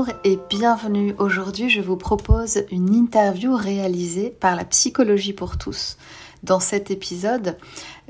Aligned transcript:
Bonjour 0.00 0.16
et 0.24 0.38
bienvenue. 0.48 1.14
Aujourd'hui, 1.18 1.68
je 1.68 1.82
vous 1.82 1.98
propose 1.98 2.64
une 2.70 2.94
interview 2.94 3.54
réalisée 3.54 4.30
par 4.30 4.56
la 4.56 4.64
psychologie 4.64 5.34
pour 5.34 5.58
tous. 5.58 5.98
Dans 6.42 6.58
cet 6.58 6.90
épisode, 6.90 7.58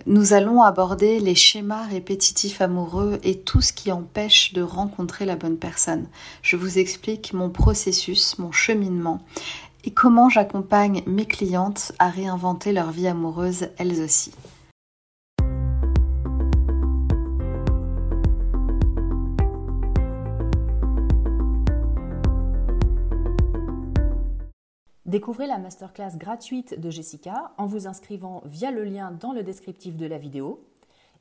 nous 0.06 0.32
allons 0.32 0.62
aborder 0.62 1.18
les 1.18 1.34
schémas 1.34 1.86
répétitifs 1.86 2.60
amoureux 2.60 3.18
et 3.24 3.40
tout 3.40 3.60
ce 3.60 3.72
qui 3.72 3.90
empêche 3.90 4.52
de 4.52 4.62
rencontrer 4.62 5.24
la 5.24 5.34
bonne 5.34 5.56
personne. 5.56 6.06
Je 6.42 6.54
vous 6.54 6.78
explique 6.78 7.32
mon 7.32 7.50
processus, 7.50 8.38
mon 8.38 8.52
cheminement 8.52 9.20
et 9.82 9.90
comment 9.90 10.28
j'accompagne 10.28 11.02
mes 11.08 11.26
clientes 11.26 11.90
à 11.98 12.08
réinventer 12.08 12.70
leur 12.70 12.92
vie 12.92 13.08
amoureuse 13.08 13.70
elles 13.78 14.00
aussi. 14.00 14.30
Découvrez 25.10 25.48
la 25.48 25.58
masterclass 25.58 26.16
gratuite 26.16 26.78
de 26.78 26.88
Jessica 26.88 27.50
en 27.58 27.66
vous 27.66 27.88
inscrivant 27.88 28.42
via 28.44 28.70
le 28.70 28.84
lien 28.84 29.10
dans 29.10 29.32
le 29.32 29.42
descriptif 29.42 29.96
de 29.96 30.06
la 30.06 30.18
vidéo. 30.18 30.62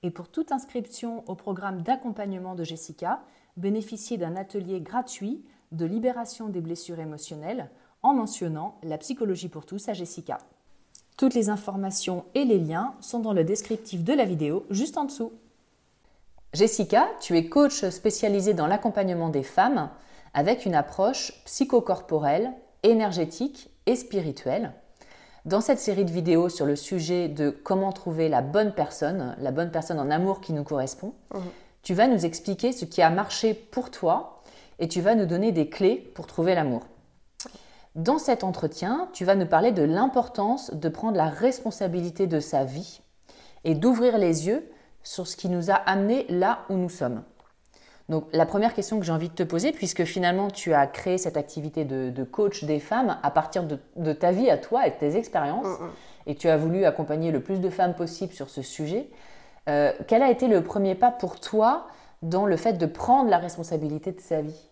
Et 0.03 0.11
pour 0.11 0.29
toute 0.29 0.51
inscription 0.51 1.23
au 1.27 1.33
programme 1.33 1.81
d'accompagnement 1.81 2.53
de 2.53 2.63
Jessica, 2.63 3.19
bénéficiez 3.57 4.17
d'un 4.17 4.35
atelier 4.35 4.79
gratuit 4.79 5.43
de 5.71 5.87
libération 5.87 6.49
des 6.49 6.61
blessures 6.61 6.99
émotionnelles 6.99 7.71
en 8.03 8.13
mentionnant 8.13 8.77
la 8.83 8.99
psychologie 8.99 9.49
pour 9.49 9.65
tous 9.65 9.89
à 9.89 9.93
Jessica. 9.93 10.37
Toutes 11.17 11.33
les 11.33 11.49
informations 11.49 12.25
et 12.35 12.45
les 12.45 12.59
liens 12.59 12.93
sont 13.01 13.21
dans 13.21 13.33
le 13.33 13.43
descriptif 13.43 14.03
de 14.03 14.13
la 14.13 14.25
vidéo 14.25 14.67
juste 14.69 14.99
en 14.99 15.05
dessous. 15.05 15.33
Jessica, 16.53 17.07
tu 17.21 17.35
es 17.35 17.49
coach 17.49 17.83
spécialisée 17.89 18.53
dans 18.53 18.67
l'accompagnement 18.67 19.29
des 19.29 19.41
femmes 19.41 19.89
avec 20.35 20.67
une 20.67 20.75
approche 20.75 21.33
psychocorporelle, 21.45 22.53
énergétique 22.83 23.71
spirituelle. 23.95 24.73
Dans 25.45 25.61
cette 25.61 25.79
série 25.79 26.05
de 26.05 26.11
vidéos 26.11 26.49
sur 26.49 26.65
le 26.65 26.75
sujet 26.75 27.27
de 27.27 27.49
comment 27.49 27.91
trouver 27.91 28.29
la 28.29 28.41
bonne 28.41 28.73
personne, 28.73 29.35
la 29.39 29.51
bonne 29.51 29.71
personne 29.71 29.99
en 29.99 30.11
amour 30.11 30.41
qui 30.41 30.53
nous 30.53 30.63
correspond, 30.63 31.13
mhm. 31.33 31.41
tu 31.81 31.93
vas 31.93 32.07
nous 32.07 32.25
expliquer 32.25 32.71
ce 32.71 32.85
qui 32.85 33.01
a 33.01 33.09
marché 33.09 33.53
pour 33.53 33.89
toi 33.89 34.41
et 34.79 34.87
tu 34.87 35.01
vas 35.01 35.15
nous 35.15 35.25
donner 35.25 35.51
des 35.51 35.69
clés 35.69 36.11
pour 36.13 36.27
trouver 36.27 36.55
l'amour. 36.55 36.81
Dans 37.95 38.19
cet 38.19 38.43
entretien, 38.43 39.09
tu 39.13 39.25
vas 39.25 39.35
nous 39.35 39.47
parler 39.47 39.71
de 39.71 39.83
l'importance 39.83 40.73
de 40.73 40.89
prendre 40.89 41.17
la 41.17 41.29
responsabilité 41.29 42.27
de 42.27 42.39
sa 42.39 42.63
vie 42.63 43.01
et 43.63 43.75
d'ouvrir 43.75 44.17
les 44.17 44.47
yeux 44.47 44.69
sur 45.03 45.27
ce 45.27 45.35
qui 45.35 45.49
nous 45.49 45.71
a 45.71 45.75
amené 45.75 46.25
là 46.29 46.59
où 46.69 46.75
nous 46.75 46.89
sommes. 46.89 47.23
Donc 48.09 48.25
la 48.33 48.47
première 48.47 48.73
question 48.73 48.99
que 48.99 49.05
j'ai 49.05 49.11
envie 49.11 49.29
de 49.29 49.35
te 49.35 49.43
poser, 49.43 49.71
puisque 49.71 50.03
finalement 50.03 50.49
tu 50.49 50.73
as 50.73 50.87
créé 50.87 51.17
cette 51.19 51.37
activité 51.37 51.85
de, 51.85 52.23
coach 52.23 52.63
des 52.63 52.79
femmes 52.79 53.17
à 53.21 53.31
partir 53.31 53.63
de, 53.63 54.13
ta 54.13 54.31
vie 54.31 54.49
à 54.49 54.57
toi 54.57 54.87
et 54.87 54.89
de 54.89 54.95
tes 54.95 55.15
expériences, 55.15 55.79
mm, 55.79 55.83
mm. 55.83 55.91
et 56.27 56.35
tu 56.35 56.49
as 56.49 56.57
voulu 56.57 56.85
accompagner 56.85 57.31
le 57.31 57.39
plus 57.39 57.61
de 57.61 57.69
femmes 57.69 57.93
possible 57.93 58.33
sur 58.33 58.49
ce 58.49 58.63
sujet, 58.63 59.09
euh, 59.69 59.93
quel 60.07 60.23
a 60.23 60.31
été 60.31 60.47
le 60.47 60.63
premier 60.63 60.95
pas 60.95 61.11
pour 61.11 61.39
toi 61.39 61.87
dans 62.23 62.47
le 62.47 62.57
fait 62.57 62.73
de 62.73 62.85
prendre 62.87 63.29
la 63.29 63.37
responsabilité 63.37 64.11
de 64.11 64.19
sa 64.19 64.41
vie? 64.41 64.69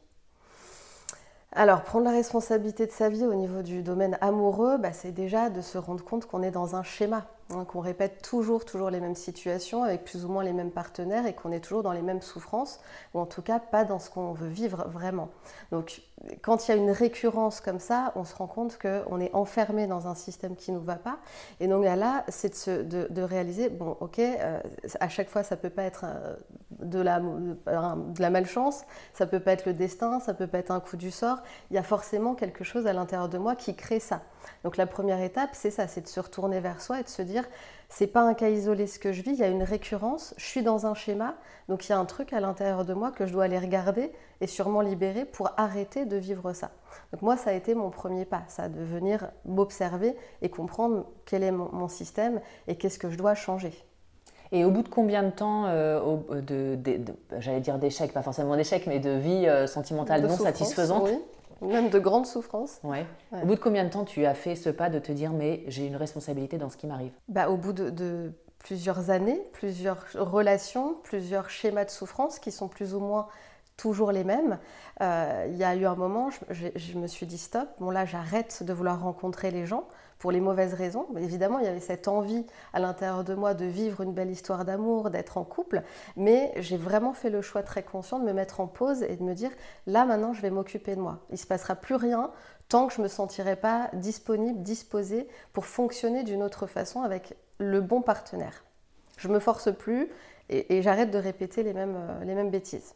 Alors, 1.53 1.83
prendre 1.83 2.05
la 2.05 2.11
responsabilité 2.11 2.85
de 2.85 2.91
sa 2.91 3.09
vie 3.09 3.23
au 3.25 3.33
niveau 3.33 3.61
du 3.61 3.81
domaine 3.81 4.17
amoureux, 4.21 4.77
bah, 4.77 4.93
c'est 4.93 5.11
déjà 5.11 5.49
de 5.49 5.61
se 5.61 5.77
rendre 5.77 6.03
compte 6.03 6.25
qu'on 6.25 6.43
est 6.43 6.51
dans 6.51 6.75
un 6.75 6.83
schéma. 6.83 7.25
Hein, 7.49 7.63
qu'on 7.63 7.79
répète 7.79 8.21
toujours, 8.21 8.65
toujours 8.65 8.89
les 8.89 8.99
mêmes 8.99 9.15
situations 9.15 9.83
avec 9.83 10.03
plus 10.03 10.25
ou 10.25 10.27
moins 10.27 10.43
les 10.43 10.51
mêmes 10.51 10.71
partenaires 10.71 11.25
et 11.25 11.33
qu'on 11.33 11.53
est 11.53 11.61
toujours 11.61 11.81
dans 11.81 11.93
les 11.93 12.01
mêmes 12.01 12.21
souffrances, 12.21 12.81
ou 13.13 13.19
en 13.19 13.25
tout 13.25 13.41
cas 13.41 13.57
pas 13.59 13.85
dans 13.85 13.99
ce 13.99 14.09
qu'on 14.09 14.33
veut 14.33 14.49
vivre 14.49 14.85
vraiment. 14.89 15.29
Donc 15.71 16.01
quand 16.41 16.67
il 16.67 16.71
y 16.71 16.73
a 16.73 16.77
une 16.77 16.91
récurrence 16.91 17.61
comme 17.61 17.79
ça, 17.79 18.11
on 18.15 18.25
se 18.25 18.35
rend 18.35 18.47
compte 18.47 18.77
qu'on 18.77 19.21
est 19.21 19.33
enfermé 19.33 19.87
dans 19.87 20.07
un 20.07 20.15
système 20.15 20.57
qui 20.57 20.73
ne 20.73 20.77
nous 20.77 20.83
va 20.83 20.97
pas. 20.97 21.19
Et 21.61 21.69
donc 21.69 21.85
là, 21.85 22.25
c'est 22.27 22.67
de, 22.67 23.07
de, 23.09 23.21
réaliser, 23.21 23.69
bon 23.69 23.95
ok, 24.01 24.19
euh, 24.19 24.59
à 24.99 25.07
chaque 25.07 25.29
fois 25.29 25.43
ça 25.43 25.55
peut 25.55 25.69
pas 25.69 25.83
être 25.83 26.03
euh, 26.05 26.35
de, 26.79 26.99
la, 26.99 27.21
de 27.21 28.21
la 28.21 28.29
malchance, 28.29 28.83
ça 29.13 29.25
peut 29.25 29.39
pas 29.39 29.53
être 29.53 29.65
le 29.65 29.73
destin, 29.73 30.19
ça 30.19 30.33
peut 30.33 30.47
pas 30.47 30.57
être 30.57 30.71
un 30.71 30.81
coup 30.81 30.97
du 30.97 31.11
sort, 31.11 31.37
il 31.71 31.75
y 31.75 31.77
a 31.77 31.83
forcément 31.83 32.35
quelque 32.35 32.65
chose 32.65 32.87
à 32.87 32.93
l'intérieur 32.93 33.29
de 33.29 33.37
moi 33.37 33.55
qui 33.55 33.73
crée 33.73 34.01
ça. 34.01 34.21
Donc 34.63 34.77
la 34.77 34.85
première 34.85 35.21
étape, 35.21 35.49
c'est 35.53 35.71
ça, 35.71 35.87
c'est 35.87 36.01
de 36.01 36.07
se 36.07 36.19
retourner 36.19 36.59
vers 36.59 36.81
soi 36.81 36.99
et 36.99 37.03
de 37.03 37.07
se 37.07 37.21
dire, 37.21 37.43
c'est 37.89 38.07
pas 38.07 38.21
un 38.21 38.33
cas 38.33 38.49
isolé 38.49 38.87
ce 38.87 38.99
que 38.99 39.11
je 39.11 39.21
vis, 39.21 39.31
il 39.31 39.39
y 39.39 39.43
a 39.43 39.47
une 39.47 39.63
récurrence, 39.63 40.33
je 40.37 40.45
suis 40.45 40.61
dans 40.61 40.85
un 40.85 40.93
schéma, 40.93 41.35
donc 41.69 41.87
il 41.87 41.91
y 41.91 41.93
a 41.93 41.97
un 41.97 42.05
truc 42.05 42.33
à 42.33 42.39
l'intérieur 42.39 42.85
de 42.85 42.93
moi 42.93 43.11
que 43.11 43.25
je 43.25 43.33
dois 43.33 43.45
aller 43.45 43.59
regarder 43.59 44.11
et 44.41 44.47
sûrement 44.47 44.81
libérer 44.81 45.25
pour 45.25 45.51
arrêter 45.57 46.05
de 46.05 46.17
vivre 46.17 46.53
ça. 46.53 46.71
Donc 47.11 47.21
moi, 47.21 47.37
ça 47.37 47.51
a 47.51 47.53
été 47.53 47.75
mon 47.75 47.89
premier 47.89 48.25
pas, 48.25 48.43
ça, 48.47 48.69
de 48.69 48.81
venir 48.81 49.31
m'observer 49.45 50.15
et 50.41 50.49
comprendre 50.49 51.05
quel 51.25 51.43
est 51.43 51.51
mon, 51.51 51.87
système 51.87 52.41
et 52.67 52.75
qu'est-ce 52.75 52.99
que 52.99 53.09
je 53.09 53.17
dois 53.17 53.35
changer. 53.35 53.71
Et 54.51 54.63
au 54.65 54.71
bout 54.71 54.81
de 54.81 54.89
combien 54.89 55.23
de 55.23 55.29
temps, 55.29 55.65
euh, 55.67 56.17
de, 56.41 56.77
j'allais 57.39 57.59
dire 57.59 57.79
d'échec, 57.79 58.13
pas 58.13 58.21
forcément 58.21 58.55
d'échec, 58.55 58.87
mais 58.87 58.99
de 58.99 59.11
vie 59.11 59.47
euh, 59.47 59.67
sentimentale 59.67 60.21
non 60.21 60.29
satisfaisante, 60.29 61.09
même 61.61 61.89
de 61.89 61.99
grandes 61.99 62.25
souffrances. 62.25 62.79
Ouais. 62.83 63.05
Au 63.31 63.45
bout 63.45 63.55
de 63.55 63.59
combien 63.59 63.83
de 63.85 63.89
temps 63.89 64.05
tu 64.05 64.25
as 64.25 64.33
fait 64.33 64.55
ce 64.55 64.69
pas 64.69 64.89
de 64.89 64.99
te 64.99 65.11
dire 65.11 65.31
mais 65.31 65.63
j'ai 65.67 65.85
une 65.85 65.95
responsabilité 65.95 66.57
dans 66.57 66.69
ce 66.69 66.77
qui 66.77 66.87
m'arrive? 66.87 67.11
Bah, 67.27 67.49
Au 67.49 67.57
bout 67.57 67.73
de, 67.73 68.31
plusieurs 68.59 69.09
années, 69.09 69.41
plusieurs 69.53 70.05
relations, 70.13 70.95
plusieurs 71.03 71.49
schémas 71.49 71.85
de 71.85 71.89
souffrance 71.89 72.39
qui 72.39 72.51
sont 72.51 72.67
plus 72.67 72.93
ou 72.93 72.99
moins 72.99 73.27
toujours 73.77 74.11
les 74.11 74.23
mêmes. 74.23 74.57
Euh, 75.01 75.47
il 75.49 75.57
y 75.57 75.63
a 75.63 75.75
eu 75.75 75.85
un 75.85 75.95
moment, 75.95 76.29
je, 76.49 76.67
je, 76.75 76.97
me 76.97 77.07
suis 77.07 77.27
dit 77.27 77.37
stop, 77.37 77.69
bon 77.79 77.91
là 77.91 78.05
j'arrête 78.05 78.63
de 78.63 78.73
vouloir 78.73 79.01
rencontrer 79.01 79.51
les 79.51 79.65
gens 79.67 79.87
pour 80.19 80.31
les 80.31 80.41
mauvaises 80.41 80.73
raisons. 80.73 81.07
Mais 81.13 81.23
évidemment, 81.23 81.59
il 81.59 81.65
y 81.65 81.67
avait 81.67 81.79
cette 81.79 82.07
envie 82.07 82.45
à 82.73 82.79
l'intérieur 82.79 83.23
de 83.23 83.33
moi 83.33 83.53
de 83.53 83.65
vivre 83.65 84.01
une 84.01 84.13
belle 84.13 84.31
histoire 84.31 84.65
d'amour, 84.65 85.09
d'être 85.09 85.37
en 85.37 85.43
couple, 85.43 85.83
mais 86.15 86.53
j'ai 86.57 86.77
vraiment 86.77 87.13
fait 87.13 87.29
le 87.29 87.41
choix 87.41 87.63
très 87.63 87.83
conscient 87.83 88.19
de 88.19 88.25
me 88.25 88.33
mettre 88.33 88.59
en 88.59 88.67
pause 88.67 89.03
et 89.03 89.15
de 89.15 89.23
me 89.23 89.33
dire 89.33 89.51
là 89.85 90.05
maintenant 90.05 90.33
je 90.33 90.41
vais 90.41 90.49
m'occuper 90.49 90.95
de 90.95 91.01
moi. 91.01 91.19
Il 91.29 91.37
se 91.37 91.47
passera 91.47 91.75
plus 91.75 91.95
rien 91.95 92.31
tant 92.69 92.87
que 92.87 92.93
je 92.93 93.01
me 93.01 93.07
sentirai 93.07 93.55
pas 93.55 93.89
disponible, 93.93 94.61
disposée 94.61 95.27
pour 95.53 95.65
fonctionner 95.65 96.23
d'une 96.23 96.43
autre 96.43 96.67
façon 96.67 97.01
avec 97.01 97.37
le 97.59 97.81
bon 97.81 98.01
partenaire. 98.01 98.63
Je 99.17 99.29
me 99.29 99.39
force 99.39 99.73
plus 99.73 100.09
et, 100.49 100.81
j'arrête 100.81 101.11
de 101.11 101.17
répéter 101.17 101.63
les 101.63 101.73
mêmes, 101.73 101.95
euh, 101.97 102.23
les 102.23 102.35
mêmes 102.35 102.51
bêtises. 102.51 102.93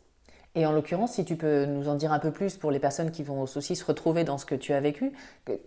Et 0.54 0.66
en 0.66 0.74
l'occurrence, 0.74 1.14
si 1.14 1.24
tu 1.24 1.38
peux 1.38 1.66
nous 1.66 1.88
en 1.88 1.96
dire 1.96 2.12
un 2.12 2.20
peu 2.20 2.32
plus 2.32 2.58
pour 2.58 2.72
les 2.72 2.80
personnes 2.80 3.12
qui 3.12 3.24
vont 3.24 3.42
aussi 3.42 3.76
se 3.76 3.86
retrouver 3.86 4.26
dans 4.26 4.38
ce 4.38 4.46
que 4.46 4.56
tu 4.56 4.74
as 4.74 4.82
vécu, 4.82 5.14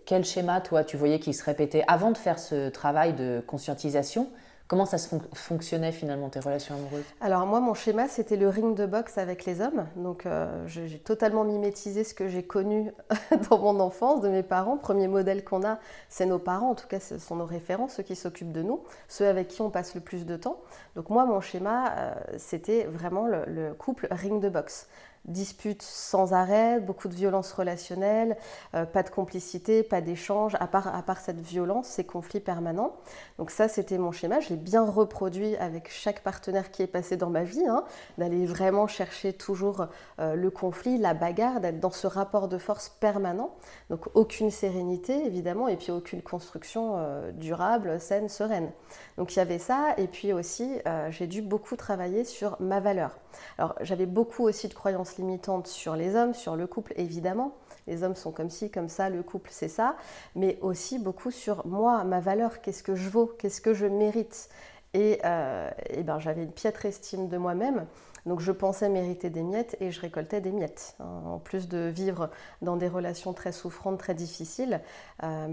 quel 0.05 0.23
schéma, 0.23 0.61
toi, 0.61 0.83
tu 0.83 0.95
voyais 0.95 1.19
qui 1.19 1.33
se 1.33 1.43
répétait 1.43 1.83
avant 1.87 2.11
de 2.11 2.17
faire 2.17 2.37
ce 2.37 2.69
travail 2.69 3.13
de 3.13 3.43
conscientisation 3.47 4.29
Comment 4.67 4.85
ça 4.87 4.97
se 4.97 5.15
fonctionnait 5.33 5.91
finalement 5.91 6.29
tes 6.29 6.39
relations 6.39 6.73
amoureuses? 6.73 7.03
Alors 7.21 7.45
moi, 7.45 7.59
mon 7.59 7.75
schéma, 7.75 8.07
c'était 8.07 8.35
le 8.35 8.49
ring 8.49 8.75
de 8.75 8.87
boxe 8.87 9.19
avec 9.19 9.45
les 9.45 9.61
hommes. 9.61 9.85
Donc 9.95 10.25
euh, 10.25 10.65
j'ai 10.67 10.97
totalement 10.97 11.43
mimétisé 11.43 12.03
ce 12.03 12.15
que 12.15 12.27
j'ai 12.27 12.41
connu 12.41 12.91
dans 13.49 13.59
mon 13.59 13.79
enfance 13.79 14.21
de 14.21 14.29
mes 14.29 14.41
parents. 14.41 14.77
Premier 14.77 15.07
modèle 15.07 15.43
qu'on 15.43 15.63
a, 15.63 15.77
c'est 16.09 16.25
nos 16.25 16.39
parents. 16.39 16.71
En 16.71 16.75
tout 16.75 16.87
cas, 16.87 16.99
ce 16.99 17.19
sont 17.19 17.35
nos 17.35 17.45
référents, 17.45 17.87
ceux 17.89 18.01
qui 18.01 18.15
s'occupent 18.15 18.53
de 18.53 18.63
nous, 18.63 18.81
ceux 19.07 19.27
avec 19.27 19.49
qui 19.49 19.61
on 19.61 19.69
passe 19.69 19.93
le 19.93 20.01
plus 20.01 20.25
de 20.25 20.35
temps. 20.35 20.59
Donc 20.95 21.11
moi, 21.11 21.25
mon 21.25 21.41
schéma, 21.41 21.91
euh, 21.91 22.13
c'était 22.37 22.85
vraiment 22.85 23.27
le 23.27 23.73
couple 23.73 24.07
ring 24.09 24.41
de 24.41 24.49
boxe 24.49 24.87
disputes 25.25 25.81
sans 25.81 26.33
arrêt, 26.33 26.79
beaucoup 26.79 27.07
de 27.07 27.13
violence 27.13 27.51
relationnelle, 27.51 28.37
euh, 28.75 28.85
pas 28.85 29.03
de 29.03 29.09
complicité, 29.09 29.83
pas 29.83 30.01
d'échange, 30.01 30.55
à 30.59 30.67
part, 30.67 30.93
à 30.93 31.01
part 31.01 31.19
cette 31.19 31.41
violence, 31.41 31.87
ces 31.87 32.03
conflits 32.03 32.39
permanents. 32.39 32.95
Donc 33.37 33.51
ça, 33.51 33.67
c'était 33.67 33.97
mon 33.97 34.11
schéma. 34.11 34.39
Je 34.39 34.49
l'ai 34.49 34.55
bien 34.55 34.85
reproduit 34.85 35.55
avec 35.57 35.89
chaque 35.89 36.21
partenaire 36.21 36.71
qui 36.71 36.83
est 36.83 36.87
passé 36.87 37.17
dans 37.17 37.29
ma 37.29 37.43
vie, 37.43 37.65
hein, 37.67 37.83
d'aller 38.17 38.45
vraiment 38.45 38.87
chercher 38.87 39.33
toujours 39.33 39.87
euh, 40.19 40.35
le 40.35 40.49
conflit, 40.51 40.97
la 40.97 41.13
bagarre, 41.13 41.59
d'être 41.59 41.79
dans 41.79 41.91
ce 41.91 42.07
rapport 42.07 42.47
de 42.47 42.57
force 42.57 42.89
permanent. 42.89 43.55
Donc 43.89 44.07
aucune 44.13 44.51
sérénité, 44.51 45.25
évidemment, 45.25 45.67
et 45.67 45.75
puis 45.75 45.91
aucune 45.91 46.21
construction 46.21 46.95
euh, 46.97 47.31
durable, 47.31 47.99
saine, 47.99 48.29
sereine. 48.29 48.71
Donc 49.17 49.35
il 49.35 49.39
y 49.39 49.41
avait 49.41 49.59
ça, 49.59 49.93
et 49.97 50.07
puis 50.07 50.33
aussi, 50.33 50.79
j'ai 51.09 51.27
dû 51.27 51.41
beaucoup 51.41 51.75
travailler 51.75 52.25
sur 52.25 52.57
ma 52.59 52.79
valeur. 52.79 53.17
Alors 53.57 53.75
j'avais 53.81 54.05
beaucoup 54.05 54.43
aussi 54.43 54.67
de 54.67 54.73
croyances 54.73 55.14
limitantes 55.17 55.67
sur 55.67 55.95
les 55.95 56.15
hommes, 56.15 56.33
sur 56.33 56.55
le 56.55 56.67
couple 56.67 56.93
évidemment. 56.95 57.55
Les 57.87 58.03
hommes 58.03 58.15
sont 58.15 58.31
comme 58.31 58.49
ci, 58.49 58.71
comme 58.71 58.89
ça, 58.89 59.09
le 59.09 59.21
couple 59.23 59.49
c'est 59.51 59.67
ça, 59.67 59.95
mais 60.35 60.57
aussi 60.61 60.97
beaucoup 60.99 61.31
sur 61.31 61.65
moi, 61.67 62.03
ma 62.03 62.19
valeur, 62.19 62.61
qu'est-ce 62.61 62.83
que 62.83 62.95
je 62.95 63.09
vaux, 63.09 63.27
qu'est-ce 63.27 63.61
que 63.61 63.73
je 63.73 63.85
mérite. 63.85 64.49
Et, 64.93 65.19
euh, 65.25 65.69
ben, 66.03 66.19
j'avais 66.19 66.43
une 66.43 66.51
piètre 66.51 66.85
estime 66.85 67.27
de 67.27 67.37
moi-même. 67.37 67.85
Donc 68.25 68.39
je 68.39 68.51
pensais 68.51 68.89
mériter 68.89 69.29
des 69.29 69.43
miettes 69.43 69.77
et 69.79 69.91
je 69.91 70.01
récoltais 70.01 70.41
des 70.41 70.51
miettes. 70.51 70.95
Hein. 70.99 71.21
En 71.25 71.37
plus 71.37 71.67
de 71.67 71.89
vivre 71.89 72.31
dans 72.61 72.75
des 72.75 72.87
relations 72.87 73.33
très 73.33 73.51
souffrantes, 73.51 73.99
très 73.99 74.15
difficiles, 74.15 74.81
euh, 75.23 75.47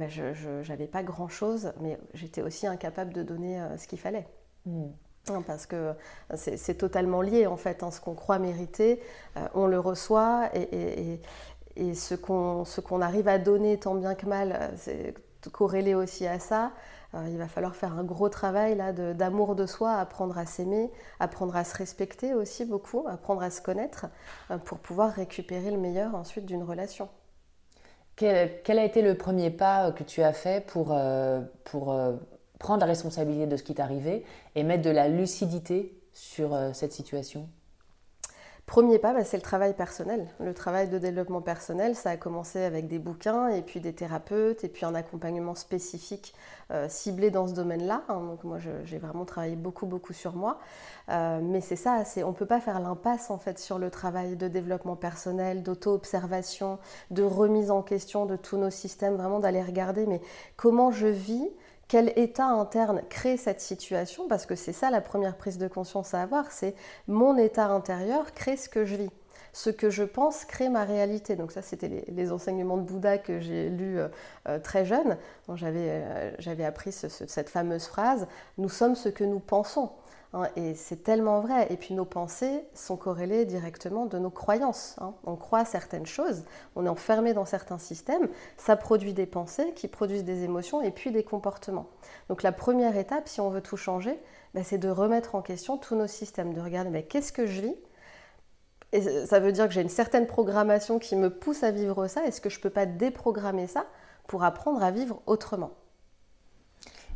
n'avais 0.68 0.86
pas 0.86 1.02
grand-chose, 1.02 1.72
mais 1.80 1.98
j'étais 2.14 2.40
aussi 2.40 2.66
incapable 2.66 3.12
de 3.12 3.22
donner 3.22 3.60
euh, 3.60 3.76
ce 3.76 3.86
qu'il 3.86 3.98
fallait. 3.98 4.26
Hmm. 4.64 4.90
Hein, 5.28 5.44
parce 5.46 5.66
que 5.66 5.94
c'est 6.34 6.74
totalement 6.74 7.22
lié 7.22 7.46
en 7.46 7.56
fait. 7.56 7.82
Hein, 7.82 7.92
ce 7.92 8.00
qu'on 8.00 8.14
croit 8.14 8.38
mériter, 8.38 9.00
euh, 9.36 9.46
on 9.54 9.66
le 9.66 9.78
reçoit 9.78 10.50
et, 10.54 11.20
Et 11.76 11.94
ce 11.94 12.14
qu'on 12.14 13.00
arrive 13.00 13.28
à 13.28 13.38
donner 13.38 13.78
tant 13.78 13.94
bien 13.94 14.14
que 14.14 14.26
mal, 14.26 14.52
euh, 14.52 14.68
c'est 14.76 15.14
corrélé 15.52 15.94
aussi 15.94 16.26
à 16.26 16.40
ça. 16.40 16.72
Euh, 17.14 17.28
il 17.30 17.38
va 17.38 17.46
falloir 17.46 17.76
faire 17.76 17.96
un 17.96 18.02
gros 18.02 18.28
travail 18.30 18.74
là 18.74 18.92
d'amour 18.92 19.54
de, 19.54 19.66
soi, 19.66 19.92
apprendre 19.94 20.38
à 20.38 20.46
s'aimer, 20.46 20.90
apprendre 21.20 21.54
à 21.54 21.62
se 21.62 21.76
respecter 21.76 22.34
aussi 22.34 22.64
beaucoup, 22.64 23.06
apprendre 23.08 23.42
à 23.42 23.50
se 23.50 23.60
connaître 23.60 24.06
pour 24.64 24.78
pouvoir 24.78 25.12
récupérer 25.12 25.70
le 25.70 25.78
meilleur 25.78 26.14
ensuite 26.16 26.46
d'une 26.46 26.64
relation. 26.64 27.08
Quel, 28.16 28.60
quel, 28.64 28.78
a 28.78 28.84
été 28.84 29.02
le 29.02 29.16
premier 29.16 29.50
pas 29.50 29.92
que 29.92 30.04
tu 30.04 30.22
as 30.22 30.32
fait 30.32 30.66
pour, 30.66 30.98
pour 31.64 31.94
prendre 32.62 32.80
la 32.80 32.86
responsabilité 32.86 33.46
de 33.46 33.56
ce 33.56 33.62
qui 33.62 33.74
t'est 33.74 33.82
arrivé 33.82 34.24
et 34.54 34.62
mettre 34.62 34.82
de 34.82 34.90
la 34.90 35.08
lucidité 35.08 35.98
sur 36.12 36.56
cette 36.72 36.92
situation 36.92 37.48
Premier 38.66 38.98
pas, 38.98 39.12
bah, 39.12 39.24
c'est 39.24 39.36
le 39.36 39.42
travail 39.42 39.74
personnel. 39.74 40.28
Le 40.38 40.54
travail 40.54 40.88
de 40.88 40.96
développement 40.96 41.42
personnel, 41.42 41.96
ça 41.96 42.10
a 42.10 42.16
commencé 42.16 42.62
avec 42.62 42.86
des 42.86 43.00
bouquins 43.00 43.48
et 43.48 43.60
puis 43.60 43.80
des 43.80 43.92
thérapeutes 43.92 44.62
et 44.62 44.68
puis 44.68 44.86
un 44.86 44.94
accompagnement 44.94 45.56
spécifique 45.56 46.32
euh, 46.70 46.88
ciblé 46.88 47.30
dans 47.30 47.48
ce 47.48 47.54
domaine-là. 47.54 48.04
Hein. 48.08 48.20
Donc 48.20 48.44
moi, 48.44 48.58
j'ai 48.84 48.98
vraiment 48.98 49.24
travaillé 49.24 49.56
beaucoup, 49.56 49.84
beaucoup 49.84 50.12
sur 50.12 50.36
moi. 50.36 50.58
Euh, 51.10 51.40
mais 51.42 51.60
c'est 51.60 51.76
ça, 51.76 52.04
on 52.18 52.28
ne 52.28 52.32
peut 52.32 52.46
pas 52.46 52.60
faire 52.60 52.78
l'impasse 52.78 53.30
en 53.30 53.36
fait 53.36 53.58
sur 53.58 53.78
le 53.78 53.90
travail 53.90 54.36
de 54.36 54.46
développement 54.46 54.96
personnel, 54.96 55.64
d'auto-observation, 55.64 56.78
de 57.10 57.24
remise 57.24 57.70
en 57.70 57.82
question 57.82 58.26
de 58.26 58.36
tous 58.36 58.56
nos 58.56 58.70
systèmes, 58.70 59.16
vraiment 59.16 59.40
d'aller 59.40 59.62
regarder 59.62 60.06
mais 60.06 60.20
comment 60.56 60.92
je 60.92 61.08
vis 61.08 61.50
quel 61.92 62.10
état 62.16 62.46
interne 62.46 63.02
crée 63.10 63.36
cette 63.36 63.60
situation, 63.60 64.26
parce 64.26 64.46
que 64.46 64.54
c'est 64.54 64.72
ça 64.72 64.88
la 64.88 65.02
première 65.02 65.36
prise 65.36 65.58
de 65.58 65.68
conscience 65.68 66.14
à 66.14 66.22
avoir, 66.22 66.50
c'est 66.50 66.74
mon 67.06 67.36
état 67.36 67.66
intérieur 67.66 68.32
crée 68.32 68.56
ce 68.56 68.70
que 68.70 68.86
je 68.86 68.96
vis. 68.96 69.10
Ce 69.52 69.68
que 69.68 69.90
je 69.90 70.02
pense 70.02 70.46
crée 70.46 70.70
ma 70.70 70.84
réalité. 70.84 71.36
Donc 71.36 71.52
ça, 71.52 71.60
c'était 71.60 72.06
les, 72.08 72.32
enseignements 72.32 72.78
de 72.78 72.82
Bouddha 72.84 73.18
que 73.18 73.40
j'ai 73.40 73.68
lus 73.68 73.98
euh, 73.98 74.08
euh, 74.48 74.58
très 74.58 74.86
jeune. 74.86 75.18
Euh, 75.50 76.32
j'avais 76.38 76.64
appris 76.64 76.92
cette 76.92 77.50
fameuse 77.50 77.84
phrase, 77.84 78.26
nous 78.56 78.70
sommes 78.70 78.94
ce 78.94 79.10
que 79.10 79.24
nous 79.24 79.40
pensons. 79.40 79.90
Hein, 80.34 80.48
et 80.56 80.74
c'est 80.74 81.02
tellement 81.02 81.40
vrai. 81.40 81.66
Et 81.70 81.76
puis 81.76 81.94
nos 81.94 82.04
pensées 82.04 82.64
sont 82.74 82.96
corrélées 82.96 83.44
directement 83.44 84.06
de 84.06 84.18
nos 84.18 84.30
croyances. 84.30 84.96
Hein. 85.00 85.14
On 85.24 85.36
croit 85.36 85.64
certaines 85.64 86.06
choses, 86.06 86.44
on 86.74 86.86
est 86.86 86.88
enfermé 86.88 87.34
dans 87.34 87.44
certains 87.44 87.78
systèmes, 87.78 88.28
ça 88.56 88.76
produit 88.76 89.12
des 89.12 89.26
pensées 89.26 89.72
qui 89.74 89.88
produisent 89.88 90.24
des 90.24 90.44
émotions 90.44 90.80
et 90.82 90.90
puis 90.90 91.10
des 91.10 91.22
comportements. 91.22 91.88
Donc 92.28 92.42
la 92.42 92.52
première 92.52 92.96
étape, 92.96 93.28
si 93.28 93.40
on 93.40 93.50
veut 93.50 93.60
tout 93.60 93.76
changer, 93.76 94.18
bah, 94.54 94.62
c'est 94.64 94.78
de 94.78 94.88
remettre 94.88 95.34
en 95.34 95.42
question 95.42 95.76
tous 95.76 95.96
nos 95.96 96.06
systèmes, 96.06 96.54
de 96.54 96.60
regarder 96.60 97.02
qu'est-ce 97.02 97.32
que 97.32 97.46
je 97.46 97.60
vis? 97.62 97.76
Et 98.92 99.00
ça 99.26 99.40
veut 99.40 99.52
dire 99.52 99.66
que 99.68 99.72
j'ai 99.72 99.80
une 99.80 99.88
certaine 99.88 100.26
programmation 100.26 100.98
qui 100.98 101.16
me 101.16 101.30
pousse 101.30 101.62
à 101.62 101.70
vivre 101.70 102.06
ça. 102.08 102.24
Est-ce 102.26 102.42
que 102.42 102.50
je 102.50 102.58
ne 102.58 102.62
peux 102.62 102.70
pas 102.70 102.84
déprogrammer 102.84 103.66
ça 103.66 103.86
pour 104.26 104.44
apprendre 104.44 104.82
à 104.82 104.90
vivre 104.90 105.22
autrement? 105.26 105.70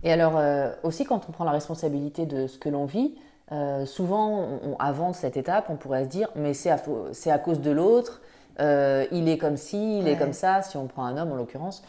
Et 0.02 0.12
alors, 0.12 0.36
euh, 0.36 0.70
aussi, 0.82 1.04
quand 1.04 1.22
on 1.28 1.32
prend 1.32 1.44
la 1.44 1.52
responsabilité 1.52 2.26
de 2.26 2.46
ce 2.46 2.58
que 2.58 2.68
l'on 2.68 2.84
vit, 2.84 3.14
euh, 3.52 3.86
souvent, 3.86 4.46
on, 4.64 4.76
avant 4.78 5.12
cette 5.12 5.36
étape, 5.36 5.66
on 5.70 5.76
pourrait 5.76 6.04
se 6.04 6.08
dire, 6.08 6.28
mais 6.34 6.54
c'est 6.54 6.70
à, 6.70 6.78
à, 7.26 7.38
cause 7.38 7.60
de 7.60 7.70
l'autre, 7.70 8.20
euh, 8.60 9.04
il 9.12 9.28
est 9.28 9.38
comme 9.38 9.56
ci, 9.56 9.98
il 9.98 10.08
est 10.08 10.16
comme 10.16 10.32
ça, 10.32 10.62
si 10.62 10.76
on 10.76 10.86
prend 10.86 11.04
un 11.04 11.16
homme 11.16 11.32
en 11.32 11.36
l'occurrence. 11.36 11.82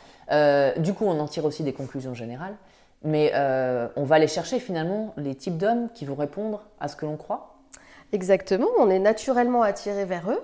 du 0.78 0.94
coup, 0.94 1.06
on 1.06 1.20
en 1.20 1.28
tire 1.28 1.46
aussi 1.46 1.64
des 1.64 1.74
conclusions 1.74 2.14
générales. 2.14 2.56
Mais 3.04 3.32
on 3.96 4.04
va 4.04 4.16
aller 4.16 4.28
chercher 4.28 4.60
finalement 4.60 5.14
les 5.18 5.36
types 5.36 5.58
d'hommes 5.58 5.90
qui 5.94 6.06
vont 6.06 6.16
répondre 6.16 6.64
à 6.80 6.88
ce 6.88 6.96
que 6.96 7.06
l'on 7.06 7.16
croit. 7.16 7.54
Exactement, 8.14 8.68
on 8.80 8.90
est 8.90 9.00
naturellement 9.00 9.62
attiré 9.64 10.06
vers 10.06 10.32
eux. 10.32 10.42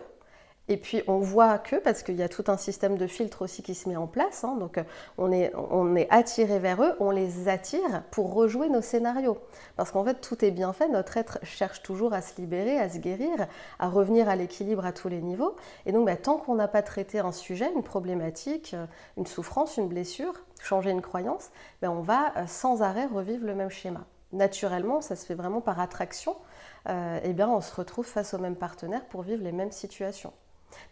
Et 0.70 0.78
puis 0.78 1.04
on 1.08 1.18
voit 1.18 1.58
que, 1.58 1.76
parce 1.76 2.04
qu'il 2.04 2.16
y 2.16 2.24
a 2.24 2.30
tout 2.30 2.46
un 2.48 2.56
système 2.56 2.98
de 2.98 3.06
filtre 3.06 3.42
aussi 3.42 3.62
qui 3.62 3.76
se 3.76 3.90
met 3.90 3.98
en 3.98 4.08
place, 4.08 4.46
hein, 4.46 4.56
donc 4.58 4.78
euh, 4.78 4.84
on 5.18 5.34
est, 5.34 6.08
attiré 6.10 6.58
vers 6.58 6.82
eux, 6.82 6.96
on 7.02 7.12
les 7.12 7.50
attire 7.50 8.04
pour 8.12 8.34
rejouer 8.34 8.70
nos 8.70 8.82
scénarios. 8.82 9.38
Parce 9.76 9.92
qu'en 9.92 10.06
fait 10.06 10.22
tout 10.22 10.44
est 10.46 10.52
bien 10.52 10.72
fait, 10.72 10.88
notre 10.88 11.18
être 11.18 11.38
cherche 11.44 11.84
toujours 11.84 12.14
à 12.14 12.22
se 12.22 12.40
libérer, 12.40 12.80
à 12.80 12.90
se 12.90 13.00
guérir, 13.00 13.48
à 13.78 13.90
revenir 13.90 14.30
à 14.30 14.38
l'équilibre 14.38 14.86
à 14.86 14.94
tous 14.94 15.10
les 15.10 15.22
niveaux. 15.22 15.58
Et 15.86 15.92
donc 15.92 16.06
bah, 16.06 16.16
tant 16.16 16.38
qu'on 16.38 16.56
n'a 16.56 16.70
pas 16.70 16.82
traité 16.82 17.20
un 17.20 17.34
sujet, 17.34 17.70
une 17.76 17.84
problématique, 17.84 18.74
euh, 18.74 18.86
une 19.18 19.26
souffrance, 19.26 19.76
une 19.76 19.90
blessure, 19.90 20.46
changer 20.62 20.92
une 20.92 21.02
croyance, 21.02 21.50
bah, 21.82 21.92
on 21.92 22.02
va 22.02 22.32
euh, 22.38 22.48
sans 22.48 22.82
arrêt 22.82 23.06
revivre 23.06 23.46
le 23.46 23.54
même 23.54 23.70
schéma. 23.70 24.06
Naturellement, 24.32 25.02
ça 25.02 25.18
se 25.18 25.26
fait 25.26 25.36
vraiment 25.36 25.62
par 25.62 25.80
attraction. 25.82 26.38
bien, 26.86 27.50
on 27.50 27.62
se 27.62 27.76
retrouve 27.76 28.06
face 28.06 28.34
au 28.34 28.40
même 28.40 28.56
partenaire 28.56 29.06
pour 29.06 29.22
vivre 29.24 29.44
les 29.44 29.52
mêmes 29.52 29.72
situations. 29.72 30.34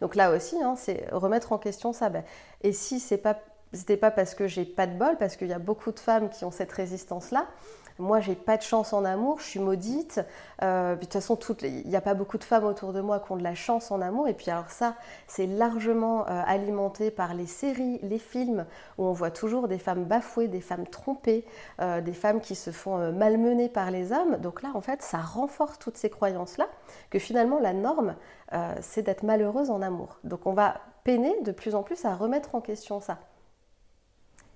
Donc 0.00 0.14
là 0.14 0.30
aussi, 0.30 0.62
hein, 0.62 0.74
c'est 0.76 1.06
remettre 1.12 1.52
en 1.52 1.58
question 1.58 1.92
ça. 1.92 2.08
Ben, 2.08 2.24
et 2.62 2.72
si 2.72 3.00
c'est 3.00 3.18
pas 3.18 3.38
pas 4.00 4.10
parce 4.10 4.34
que 4.34 4.46
j'ai 4.46 4.64
pas 4.64 4.86
de 4.86 4.96
bol, 4.98 5.16
parce 5.18 5.36
qu'il 5.36 5.48
y 5.48 5.52
a 5.52 5.58
beaucoup 5.58 5.92
de 5.92 5.98
femmes 5.98 6.28
qui 6.28 6.44
ont 6.44 6.50
cette 6.50 6.72
résistance-là. 6.72 7.46
Moi, 8.02 8.18
j'ai 8.18 8.34
pas 8.34 8.56
de 8.56 8.62
chance 8.62 8.92
en 8.92 9.04
amour, 9.04 9.38
je 9.38 9.44
suis 9.44 9.60
maudite. 9.60 10.20
Euh, 10.64 10.96
de 10.96 11.00
toute 11.00 11.12
façon, 11.12 11.38
il 11.62 11.86
n'y 11.88 11.94
a 11.94 12.00
pas 12.00 12.14
beaucoup 12.14 12.36
de 12.36 12.42
femmes 12.42 12.64
autour 12.64 12.92
de 12.92 13.00
moi 13.00 13.20
qui 13.20 13.30
ont 13.30 13.36
de 13.36 13.44
la 13.44 13.54
chance 13.54 13.92
en 13.92 14.00
amour. 14.00 14.26
Et 14.26 14.34
puis 14.34 14.50
alors 14.50 14.70
ça, 14.70 14.96
c'est 15.28 15.46
largement 15.46 16.26
euh, 16.28 16.42
alimenté 16.44 17.12
par 17.12 17.32
les 17.32 17.46
séries, 17.46 18.00
les 18.02 18.18
films, 18.18 18.66
où 18.98 19.04
on 19.04 19.12
voit 19.12 19.30
toujours 19.30 19.68
des 19.68 19.78
femmes 19.78 20.04
bafouées, 20.04 20.48
des 20.48 20.60
femmes 20.60 20.88
trompées, 20.88 21.46
euh, 21.80 22.00
des 22.00 22.12
femmes 22.12 22.40
qui 22.40 22.56
se 22.56 22.72
font 22.72 23.12
malmener 23.12 23.68
par 23.68 23.92
les 23.92 24.12
hommes. 24.12 24.36
Donc 24.38 24.62
là, 24.62 24.70
en 24.74 24.80
fait, 24.80 25.00
ça 25.00 25.18
renforce 25.18 25.78
toutes 25.78 25.96
ces 25.96 26.10
croyances-là, 26.10 26.66
que 27.08 27.20
finalement, 27.20 27.60
la 27.60 27.72
norme, 27.72 28.16
c'est 28.80 29.02
d'être 29.02 29.22
malheureuse 29.22 29.70
en 29.70 29.80
amour. 29.80 30.18
Donc 30.24 30.46
on 30.46 30.52
va 30.52 30.74
peiner 31.04 31.40
de 31.42 31.52
plus 31.52 31.76
en 31.76 31.84
plus 31.84 32.04
à 32.04 32.16
remettre 32.16 32.56
en 32.56 32.60
question 32.60 33.00
ça. 33.00 33.18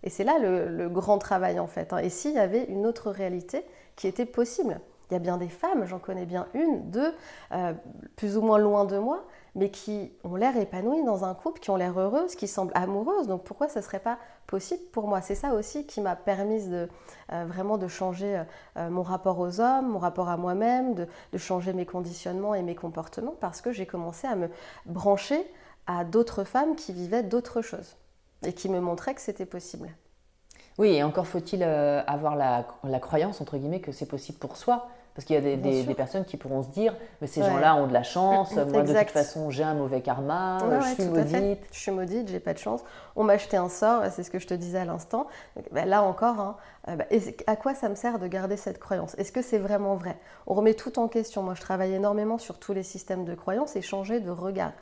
Et 0.03 0.11
c'est 0.11 0.25
là 0.25 0.39
le, 0.39 0.89
grand 0.89 1.19
travail 1.19 1.59
en 1.59 1.67
fait. 1.67 1.93
Hein. 1.93 1.99
Et 1.99 2.11
s'il 2.11 2.35
y 2.35 2.39
avait 2.39 2.65
une 2.65 2.87
autre 2.87 3.11
réalité 3.11 3.65
qui 3.97 4.07
était 4.07 4.27
possible? 4.27 4.81
Il 5.11 5.15
y 5.15 5.17
a 5.17 5.21
bien 5.21 5.37
des 5.37 5.49
femmes, 5.49 5.85
j'en 5.85 6.01
connais 6.01 6.27
bien 6.27 6.49
une, 6.53 6.91
deux, 6.91 7.15
euh, 7.53 7.73
plus 8.17 8.37
ou 8.37 8.43
moins 8.43 8.59
loin 8.59 8.85
de 8.85 8.99
moi, 8.99 9.25
mais 9.55 9.71
qui 9.71 10.13
ont 10.25 10.35
l'air 10.35 10.57
épanouies 10.57 11.05
dans 11.05 11.25
un 11.25 11.33
couple, 11.33 11.61
qui 11.61 11.71
ont 11.71 11.77
l'air 11.77 11.97
heureuses, 11.97 12.35
qui 12.35 12.49
semblent 12.49 12.73
amoureuses. 12.75 13.29
Donc 13.29 13.45
pourquoi 13.45 13.69
ce 13.69 13.79
ne 13.79 13.85
serait 13.85 14.01
pas 14.01 14.19
possible 14.49 14.83
pour 14.91 15.07
moi? 15.07 15.21
C'est 15.21 15.37
ça 15.37 15.55
aussi 15.55 15.87
qui 15.87 16.01
m'a 16.01 16.17
permis 16.17 16.67
de, 16.67 16.89
euh, 17.33 17.45
vraiment 17.47 17.79
de 17.79 17.87
changer 17.87 18.43
euh, 18.77 18.91
mon 18.91 19.03
rapport 19.03 19.39
aux 19.39 19.61
hommes, 19.61 19.89
mon 19.91 20.01
rapport 20.01 20.29
à 20.29 20.37
moi-même, 20.37 20.95
de, 20.95 21.07
de, 21.33 21.39
changer 21.39 21.73
mes 21.73 21.87
conditionnements 21.87 22.57
et 22.57 22.63
mes 22.63 22.75
comportements, 22.75 23.37
parce 23.41 23.61
que 23.61 23.71
j'ai 23.71 23.87
commencé 23.87 24.27
à 24.27 24.35
me 24.35 24.51
brancher 24.87 25.47
à 25.87 26.03
d'autres 26.03 26.43
femmes 26.43 26.75
qui 26.75 26.93
vivaient 26.93 27.23
d'autres 27.23 27.63
choses 27.63 27.97
et 28.45 28.53
qui 28.53 28.69
me 28.69 28.81
montrait 28.81 29.15
que 29.15 29.21
c'était 29.21 29.47
possible. 29.47 29.91
Oui, 30.79 30.89
et 30.89 31.03
encore 31.03 31.27
faut-il 31.27 31.63
euh, 31.63 32.03
avoir 32.07 32.37
la, 32.37 32.65
croyance, 33.01 33.41
entre 33.41 33.57
guillemets, 33.57 33.81
que 33.81 33.93
c'est 33.93 34.07
possible 34.07 34.39
pour 34.39 34.57
soi. 34.57 34.89
Parce 35.15 35.25
qu'il 35.25 35.35
y 35.35 35.39
a 35.39 35.57
des, 35.57 35.95
personnes 35.95 36.27
qui 36.27 36.37
pourront 36.37 36.63
se 36.63 36.69
dire, 36.69 36.95
mais 37.23 37.27
ces 37.27 37.43
gens-là 37.43 37.75
ont 37.77 37.87
de 37.87 37.93
la 37.95 38.03
chance, 38.03 38.55
moi 38.55 38.83
de 38.83 38.93
toute 38.93 39.09
façon 39.09 39.49
j'ai 39.49 39.63
un 39.63 39.73
mauvais 39.73 40.03
karma, 40.03 40.59
je 40.83 40.89
suis 40.93 41.05
maudite. 41.07 41.61
Je 41.73 41.79
suis 41.79 41.91
maudite, 41.91 42.29
j'ai 42.29 42.39
pas 42.39 42.53
de 42.53 42.59
chance. 42.59 42.83
On 43.15 43.25
m'a 43.25 43.33
acheté 43.33 43.57
un 43.57 43.71
sort, 43.71 44.03
c'est 44.11 44.23
ce 44.23 44.31
que 44.31 44.39
je 44.39 44.47
te 44.47 44.53
disais 44.53 44.77
à 44.77 44.85
l'instant. 44.85 45.27
Ben 45.73 45.89
là 45.89 46.03
encore, 46.03 46.39
hein, 46.39 46.57
euh, 46.89 46.97
ben, 46.97 47.07
à 47.47 47.57
quoi 47.57 47.75
ça 47.75 47.89
me 47.89 47.95
sert 47.95 48.19
de 48.19 48.27
garder 48.27 48.59
cette 48.59 48.79
croyance? 48.79 49.15
Est-ce 49.15 49.33
que 49.33 49.41
c'est 49.41 49.57
vraiment 49.57 49.95
vrai? 49.95 50.19
On 50.47 50.53
remet 50.53 50.75
tout 50.75 50.99
en 50.99 51.09
question. 51.09 51.43
Moi 51.43 51.55
je 51.55 51.63
travaille 51.63 51.95
énormément 51.95 52.37
sur 52.37 52.59
tous 52.59 52.75
les 52.75 52.83
systèmes 52.83 53.25
de 53.25 53.35
croyances 53.35 53.75
et 53.75 53.81
changer 53.81 54.21
de 54.21 54.31
regard. 54.31 54.73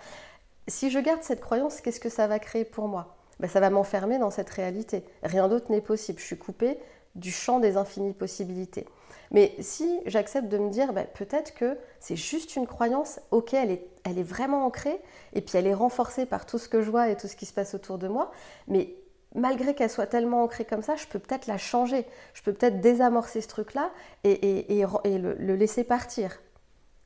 Si 0.66 0.90
je 0.90 0.98
garde 0.98 1.22
cette 1.22 1.42
croyance, 1.42 1.80
qu'est-ce 1.80 2.00
que 2.00 2.08
ça 2.08 2.26
va 2.26 2.40
créer 2.40 2.64
pour 2.64 2.88
moi? 2.88 3.14
Ben, 3.40 3.48
ça 3.48 3.60
va 3.60 3.70
m'enfermer 3.70 4.18
dans 4.18 4.30
cette 4.30 4.50
réalité. 4.50 5.04
Rien 5.22 5.48
d'autre 5.48 5.70
n'est 5.70 5.80
possible. 5.80 6.18
Je 6.18 6.24
suis 6.24 6.38
coupée 6.38 6.78
du 7.14 7.30
champ 7.30 7.60
des 7.60 7.76
infinies 7.76 8.12
possibilités. 8.12 8.86
Mais 9.30 9.54
si 9.60 10.00
j'accepte 10.06 10.48
de 10.48 10.58
me 10.58 10.70
dire, 10.70 10.92
ben, 10.92 11.06
peut-être 11.14 11.54
que 11.54 11.76
c'est 12.00 12.16
juste 12.16 12.56
une 12.56 12.66
croyance, 12.66 13.20
ok, 13.30 13.54
elle 13.54 13.70
est, 13.70 13.86
elle 14.04 14.18
est 14.18 14.24
vraiment 14.24 14.66
ancrée, 14.66 15.00
et 15.32 15.40
puis 15.40 15.58
elle 15.58 15.66
est 15.66 15.74
renforcée 15.74 16.26
par 16.26 16.46
tout 16.46 16.58
ce 16.58 16.68
que 16.68 16.82
je 16.82 16.90
vois 16.90 17.08
et 17.08 17.16
tout 17.16 17.26
ce 17.26 17.36
qui 17.36 17.46
se 17.46 17.52
passe 17.52 17.74
autour 17.74 17.98
de 17.98 18.08
moi, 18.08 18.30
mais 18.68 18.94
malgré 19.34 19.74
qu'elle 19.74 19.90
soit 19.90 20.06
tellement 20.06 20.44
ancrée 20.44 20.64
comme 20.64 20.82
ça, 20.82 20.96
je 20.96 21.06
peux 21.06 21.18
peut-être 21.18 21.46
la 21.46 21.58
changer, 21.58 22.06
je 22.32 22.42
peux 22.42 22.52
peut-être 22.52 22.80
désamorcer 22.80 23.40
ce 23.40 23.48
truc-là 23.48 23.90
et, 24.22 24.84
le, 25.04 25.56
laisser 25.56 25.84
partir. 25.84 26.40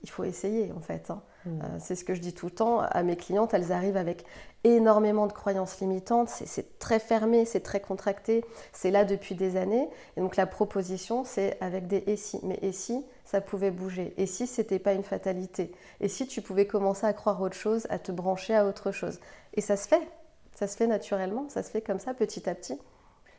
Il 0.02 0.10
faut 0.10 0.24
essayer 0.24 0.70
en 0.72 0.80
fait. 0.80 1.10
Hein. 1.10 1.22
Mm. 1.44 1.60
Euh, 1.60 1.64
c'est 1.78 1.94
ce 1.94 2.04
que 2.04 2.14
je 2.14 2.20
dis 2.20 2.32
tout 2.32 2.46
le 2.46 2.52
temps 2.52 2.80
à 2.80 3.02
mes 3.02 3.16
clientes, 3.16 3.54
elles 3.54 3.72
arrivent 3.72 3.96
avec 3.96 4.24
énormément 4.64 5.26
de 5.26 5.32
croyances 5.32 5.80
limitantes, 5.80 6.28
c'est 6.28 6.78
très 6.78 6.98
fermé, 6.98 7.44
c'est 7.44 7.60
très 7.60 7.80
contracté, 7.80 8.44
c'est 8.72 8.90
là 8.90 9.04
depuis 9.04 9.34
des 9.34 9.56
années. 9.56 9.88
Et 10.16 10.20
donc 10.20 10.36
la 10.36 10.46
proposition, 10.46 11.24
c'est 11.24 11.56
avec 11.60 11.86
des 11.86 12.02
et 12.06 12.16
si. 12.16 12.40
Mais 12.42 12.58
et 12.62 12.72
si 12.72 13.04
ça 13.28 13.42
pouvait 13.42 13.70
bouger 13.70 14.14
Et 14.16 14.24
si 14.24 14.46
c'était 14.46 14.78
pas 14.78 14.94
une 14.94 15.02
fatalité 15.02 15.70
Et 16.00 16.08
si 16.08 16.26
tu 16.26 16.40
pouvais 16.40 16.66
commencer 16.66 17.06
à 17.06 17.12
croire 17.12 17.42
autre 17.42 17.56
chose, 17.56 17.86
à 17.90 17.98
te 17.98 18.10
brancher 18.10 18.54
à 18.54 18.64
autre 18.64 18.90
chose 18.90 19.20
Et 19.52 19.60
ça 19.60 19.76
se 19.76 19.86
fait, 19.86 20.08
ça 20.54 20.66
se 20.66 20.76
fait 20.76 20.86
naturellement, 20.86 21.46
ça 21.50 21.62
se 21.62 21.70
fait 21.70 21.82
comme 21.82 21.98
ça 21.98 22.14
petit 22.14 22.48
à 22.48 22.54
petit. 22.54 22.78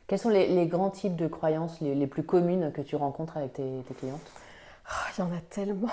Quels 0.05 0.19
sont 0.19 0.29
les, 0.29 0.65
grands 0.67 0.91
types 0.91 1.15
de 1.15 1.27
croyances 1.27 1.81
les, 1.81 2.07
plus 2.07 2.23
communes 2.23 2.71
que 2.71 2.81
tu 2.81 2.95
rencontres 2.95 3.37
avec 3.37 3.53
tes, 3.53 3.83
clientes? 3.97 4.19
Oh, 4.87 5.09
Il 5.17 5.21
y 5.21 5.23
en 5.23 5.31
a 5.31 5.41
tellement 5.49 5.87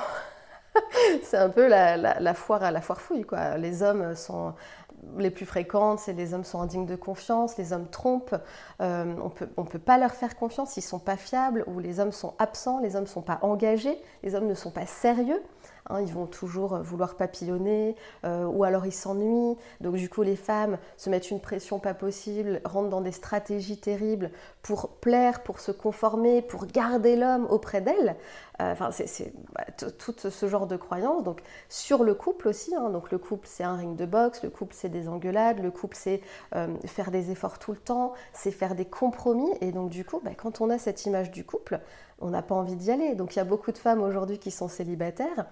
c'est 1.23 1.37
un 1.37 1.51
peu 1.51 1.67
la, 1.67 2.35
foire 2.35 2.63
à 2.63 2.71
la 2.71 2.81
foire 2.81 3.01
fouille. 3.01 3.25
Quoi. 3.25 3.57
Les 3.57 3.83
hommes 3.83 4.15
sont 4.15 4.55
les 5.19 5.31
plus 5.31 5.47
fréquentes, 5.47 6.01
c'est 6.01 6.13
les 6.13 6.35
hommes 6.35 6.45
sont 6.45 6.61
indignes 6.61 6.87
de 6.87 6.97
confiance, 6.97 7.57
les 7.59 7.73
hommes 7.73 7.89
trompent, 7.89 8.35
euh, 8.81 9.15
on 9.23 9.29
peut, 9.29 9.49
ne 9.57 9.63
peut 9.63 9.79
pas 9.79 9.99
leur 9.99 10.13
faire 10.13 10.37
confiance, 10.37 10.77
ils 10.77 10.81
ne 10.81 10.87
sont 10.87 10.99
pas 10.99 11.17
fiables, 11.17 11.65
ou 11.67 11.79
les 11.79 12.01
hommes 12.01 12.13
sont 12.13 12.35
absents, 12.39 12.81
les 12.81 12.97
hommes 12.97 13.05
ne 13.05 13.09
sont 13.09 13.23
pas 13.23 13.39
engagés, 13.43 14.01
les 14.23 14.35
hommes 14.35 14.47
ne 14.47 14.55
sont 14.55 14.71
pas 14.71 14.87
sérieux. 14.87 15.43
Hein, 15.89 16.01
ils 16.01 16.13
vont 16.13 16.27
toujours 16.27 16.75
euh, 16.75 16.83
vouloir 16.83 17.15
papillonner 17.15 17.95
euh, 18.25 18.45
ou 18.45 18.65
alors 18.65 18.87
ils 18.87 18.93
s'ennuient. 18.93 19.57
Donc 19.81 19.95
du 19.95 20.09
coup, 20.09 20.23
les 20.23 20.37
femmes 20.37 20.79
se 20.97 21.11
mettent 21.11 21.31
une 21.31 21.41
pression 21.41 21.79
pas 21.79 21.95
possible, 21.95 22.61
rentrent 22.65 22.89
dans 22.89 23.01
des 23.01 23.13
stratégies 23.13 23.79
terribles 23.79 24.31
pour 24.63 24.89
plaire, 24.89 25.43
pour 25.43 25.61
se 25.61 25.71
conformer, 25.71 26.43
pour 26.43 26.67
garder 26.67 27.17
l'homme 27.17 27.47
auprès 27.51 27.81
d'elles. 27.81 28.17
Euh, 28.61 28.73
enfin, 28.73 28.91
c'est 28.91 29.33
bah, 29.55 29.65
tout 29.77 30.15
ce 30.19 30.49
genre 30.49 30.67
de 30.67 30.77
croyances. 30.77 31.23
Donc 31.23 31.43
sur 31.69 32.03
le 32.03 32.15
couple 32.15 32.49
aussi. 32.49 32.75
Hein. 32.75 32.91
donc 32.91 33.11
le 33.11 33.19
couple, 33.19 33.47
c'est 33.49 33.65
un 33.65 33.77
ring 33.77 33.97
de 33.97 34.07
boxe. 34.07 34.43
Le 34.43 34.51
couple, 34.51 34.75
c'est 34.77 34.89
des 34.89 35.09
engueulades. 35.09 35.61
Le 35.61 35.71
couple, 35.71 35.97
c'est 35.97 36.21
faire 36.85 37.11
des 37.11 37.31
efforts 37.31 37.59
tout 37.59 37.73
le 37.73 37.79
temps. 37.79 38.15
C'est 38.33 38.51
faire 38.51 38.75
des 38.75 38.87
compromis. 38.87 39.51
Et 39.61 39.73
donc 39.73 39.91
du 39.91 40.05
coup, 40.05 40.21
bah, 40.25 40.33
quand 40.37 40.61
on 40.61 40.71
a 40.71 40.79
cette 40.79 41.07
image 41.07 41.31
du 41.31 41.45
couple, 41.45 41.81
on 42.21 42.31
n'a 42.31 42.43
pas 42.43 42.55
envie 42.55 42.77
d'y 42.77 42.91
aller. 42.91 43.15
Donc 43.15 43.37
il 43.37 43.39
y 43.39 43.43
a 43.43 43.45
beaucoup 43.45 43.73
de 43.73 43.79
femmes 43.79 44.03
aujourd'hui 44.03 44.39
qui 44.39 44.51
sont 44.51 44.69
célibataires 44.69 45.47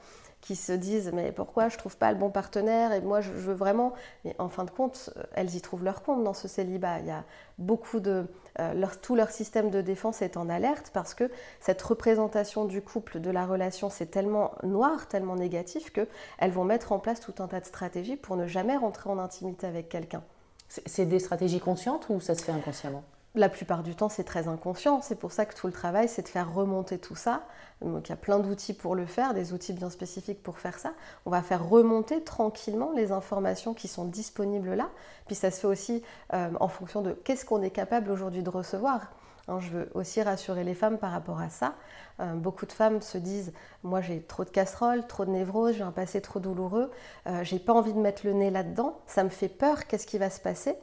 qui 0.45 0.57
se 0.57 0.73
disent 0.73 1.11
mais 1.15 1.33
pourquoi 1.33 1.71
je 1.71 1.79
trouve 1.79 1.97
pas 1.97 2.13
le 2.13 2.19
bon 2.19 2.29
partenaire 2.29 2.93
et 2.93 3.01
moi 3.01 3.23
je, 3.23 3.31
veux 3.31 3.55
vraiment 3.55 3.95
mais 4.27 4.37
en 4.39 4.51
fin 4.51 4.65
de 4.65 4.71
compte 4.71 5.09
elles 5.33 5.55
y 5.55 5.61
trouvent 5.63 5.83
leur 5.83 6.03
compte 6.03 6.23
dans 6.23 6.35
ce 6.35 6.49
célibat. 6.49 6.99
Il 6.99 7.07
y 7.07 7.11
a 7.11 7.25
beaucoup 7.57 7.99
de 7.99 8.27
euh, 8.61 8.75
leur, 8.75 9.01
tout 9.01 9.17
leur 9.17 9.31
système 9.31 9.71
de 9.71 9.81
défense 9.81 10.21
est 10.21 10.37
en 10.37 10.51
alerte 10.51 10.91
parce 10.93 11.15
que 11.15 11.31
cette 11.61 11.81
représentation 11.81 12.67
du 12.67 12.83
couple 12.83 13.21
de 13.21 13.31
la 13.31 13.47
relation 13.47 13.89
c'est 13.89 14.11
tellement 14.11 14.53
noir 14.63 15.09
tellement 15.09 15.37
négatif 15.37 15.91
que 15.91 16.07
elles 16.37 16.53
vont 16.53 16.65
mettre 16.65 16.93
en 16.93 16.99
place 16.99 17.21
tout 17.21 17.43
un 17.43 17.49
tas 17.49 17.61
de 17.61 17.67
stratégies 17.67 18.17
pour 18.17 18.37
ne 18.37 18.47
jamais 18.47 18.77
rentrer 18.77 19.09
en 19.09 19.19
intimité 19.19 19.67
avec 19.67 19.89
quelqu'un. 19.89 20.23
C'est 20.69 21.07
des 21.07 21.21
stratégies 21.21 21.61
conscientes 21.61 22.07
ou 22.11 22.21
ça 22.21 22.35
se 22.35 22.45
fait 22.45 22.53
inconsciemment? 22.53 23.03
La 23.35 23.49
plupart 23.49 23.83
du 23.83 23.97
temps, 23.97 24.09
c'est 24.09 24.25
très 24.25 24.47
inconscient. 24.47 25.01
C'est 25.03 25.17
pour 25.17 25.33
ça 25.33 25.45
que 25.45 25.55
tout 25.55 25.67
le 25.67 25.73
travail, 25.73 26.09
c'est 26.09 26.23
de 26.23 26.29
faire 26.29 26.53
remonter 26.55 26.99
tout 26.99 27.17
ça. 27.17 27.43
Donc, 27.81 28.09
il 28.09 28.11
y 28.11 28.13
a 28.13 28.17
plein 28.17 28.39
d'outils 28.39 28.75
pour 28.75 28.95
le 28.95 29.07
faire, 29.07 29.35
des 29.35 29.53
outils 29.53 29.73
bien 29.73 29.91
spécifiques 29.91 30.43
pour 30.43 30.59
faire 30.59 30.79
ça. 30.79 30.93
On 31.27 31.31
va 31.31 31.43
faire 31.43 31.69
remonter 31.69 32.23
tranquillement 32.23 32.93
les 32.93 33.11
informations 33.11 33.75
qui 33.75 33.89
sont 33.89 34.05
disponibles 34.05 34.75
là. 34.75 34.89
Puis 35.27 35.35
ça 35.35 35.51
se 35.51 35.61
fait 35.61 35.67
aussi 35.67 36.03
euh, 36.33 36.51
en 36.61 36.69
fonction 36.69 37.03
de 37.03 37.13
qu'est-ce 37.13 37.45
qu'on 37.45 37.63
est 37.63 37.71
capable 37.71 38.11
aujourd'hui 38.11 38.43
de 38.43 38.51
recevoir. 38.51 39.11
Hein, 39.49 39.59
je 39.61 39.71
veux 39.71 39.91
aussi 39.95 40.23
rassurer 40.23 40.65
les 40.65 40.75
femmes 40.75 40.99
par 40.99 41.11
rapport 41.11 41.41
à 41.41 41.51
ça. 41.51 41.75
Euh, 42.21 42.35
beaucoup 42.35 42.67
de 42.67 42.73
femmes 42.73 43.03
se 43.03 43.19
disent 43.19 43.53
Moi, 43.83 44.01
j'ai 44.01 44.23
trop 44.23 44.45
de 44.45 44.51
casseroles, 44.51 45.07
trop 45.07 45.25
de 45.25 45.31
névroses, 45.31 45.75
j'ai 45.75 45.83
un 45.83 45.93
passé 45.93 46.21
trop 46.21 46.41
douloureux, 46.41 46.91
euh, 47.27 47.43
j'ai 47.43 47.59
pas 47.59 47.75
envie 47.75 47.93
de 47.93 47.99
mettre 47.99 48.25
le 48.25 48.33
nez 48.33 48.51
là-dedans, 48.51 49.01
ça 49.07 49.25
me 49.25 49.29
fait 49.29 49.49
peur, 49.49 49.87
qu'est-ce 49.87 50.07
qui 50.07 50.19
va 50.19 50.31
se 50.31 50.41
passer? 50.41 50.77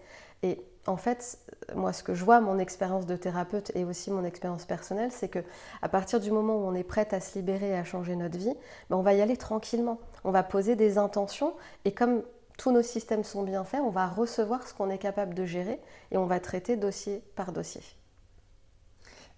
Et 0.44 0.64
en 0.88 0.98
fait, 0.98 1.38
moi, 1.76 1.94
ce 1.94 2.04
que 2.04 2.14
je 2.14 2.26
vois, 2.26 2.42
mon 2.42 2.58
expérience 2.58 3.06
de 3.06 3.16
thérapeute 3.16 3.72
et 3.76 3.86
aussi 3.86 4.10
mon 4.10 4.24
expérience 4.24 4.66
personnelle, 4.66 5.12
c'est 5.12 5.30
que 5.30 5.40
à 5.82 5.90
partir 5.90 6.20
du 6.20 6.32
moment 6.32 6.56
où 6.56 6.66
on 6.66 6.74
est 6.74 6.84
prête 6.84 7.14
à 7.14 7.20
se 7.20 7.38
libérer 7.38 7.70
et 7.70 7.76
à 7.76 7.84
changer 7.84 8.16
notre 8.16 8.38
vie, 8.38 8.54
ben, 8.90 8.98
on 8.98 9.02
va 9.02 9.14
y 9.14 9.22
aller 9.22 9.38
tranquillement. 9.38 10.00
On 10.24 10.32
va 10.32 10.44
poser 10.44 10.76
des 10.76 10.98
intentions 10.98 11.54
et 11.86 11.92
comme 11.92 12.24
tous 12.58 12.72
nos 12.72 12.82
systèmes 12.82 13.24
sont 13.24 13.44
bien 13.44 13.64
faits, 13.64 13.82
on 13.84 13.90
va 13.90 14.08
recevoir 14.08 14.68
ce 14.68 14.74
qu'on 14.74 14.90
est 14.90 14.98
capable 14.98 15.34
de 15.34 15.46
gérer 15.46 15.80
et 16.12 16.18
on 16.18 16.26
va 16.26 16.40
traiter 16.40 16.76
dossier 16.78 17.24
par 17.36 17.52
dossier. 17.52 17.82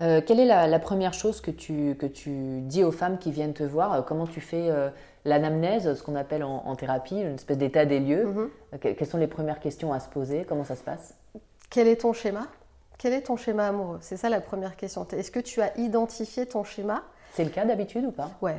Euh, 0.02 0.22
quelle 0.26 0.40
est 0.40 0.46
la, 0.46 0.80
première 0.80 1.14
chose 1.14 1.40
que 1.40 1.52
tu, 1.52 1.96
que 1.96 2.06
tu 2.06 2.62
dis 2.62 2.84
aux 2.84 2.92
femmes 2.92 3.18
qui 3.20 3.32
viennent 3.32 3.54
te 3.54 3.64
voir? 3.64 3.94
Euh, 3.94 4.02
Comment 4.02 4.28
tu 4.28 4.42
fais 4.42 4.70
euh, 4.70 4.90
l'anamnèse, 5.24 5.94
ce 5.94 6.04
qu'on 6.04 6.16
appelle 6.16 6.44
en, 6.44 6.76
thérapie, 6.76 7.22
une 7.22 7.36
espèce 7.36 7.58
d'état 7.58 7.86
des 7.86 8.00
lieux? 8.00 8.50
Mm-hmm. 8.74 8.96
Quelles 8.96 9.08
sont 9.08 9.20
les 9.20 9.28
premières 9.28 9.60
questions 9.60 9.94
à 9.94 10.00
se 10.00 10.10
poser? 10.10 10.46
Comment 10.48 10.64
ça 10.64 10.76
se 10.76 10.84
passe? 10.84 11.16
Quel 11.74 11.88
est 11.88 12.02
ton 12.02 12.14
schéma? 12.14 12.46
Quel 13.00 13.14
est 13.14 13.24
ton 13.24 13.36
schéma 13.36 13.68
amoureux? 13.68 13.98
C'est 14.02 14.16
ça 14.16 14.30
la 14.30 14.42
première 14.42 14.76
question. 14.76 15.08
Est-ce 15.12 15.32
que 15.32 15.40
tu 15.40 15.60
as 15.60 15.76
identifié 15.80 16.46
ton 16.46 16.64
schéma? 16.64 17.02
C'est 17.34 17.44
le 17.44 17.50
cas 17.50 17.66
d'habitude 17.66 18.06
ou 18.06 18.12
pas? 18.12 18.30
Ouais, 18.44 18.58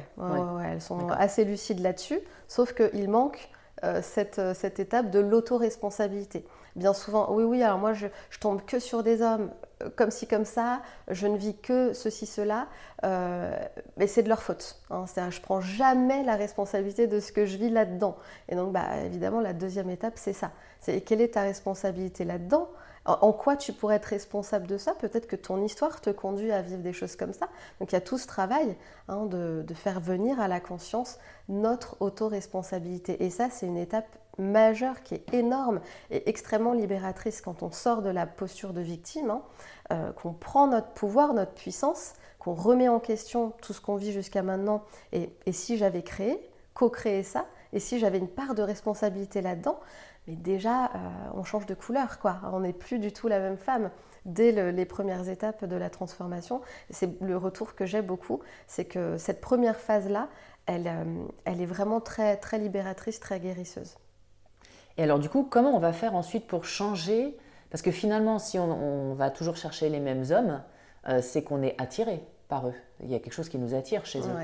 elles 0.68 0.80
sont 0.80 1.08
assez 1.10 1.44
lucides 1.44 1.78
là-dessus, 1.78 2.18
sauf 2.48 2.74
qu'il 2.74 3.08
manque 3.08 3.48
euh, 3.84 4.00
cette, 4.02 4.40
euh, 4.40 4.52
cette, 4.52 4.80
étape 4.80 5.10
de 5.10 5.20
l'autoresponsabilité. 5.20 6.44
Bien 6.74 6.92
souvent, 6.92 7.32
oui, 7.32 7.44
oui, 7.44 7.62
alors 7.62 7.78
moi 7.78 7.92
je, 7.92 8.08
je, 8.30 8.40
tombe 8.40 8.64
que 8.64 8.80
sur 8.80 9.04
des 9.04 9.22
hommes, 9.22 9.52
euh, 9.82 9.90
comme 9.94 10.10
ci, 10.10 10.26
comme 10.26 10.44
ça, 10.44 10.82
je 11.08 11.28
ne 11.28 11.36
vis 11.36 11.56
que 11.56 11.92
ceci, 11.92 12.26
cela, 12.26 12.66
mais 13.02 14.08
c'est 14.08 14.24
de 14.24 14.28
leur 14.28 14.42
faute. 14.42 14.80
Hein. 14.90 15.04
C'est-à-dire, 15.06 15.30
je 15.30 15.40
prends 15.40 15.60
jamais 15.60 16.24
la 16.24 16.34
responsabilité 16.34 17.06
de 17.06 17.20
ce 17.20 17.30
que 17.30 17.46
je 17.46 17.58
vis 17.58 17.70
là-dedans. 17.70 18.16
Et 18.48 18.56
donc, 18.56 18.72
bah, 18.72 18.96
évidemment, 19.04 19.40
la 19.40 19.52
deuxième 19.52 19.90
étape, 19.90 20.14
c'est 20.16 20.32
ça. 20.32 20.50
C'est 20.80 21.00
quelle 21.02 21.20
est 21.20 21.34
ta 21.34 21.42
responsabilité 21.42 22.24
là-dedans? 22.24 22.68
En 23.06 23.32
quoi 23.32 23.56
tu 23.56 23.72
pourrais 23.72 23.96
être 23.96 24.06
responsable 24.06 24.66
de 24.66 24.78
ça? 24.78 24.94
Peut-être 24.94 25.26
que 25.26 25.36
ton 25.36 25.62
histoire 25.62 26.00
te 26.00 26.10
conduit 26.10 26.52
à 26.52 26.62
vivre 26.62 26.80
des 26.82 26.94
choses 26.94 27.16
comme 27.16 27.34
ça. 27.34 27.48
Donc 27.78 27.92
il 27.92 27.94
y 27.94 27.98
a 27.98 28.00
tout 28.00 28.16
ce 28.16 28.26
travail 28.26 28.76
hein, 29.08 29.26
de, 29.26 29.64
faire 29.74 30.00
venir 30.00 30.40
à 30.40 30.48
la 30.48 30.60
conscience 30.60 31.18
notre 31.48 32.00
autoresponsabilité. 32.00 33.22
Et 33.22 33.30
ça, 33.30 33.50
c'est 33.50 33.66
une 33.66 33.76
étape 33.76 34.06
majeure 34.38 35.02
qui 35.02 35.14
est 35.14 35.34
énorme 35.34 35.80
et 36.10 36.28
extrêmement 36.28 36.72
libératrice 36.72 37.40
quand 37.40 37.62
on 37.62 37.70
sort 37.70 38.02
de 38.02 38.08
la 38.08 38.26
posture 38.26 38.72
de 38.72 38.80
victime, 38.80 39.30
hein, 39.30 39.42
euh, 39.92 40.12
qu'on 40.12 40.32
prend 40.32 40.66
notre 40.66 40.88
pouvoir, 40.88 41.34
notre 41.34 41.52
puissance, 41.52 42.14
qu'on 42.38 42.54
remet 42.54 42.88
en 42.88 43.00
question 43.00 43.52
tout 43.60 43.74
ce 43.74 43.80
qu'on 43.80 43.96
vit 43.96 44.12
jusqu'à 44.12 44.42
maintenant. 44.42 44.82
Et, 45.12 45.30
et 45.44 45.52
si 45.52 45.76
j'avais 45.76 46.02
créé, 46.02 46.50
co-créé 46.72 47.22
ça, 47.22 47.46
et 47.74 47.80
si 47.80 47.98
j'avais 47.98 48.18
une 48.18 48.28
part 48.28 48.54
de 48.54 48.62
responsabilité 48.62 49.42
là-dedans, 49.42 49.78
mais 50.26 50.36
déjà, 50.36 50.86
euh, 50.86 50.88
on 51.34 51.44
change 51.44 51.66
de 51.66 51.74
couleur, 51.74 52.18
quoi. 52.18 52.40
On 52.52 52.60
n'est 52.60 52.72
plus 52.72 52.98
du 52.98 53.12
tout 53.12 53.28
la 53.28 53.40
même 53.40 53.58
femme 53.58 53.90
dès 54.24 54.72
les 54.72 54.84
premières 54.86 55.28
étapes 55.28 55.64
de 55.66 55.76
la 55.76 55.90
transformation. 55.90 56.62
C'est 56.88 57.20
le 57.20 57.36
retour 57.36 57.74
que 57.74 57.84
j'ai 57.84 58.00
beaucoup, 58.00 58.40
c'est 58.66 58.86
que 58.86 59.18
cette 59.18 59.42
première 59.42 59.76
phase-là, 59.76 60.28
elle, 60.66 60.86
euh, 60.86 61.26
elle 61.44 61.60
est 61.60 61.66
vraiment 61.66 62.00
très, 62.00 62.38
très 62.38 62.58
libératrice, 62.58 63.20
très 63.20 63.38
guérisseuse. 63.38 63.98
Et 64.96 65.02
alors 65.02 65.18
du 65.18 65.28
coup, 65.28 65.46
comment 65.48 65.76
on 65.76 65.78
va 65.78 65.92
faire 65.92 66.14
ensuite 66.14 66.46
pour 66.46 66.64
changer? 66.64 67.36
Parce 67.70 67.82
que 67.82 67.90
finalement, 67.90 68.38
si 68.38 68.58
on, 68.58 69.14
va 69.14 69.30
toujours 69.30 69.56
chercher 69.56 69.88
les 69.88 70.00
mêmes 70.00 70.24
hommes, 70.30 70.62
euh, 71.08 71.20
c'est 71.20 71.42
qu'on 71.42 71.62
est 71.62 71.74
attiré 71.78 72.24
par 72.48 72.68
eux. 72.68 72.74
Il 73.02 73.10
y 73.10 73.14
a 73.14 73.18
quelque 73.18 73.32
chose 73.32 73.48
qui 73.48 73.58
nous 73.58 73.74
attire 73.74 74.06
chez 74.06 74.20
eux. 74.20 74.36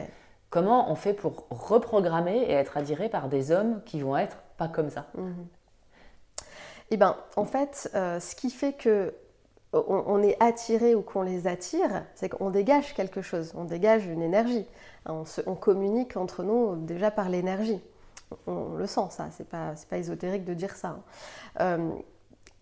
Comment 0.51 0.91
on 0.91 0.97
fait 0.97 1.15
pour 1.15 1.47
reprogrammer 1.49 2.39
et 2.39 2.53
être 2.53 2.77
attiré 2.77 3.09
par 3.09 3.29
des 3.29 3.53
hommes 3.53 3.81
qui 3.87 4.01
vont 4.01 4.17
être 4.17 4.39
pas 4.57 4.67
comme 4.67 4.91
ça? 4.91 5.07
Mhm. 5.15 5.47
Eh 6.91 6.97
bien, 6.97 7.17
en 7.37 7.45
fait, 7.45 7.91
euh, 7.95 8.19
ce 8.19 8.35
qui 8.35 8.51
fait 8.51 8.73
que 8.73 9.15
on, 9.73 10.21
est 10.21 10.37
attiré 10.43 10.97
ou 10.97 11.03
qu'on 11.03 11.23
les 11.23 11.47
attire, 11.47 12.05
c'est 12.17 12.29
qu'on 12.29 12.51
dégage 12.51 12.93
quelque 12.95 13.23
chose, 13.23 13.53
on 13.57 13.65
dégage 13.65 14.07
une 14.07 14.21
énergie. 14.23 14.67
On, 15.07 15.55
communique 15.55 16.17
entre 16.17 16.43
nous 16.43 16.75
déjà 16.75 17.13
par 17.13 17.29
l'énergie. 17.29 17.81
On, 18.49 18.75
le 18.75 18.87
sent, 18.87 19.09
ça, 19.11 19.29
c'est 19.31 19.49
pas, 19.49 19.75
pas 19.89 19.99
ésotérique 19.99 20.45
de 20.45 20.55
dire 20.55 20.75
ça. 20.75 20.89
Hein. 20.89 21.03
Euh, 21.61 21.91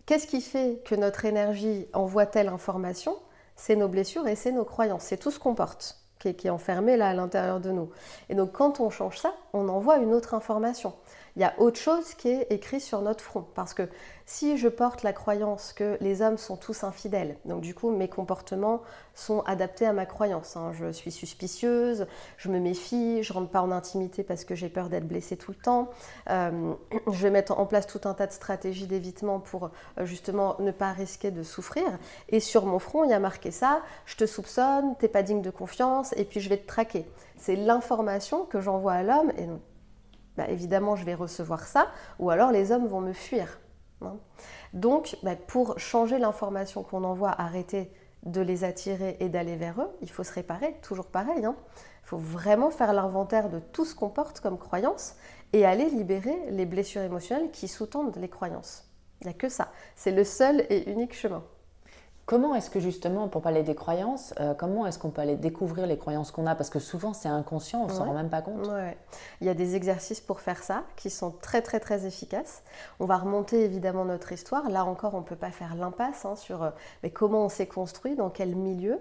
qu'est-ce 0.04 0.26
qui 0.26 0.42
fait 0.42 0.82
que 0.84 0.94
notre 0.94 1.24
énergie 1.24 1.86
envoie 1.94 2.26
telle 2.26 2.48
information? 2.48 3.16
C'est 3.56 3.74
nos 3.74 3.88
blessures 3.88 4.28
et 4.28 4.36
c'est 4.36 4.52
nos 4.52 4.64
croyances, 4.64 5.04
c'est 5.04 5.16
tout 5.16 5.30
ce 5.30 5.38
qu'on 5.38 5.54
porte. 5.54 5.96
Qui 6.18 6.28
est 6.28 6.50
enfermé 6.50 6.96
là 6.96 7.10
à 7.10 7.14
l'intérieur 7.14 7.60
de 7.60 7.70
nous. 7.70 7.90
Et 8.28 8.34
donc 8.34 8.52
quand 8.52 8.80
on 8.80 8.90
change 8.90 9.18
ça, 9.18 9.32
on 9.52 9.68
envoie 9.68 9.98
une 9.98 10.12
autre 10.12 10.34
information 10.34 10.92
il 11.38 11.42
y 11.42 11.44
a 11.44 11.54
autre 11.58 11.78
chose 11.78 12.14
qui 12.14 12.30
est 12.30 12.48
écrit 12.50 12.80
sur 12.80 13.00
notre 13.00 13.22
front. 13.22 13.46
Parce 13.54 13.72
que 13.72 13.88
si 14.26 14.58
je 14.58 14.66
porte 14.66 15.04
la 15.04 15.12
croyance 15.12 15.72
que 15.72 15.96
les 16.00 16.20
hommes 16.20 16.36
sont 16.36 16.56
tous 16.56 16.82
infidèles, 16.82 17.36
donc 17.44 17.60
du 17.60 17.76
coup 17.76 17.92
mes 17.92 18.08
comportements 18.08 18.82
sont 19.14 19.42
adaptés 19.42 19.86
à 19.86 19.92
ma 19.92 20.04
croyance. 20.04 20.56
Hein. 20.56 20.72
Je 20.72 20.90
suis 20.90 21.12
suspicieuse, 21.12 22.08
je 22.38 22.48
me 22.48 22.58
méfie, 22.58 23.22
je 23.22 23.32
rentre 23.32 23.50
pas 23.50 23.62
en 23.62 23.70
intimité 23.70 24.24
parce 24.24 24.44
que 24.44 24.56
j'ai 24.56 24.68
peur 24.68 24.88
d'être 24.88 25.06
blessée 25.06 25.36
tout 25.36 25.52
le 25.52 25.56
temps. 25.56 25.90
Euh, 26.28 26.74
je 27.06 27.22
vais 27.22 27.30
mettre 27.30 27.56
en 27.56 27.66
place 27.66 27.86
tout 27.86 28.00
un 28.02 28.14
tas 28.14 28.26
de 28.26 28.32
stratégies 28.32 28.88
d'évitement 28.88 29.38
pour 29.38 29.70
euh, 29.98 30.06
justement 30.06 30.56
ne 30.58 30.72
pas 30.72 30.90
risquer 30.90 31.30
de 31.30 31.44
souffrir. 31.44 31.86
Et 32.30 32.40
sur 32.40 32.66
mon 32.66 32.80
front, 32.80 33.04
il 33.04 33.10
y 33.10 33.14
a 33.14 33.20
marqué 33.20 33.52
ça, 33.52 33.82
je 34.06 34.16
te 34.16 34.26
soupçonne, 34.26 34.96
t'es 34.98 35.06
pas 35.08 35.22
digne 35.22 35.42
de 35.42 35.50
confiance, 35.50 36.12
et 36.16 36.24
puis 36.24 36.40
je 36.40 36.48
vais 36.48 36.58
te 36.58 36.66
traquer. 36.66 37.06
C'est 37.36 37.54
l'information 37.54 38.44
que 38.44 38.60
j'envoie 38.60 38.94
à 38.94 39.02
l'homme, 39.04 39.30
et 39.38 39.46
bah, 40.38 40.48
évidemment 40.48 40.96
je 40.96 41.04
vais 41.04 41.14
recevoir 41.14 41.66
ça, 41.66 41.88
ou 42.20 42.30
alors 42.30 42.52
les 42.52 42.72
hommes 42.72 42.86
vont 42.86 43.00
me 43.00 43.12
fuir. 43.12 43.58
Hein. 44.00 44.16
Donc 44.72 45.16
bah, 45.24 45.34
pour 45.34 45.78
changer 45.78 46.18
l'information 46.18 46.84
qu'on 46.84 47.02
envoie, 47.02 47.30
arrêter 47.30 47.92
de 48.22 48.40
les 48.40 48.62
attirer 48.62 49.16
et 49.20 49.28
d'aller 49.28 49.56
vers 49.56 49.80
eux, 49.80 49.90
il 50.00 50.10
faut 50.10 50.22
se 50.24 50.32
réparer, 50.32 50.76
toujours 50.80 51.06
pareil. 51.06 51.44
Hein. 51.44 51.56
Il 52.04 52.08
faut 52.08 52.18
vraiment 52.18 52.70
faire 52.70 52.92
l'inventaire 52.92 53.50
de 53.50 53.58
tout 53.58 53.84
ce 53.84 53.94
qu'on 53.94 54.08
porte 54.08 54.40
comme 54.40 54.58
croyance 54.58 55.16
et 55.52 55.66
aller 55.66 55.90
libérer 55.90 56.36
les 56.50 56.66
blessures 56.66 57.02
émotionnelles 57.02 57.50
qui 57.50 57.68
sous-tendent 57.68 58.16
les 58.16 58.28
croyances. 58.28 58.84
Il 59.20 59.26
n'y 59.26 59.32
a 59.32 59.36
que 59.36 59.48
ça. 59.48 59.72
C'est 59.96 60.12
le 60.12 60.24
seul 60.24 60.64
et 60.70 60.88
unique 60.88 61.14
chemin. 61.14 61.42
Comment 62.28 62.54
est-ce 62.54 62.68
que 62.68 62.78
justement, 62.78 63.26
pour 63.26 63.40
parler 63.40 63.62
des 63.62 63.74
croyances, 63.74 64.34
euh, 64.38 64.52
comment 64.52 64.86
est-ce 64.86 64.98
qu'on 64.98 65.08
peut 65.08 65.22
aller 65.22 65.36
découvrir 65.36 65.86
les 65.86 65.96
croyances 65.96 66.30
qu'on 66.30 66.46
a? 66.46 66.54
Parce 66.54 66.68
que 66.68 66.78
souvent 66.78 67.14
c'est 67.14 67.30
inconscient, 67.30 67.80
on 67.80 67.86
ne 67.86 67.90
s'en 67.90 68.04
rend 68.04 68.12
même 68.12 68.28
pas 68.28 68.42
compte. 68.42 68.66
Ouais. 68.66 68.98
Il 69.40 69.46
y 69.46 69.50
a 69.50 69.54
des 69.54 69.76
exercices 69.76 70.20
pour 70.20 70.42
faire 70.42 70.62
ça 70.62 70.84
qui 70.96 71.08
sont 71.08 71.30
très 71.30 71.62
très 71.62 71.80
très 71.80 72.04
efficaces. 72.04 72.62
On 73.00 73.06
va 73.06 73.16
remonter 73.16 73.64
évidemment 73.64 74.04
notre 74.04 74.30
histoire. 74.30 74.68
Là 74.68 74.84
encore, 74.84 75.14
on 75.14 75.20
ne 75.20 75.24
peut 75.24 75.36
pas 75.36 75.50
faire 75.50 75.74
l'impasse 75.74 76.26
hein, 76.26 76.36
sur 76.36 76.64
euh, 76.64 76.70
mais 77.02 77.08
comment 77.08 77.46
on 77.46 77.48
s'est 77.48 77.66
construit, 77.66 78.14
dans 78.14 78.28
quel 78.28 78.54
milieu 78.56 78.98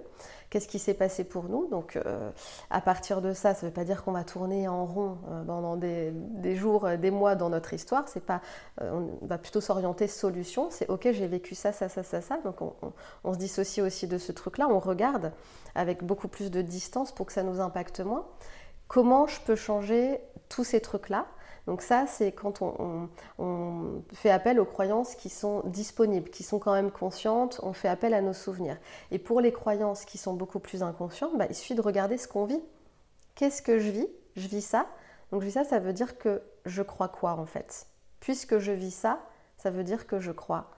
qu'est-ce 0.49 0.67
qui 0.67 0.79
s'est 0.79 0.93
passé 0.93 1.23
pour 1.23 1.45
nous. 1.45 1.67
Donc, 1.67 1.95
euh, 1.95 2.29
à 2.69 2.81
partir 2.81 3.21
de 3.21 3.33
ça, 3.33 3.53
ça 3.53 3.65
ne 3.65 3.69
veut 3.69 3.73
pas 3.73 3.83
dire 3.83 4.03
qu'on 4.03 4.11
va 4.11 4.23
tourner 4.23 4.67
en 4.67 4.85
rond 4.85 5.17
euh, 5.29 5.43
pendant 5.43 5.75
des, 5.75 6.13
jours, 6.55 6.85
euh, 6.85 6.97
des 6.97 7.11
mois 7.11 7.35
dans 7.35 7.49
notre 7.49 7.73
histoire. 7.73 8.07
C'est 8.07 8.25
pas, 8.25 8.41
on 8.81 9.09
va 9.21 9.37
plutôt 9.37 9.61
s'orienter 9.61 10.07
solution. 10.07 10.69
C'est 10.71 10.89
ok, 10.89 11.09
j'ai 11.11 11.27
vécu 11.27 11.55
ça, 11.55 11.71
ça, 11.71 11.89
ça, 11.89 12.03
ça, 12.03 12.21
ça. 12.21 12.37
Donc, 12.43 12.61
on, 12.61 12.73
on 13.23 13.33
se 13.33 13.39
dissocie 13.39 13.85
aussi 13.85 14.07
de 14.07 14.17
ce 14.17 14.31
truc-là. 14.31 14.67
On 14.69 14.79
regarde 14.79 15.31
avec 15.75 16.03
beaucoup 16.03 16.27
plus 16.27 16.51
de 16.51 16.61
distance 16.61 17.11
pour 17.11 17.25
que 17.25 17.33
ça 17.33 17.43
nous 17.43 17.59
impacte 17.59 17.99
moins. 17.99 18.25
Comment 18.87 19.27
je 19.27 19.41
peux 19.41 19.55
changer 19.55 20.21
tous 20.49 20.63
ces 20.63 20.79
trucs-là 20.79 21.27
donc 21.67 21.81
ça, 21.81 22.05
c'est 22.07 22.31
quand 22.31 22.62
on, 22.62 23.09
fait 24.13 24.31
appel 24.31 24.59
aux 24.59 24.65
croyances 24.65 25.15
qui 25.15 25.29
sont 25.29 25.62
disponibles, 25.65 26.29
qui 26.29 26.43
sont 26.43 26.59
quand 26.59 26.74
même 26.74 26.91
conscientes, 26.91 27.59
on 27.62 27.74
fait 27.74 27.89
appel 27.89 28.13
à 28.13 28.21
nos 28.21 28.33
souvenirs. 28.33 28.77
Et 29.12 29.19
pour 29.19 29.41
les 29.41 29.51
croyances 29.51 30.05
qui 30.05 30.17
sont 30.17 30.33
beaucoup 30.33 30.59
plus 30.59 30.81
inconscientes, 30.81 31.38
bah, 31.38 31.45
il 31.50 31.55
suffit 31.55 31.75
de 31.75 31.81
regarder 31.81 32.17
ce 32.17 32.27
qu'on 32.29 32.45
vit. 32.45 32.62
Qu'est-ce 33.36 33.62
que 33.62 33.79
je 33.79 33.91
vis? 33.91 34.07
Je 34.38 34.47
vis 34.47 34.62
ça. 34.62 34.88
Donc 35.31 35.41
je 35.41 35.47
vis 35.47 35.53
ça, 35.53 35.65
ça 35.65 35.79
veut 35.79 35.91
dire 35.91 36.17
que 36.17 36.41
je 36.65 36.81
crois 36.81 37.09
quoi 37.09 37.33
en 37.33 37.45
fait? 37.45 37.88
Puisque 38.21 38.59
je 38.59 38.71
vis 38.71 38.91
ça, 38.91 39.19
ça 39.57 39.69
veut 39.69 39.83
dire 39.83 40.07
que 40.07 40.21
je 40.21 40.31
crois. 40.31 40.71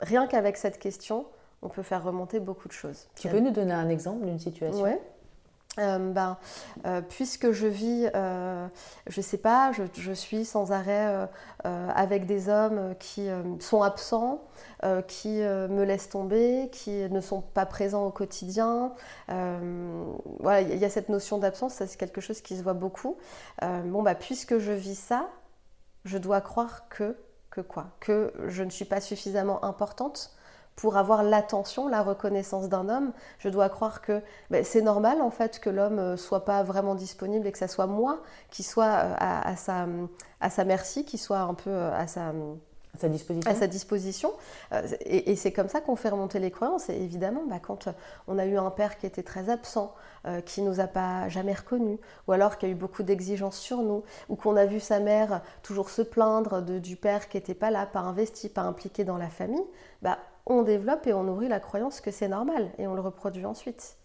Rien 0.00 0.26
qu'avec 0.26 0.56
cette 0.56 0.80
question, 0.80 1.26
on 1.62 1.68
peut 1.68 1.82
faire 1.82 2.02
remonter 2.02 2.40
beaucoup 2.40 2.66
de 2.66 2.72
choses. 2.72 3.06
Tu 3.14 3.28
peux 3.28 3.38
nous 3.38 3.52
donner 3.52 3.72
un 3.72 3.88
exemple 3.88 4.26
d'une 4.26 4.40
situation? 4.40 4.98
Euh, 5.80 6.12
ben, 6.12 6.38
euh, 6.86 7.00
puisque 7.00 7.50
je 7.50 7.66
vis, 7.66 8.08
euh, 8.14 8.68
je 9.08 9.20
sais 9.20 9.38
pas, 9.38 9.72
je, 9.72 10.12
suis 10.12 10.44
sans 10.44 10.70
arrêt 10.70 11.28
avec 11.64 12.26
des 12.26 12.48
hommes 12.48 12.94
qui 12.98 13.28
sont 13.58 13.82
absents, 13.82 14.44
qui 15.08 15.38
me 15.38 15.82
laissent 15.82 16.10
tomber, 16.10 16.68
qui 16.72 16.90
ne 16.90 17.20
sont 17.20 17.40
pas 17.40 17.66
présents 17.66 18.06
au 18.06 18.10
quotidien. 18.10 18.92
voilà, 19.28 20.60
il 20.60 20.78
y 20.78 20.84
a 20.84 20.90
cette 20.90 21.08
notion 21.08 21.38
d'absence, 21.38 21.74
c'est 21.74 21.96
quelque 21.96 22.20
chose 22.20 22.40
qui 22.40 22.56
se 22.56 22.62
voit 22.62 22.74
beaucoup. 22.74 23.16
bon, 23.62 24.02
bah, 24.02 24.14
puisque 24.14 24.58
je 24.58 24.72
vis 24.72 24.98
ça, 24.98 25.28
je 26.04 26.18
dois 26.18 26.40
croire 26.40 26.88
que, 26.88 27.16
que 27.50 27.60
quoi? 27.60 27.86
Que 27.98 28.32
je 28.46 28.62
ne 28.62 28.70
suis 28.70 28.84
pas 28.84 29.00
suffisamment 29.00 29.64
importante 29.64 30.34
pour 30.76 30.96
avoir 30.96 31.22
l'attention, 31.22 31.88
la 31.88 32.02
reconnaissance 32.02 32.68
d'un 32.68 32.88
homme, 32.88 33.12
je 33.38 33.48
dois 33.48 33.68
croire 33.68 34.00
que 34.00 34.20
ben, 34.50 34.64
c'est 34.64 34.82
normal 34.82 35.20
en 35.20 35.30
fait 35.30 35.60
que 35.60 35.70
l'homme 35.70 35.98
euh, 35.98 36.16
soit 36.16 36.44
pas 36.44 36.62
vraiment 36.62 36.94
disponible 36.94 37.46
et 37.46 37.52
que 37.52 37.58
ça 37.58 37.68
soit 37.68 37.86
moi 37.86 38.20
qui 38.50 38.62
soit 38.62 38.84
euh, 38.84 39.14
à, 39.18 39.56
sa, 39.56 39.86
à 40.40 40.50
sa 40.50 40.64
merci, 40.64 41.04
qui 41.04 41.18
soit 41.18 41.40
un 41.40 41.54
peu 41.54 41.70
euh, 41.70 41.96
à 41.96 42.08
sa, 42.08 42.32
sa 42.98 43.08
disposition. 43.08 43.50
À 43.50 43.54
sa 43.54 43.66
disposition. 43.68 44.32
Et, 45.04 45.36
c'est 45.36 45.52
comme 45.52 45.68
ça 45.68 45.80
qu'on 45.80 45.96
fait 45.96 46.08
remonter 46.08 46.38
les 46.38 46.50
croyances. 46.50 46.88
Et 46.90 46.94
évidemment, 46.94 47.42
bah, 47.48 47.58
quand 47.60 47.88
on 48.28 48.38
a 48.38 48.46
eu 48.46 48.56
un 48.56 48.70
père 48.70 48.98
qui 48.98 49.06
était 49.06 49.24
très 49.24 49.50
absent, 49.50 49.94
qui 50.46 50.62
nous 50.62 50.78
a 50.78 50.86
pas 50.86 51.28
jamais 51.28 51.52
reconnus, 51.54 51.98
ou 52.28 52.32
alors 52.32 52.56
qui 52.56 52.66
a 52.66 52.68
eu 52.68 52.76
beaucoup 52.76 53.02
d'exigences 53.02 53.58
sur 53.58 53.78
nous, 53.78 54.04
ou 54.28 54.36
qu'on 54.36 54.56
a 54.56 54.64
vu 54.64 54.78
sa 54.78 55.00
mère 55.00 55.42
toujours 55.62 55.90
se 55.90 56.02
plaindre 56.02 56.62
de, 56.62 56.78
du 56.78 56.94
père 56.94 57.28
qui 57.28 57.36
n'était 57.36 57.54
pas 57.54 57.72
là, 57.72 57.84
pas 57.84 58.00
investi, 58.00 58.48
pas 58.48 58.62
impliqué 58.62 59.02
dans 59.02 59.18
la 59.18 59.28
famille, 59.28 59.66
bah, 60.00 60.18
on 60.46 60.62
développe 60.62 61.06
et 61.06 61.12
on 61.12 61.24
nourrit 61.24 61.48
la 61.48 61.60
croyance 61.60 62.00
que 62.00 62.10
c'est 62.10 62.28
normal 62.28 62.70
et 62.78 62.86
on 62.86 62.94
le 62.94 63.00
reproduit 63.00 63.46
ensuite. 63.46 63.96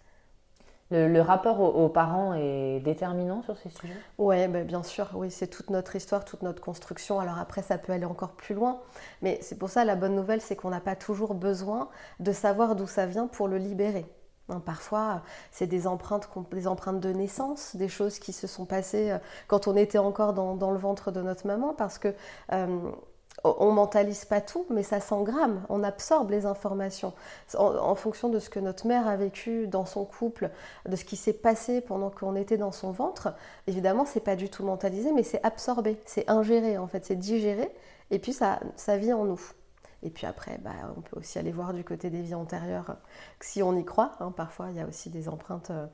Le, 0.92 1.20
rapport 1.20 1.60
aux, 1.60 1.88
parents 1.88 2.34
est 2.34 2.80
déterminant 2.80 3.44
sur 3.44 3.56
ces 3.58 3.70
sujets? 3.70 3.94
Oui, 4.18 4.48
ben 4.48 4.66
bien 4.66 4.82
sûr, 4.82 5.08
oui, 5.14 5.30
c'est 5.30 5.46
toute 5.46 5.70
notre 5.70 5.96
histoire, 5.96 6.26
toute 6.26 6.42
notre 6.42 6.64
construction. 6.64 7.20
Alors 7.20 7.38
après, 7.38 7.62
ça 7.62 7.78
peut 7.78 7.94
aller 7.94 8.06
encore 8.06 8.32
plus 8.32 8.56
loin, 8.56 8.80
mais 9.22 9.38
c'est 9.44 9.60
pour 9.60 9.70
ça 9.70 9.86
la 9.86 9.96
bonne 9.96 10.16
nouvelle, 10.16 10.42
c'est 10.42 10.56
qu'on 10.56 10.72
n'a 10.72 10.80
pas 10.80 10.96
toujours 10.96 11.36
besoin 11.36 11.90
de 12.20 12.32
savoir 12.32 12.76
d'où 12.76 12.88
ça 12.88 13.06
vient 13.06 13.28
pour 13.28 13.48
le 13.48 13.58
libérer. 13.58 14.08
Hein, 14.50 14.62
parfois, 14.66 15.22
c'est 15.52 15.68
des 15.68 15.86
empreintes, 15.86 16.28
des 16.52 16.68
empreintes 16.68 17.00
de 17.00 17.12
naissance, 17.14 17.76
des 17.76 17.88
choses 17.88 18.18
qui 18.18 18.34
se 18.34 18.48
sont 18.48 18.66
passées 18.66 19.12
euh, 19.12 19.20
quand 19.48 19.68
on 19.68 19.76
était 19.76 20.00
encore 20.00 20.34
dans, 20.34 20.72
le 20.72 20.78
ventre 20.80 21.12
de 21.12 21.22
notre 21.22 21.46
maman, 21.46 21.76
parce 21.76 22.00
que 22.00 22.16
euh, 22.52 22.92
on 23.44 23.72
mentalise 23.72 24.26
pas 24.26 24.42
tout, 24.42 24.66
mais 24.70 24.84
ça 24.84 25.00
s'engramme, 25.00 25.64
on 25.70 25.84
absorbe 25.84 26.32
les 26.32 26.46
informations 26.46 27.14
en, 27.58 27.96
fonction 27.96 28.30
de 28.30 28.40
ce 28.40 28.50
que 28.50 28.60
notre 28.60 28.88
mère 28.88 29.08
a 29.08 29.16
vécu 29.16 29.68
dans 29.68 29.86
son 29.86 30.06
couple, 30.06 30.50
de 30.88 30.96
ce 30.96 31.06
qui 31.06 31.16
s'est 31.16 31.34
passé 31.34 31.82
pendant 31.82 32.10
qu'on 32.10 32.36
était 32.36 32.58
dans 32.58 32.72
son 32.72 32.92
ventre. 32.92 33.34
Évidemment, 33.68 34.06
c'est 34.06 34.20
pas 34.20 34.36
du 34.36 34.50
tout 34.50 34.64
mentalisé, 34.64 35.12
mais 35.14 35.24
c'est 35.24 35.44
absorbé, 35.44 36.02
c'est 36.06 36.30
ingéré 36.30 36.78
en 36.78 36.88
fait, 36.88 37.06
c'est 37.06 37.16
digéré, 37.16 37.72
et 38.12 38.20
puis 38.20 38.34
ça, 38.34 38.60
ça 38.76 38.98
vit 38.98 39.14
en 39.14 39.26
nous. 39.26 39.42
Et 40.02 40.10
puis 40.10 40.26
après, 40.26 40.58
bah, 40.62 40.72
on 40.96 41.02
peut 41.02 41.20
aussi 41.20 41.40
aller 41.40 41.52
voir 41.52 41.74
du 41.74 41.84
côté 41.84 42.10
des 42.10 42.22
vies 42.22 42.36
antérieures, 42.36 42.96
si 43.42 43.62
on 43.62 43.76
y 43.76 43.84
croit. 43.84 44.14
Hein. 44.20 44.32
parfois, 44.32 44.68
il 44.70 44.78
y 44.78 44.80
a 44.80 44.88
aussi 44.88 45.10
des 45.10 45.28
empreintes 45.28 45.72
euh, 45.72 45.88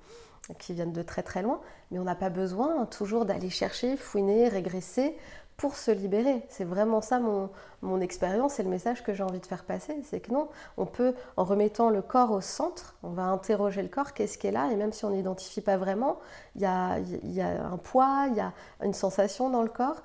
qui 0.60 0.73
viennent 0.73 0.93
de 0.93 1.01
très 1.01 1.23
très 1.23 1.41
loin, 1.41 1.60
mais 1.89 1.97
on 1.97 2.03
n'a 2.03 2.15
pas 2.15 2.29
besoin 2.29 2.86
toujours 2.86 3.25
d'aller 3.25 3.49
chercher, 3.49 3.97
fouiner, 3.97 4.47
régresser 4.47 5.17
pour 5.58 5.76
se 5.76 5.91
libérer. 5.91 6.46
C'est 6.50 6.65
vraiment 6.65 7.02
ça 7.02 7.20
mon, 7.20 7.50
mon 7.82 8.02
expérience 8.02 8.60
et 8.60 8.63
le 8.63 8.70
message 8.70 9.04
que 9.04 9.13
j'ai 9.13 9.24
envie 9.24 9.39
de 9.39 9.46
faire 9.46 9.63
passer. 9.63 9.96
C'est 10.04 10.20
que 10.20 10.32
non, 10.32 10.50
on 10.78 10.86
peut, 10.86 11.13
en 11.38 11.44
remettant 11.44 11.89
le 11.89 12.02
corps 12.02 12.32
au 12.32 12.41
centre, 12.41 12.96
on 13.04 13.10
va 13.10 13.24
interroger 13.24 13.82
le 13.82 13.88
corps, 13.88 14.13
qu'est-ce 14.13 14.38
qui 14.38 14.48
est 14.48 14.52
là, 14.52 14.70
et 14.72 14.76
même 14.76 14.91
si 14.91 15.06
on 15.06 15.12
n'identifie 15.12 15.62
pas 15.62 15.78
vraiment, 15.78 16.20
il 16.56 16.62
y 16.62 16.65
a, 16.65 17.00
y 17.00 17.41
a 17.41 17.65
un 17.65 17.78
poids, 17.78 18.28
il 18.30 18.36
y 18.36 18.41
a 18.41 18.54
une 18.84 18.94
sensation 18.94 19.50
dans 19.50 19.63
le 19.63 19.70
corps. 19.70 20.02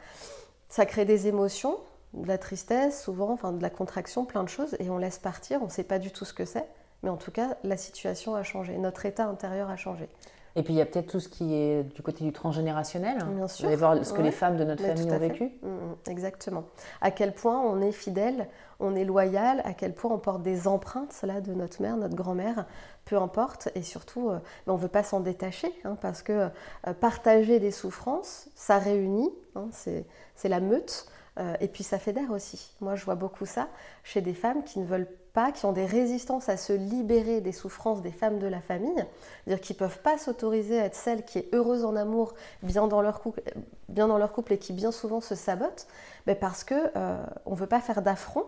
Ça 0.68 0.86
crée 0.86 1.04
des 1.04 1.26
émotions, 1.26 1.78
de 2.14 2.28
la 2.28 2.38
tristesse 2.38 3.02
souvent, 3.02 3.32
enfin 3.32 3.52
de 3.52 3.62
la 3.62 3.70
contraction, 3.70 4.24
plein 4.24 4.44
de 4.44 4.48
choses, 4.48 4.76
et 4.78 4.90
on 4.90 4.98
laisse 4.98 5.18
partir, 5.18 5.62
on 5.62 5.66
ne 5.66 5.70
sait 5.70 5.84
pas 5.84 5.98
du 5.98 6.10
tout 6.10 6.24
ce 6.24 6.32
que 6.32 6.44
c'est, 6.44 6.68
mais 7.02 7.10
en 7.10 7.16
tout 7.16 7.30
cas, 7.30 7.56
la 7.64 7.76
situation 7.76 8.34
a 8.34 8.42
changé, 8.42 8.76
notre 8.78 9.06
état 9.06 9.26
intérieur 9.26 9.70
a 9.70 9.76
changé. 9.76 10.08
Et 10.56 10.62
puis 10.62 10.74
il 10.74 10.76
y 10.76 10.80
a 10.80 10.86
peut-être 10.86 11.06
tout 11.06 11.20
ce 11.20 11.28
qui 11.28 11.54
est 11.54 11.84
du 11.94 12.02
côté 12.02 12.24
du 12.24 12.32
transgénérationnel. 12.32 13.18
Bien 13.36 13.48
sûr. 13.48 13.64
Vous 13.64 13.66
allez 13.68 13.76
voir 13.76 14.04
ce 14.04 14.12
que 14.12 14.22
les 14.22 14.32
femmes 14.32 14.56
de 14.56 14.64
notre 14.64 14.84
famille 14.84 15.10
ont 15.10 15.18
vécu. 15.18 15.44
Mm, 15.62 15.68
mm, 15.68 16.10
exactement. 16.10 16.64
À 17.00 17.10
quel 17.10 17.32
point 17.32 17.60
on 17.60 17.80
est 17.80 17.92
fidèle, 17.92 18.48
on 18.80 18.96
est 18.96 19.04
loyal, 19.04 19.60
à 19.64 19.74
quel 19.74 19.94
point 19.94 20.10
on 20.12 20.18
porte 20.18 20.42
des 20.42 20.66
empreintes 20.66 21.14
là, 21.22 21.40
de 21.40 21.52
notre 21.54 21.80
mère, 21.82 21.96
notre 21.96 22.16
grand-mère, 22.16 22.66
peu 23.04 23.16
importe. 23.16 23.68
Et 23.74 23.82
surtout, 23.82 24.30
euh, 24.30 24.38
on 24.66 24.74
ne 24.74 24.78
veut 24.78 24.88
pas 24.88 25.02
s'en 25.02 25.20
détacher 25.20 25.72
hein, 25.84 25.96
parce 26.00 26.22
que 26.22 26.48
euh, 26.86 26.94
partager 26.94 27.60
des 27.60 27.70
souffrances, 27.70 28.48
ça 28.54 28.78
réunit, 28.78 29.30
hein, 29.54 29.68
c'est 29.72 30.48
la 30.48 30.60
meute. 30.60 31.06
Euh, 31.38 31.54
et 31.60 31.68
puis 31.68 31.84
ça 31.84 31.98
fédère 31.98 32.30
aussi. 32.32 32.72
Moi, 32.80 32.96
je 32.96 33.04
vois 33.04 33.14
beaucoup 33.14 33.46
ça 33.46 33.68
chez 34.02 34.20
des 34.20 34.34
femmes 34.34 34.64
qui 34.64 34.78
ne 34.78 34.84
veulent 34.84 35.08
pas, 35.32 35.52
qui 35.52 35.64
ont 35.64 35.72
des 35.72 35.86
résistances 35.86 36.48
à 36.48 36.56
se 36.56 36.72
libérer 36.72 37.40
des 37.40 37.52
souffrances 37.52 38.02
des 38.02 38.10
femmes 38.10 38.38
de 38.38 38.46
la 38.46 38.60
famille, 38.60 39.04
c'est-à-dire 39.44 39.60
qui 39.60 39.74
ne 39.74 39.78
peuvent 39.78 40.00
pas 40.00 40.18
s'autoriser 40.18 40.80
à 40.80 40.86
être 40.86 40.96
celle 40.96 41.24
qui 41.24 41.38
est 41.38 41.54
heureuse 41.54 41.84
en 41.84 41.94
amour, 41.94 42.34
bien 42.62 42.88
dans 42.88 43.00
leur 43.00 43.20
couple, 43.20 43.42
bien 43.88 44.08
dans 44.08 44.18
leur 44.18 44.32
couple 44.32 44.54
et 44.54 44.58
qui 44.58 44.72
bien 44.72 44.90
souvent 44.90 45.20
se 45.20 45.34
sabotent, 45.34 45.86
mais 46.26 46.34
parce 46.34 46.64
que 46.64 46.74
euh, 46.96 47.22
ne 47.46 47.54
veut 47.54 47.68
pas 47.68 47.80
faire 47.80 48.02
d'affront 48.02 48.46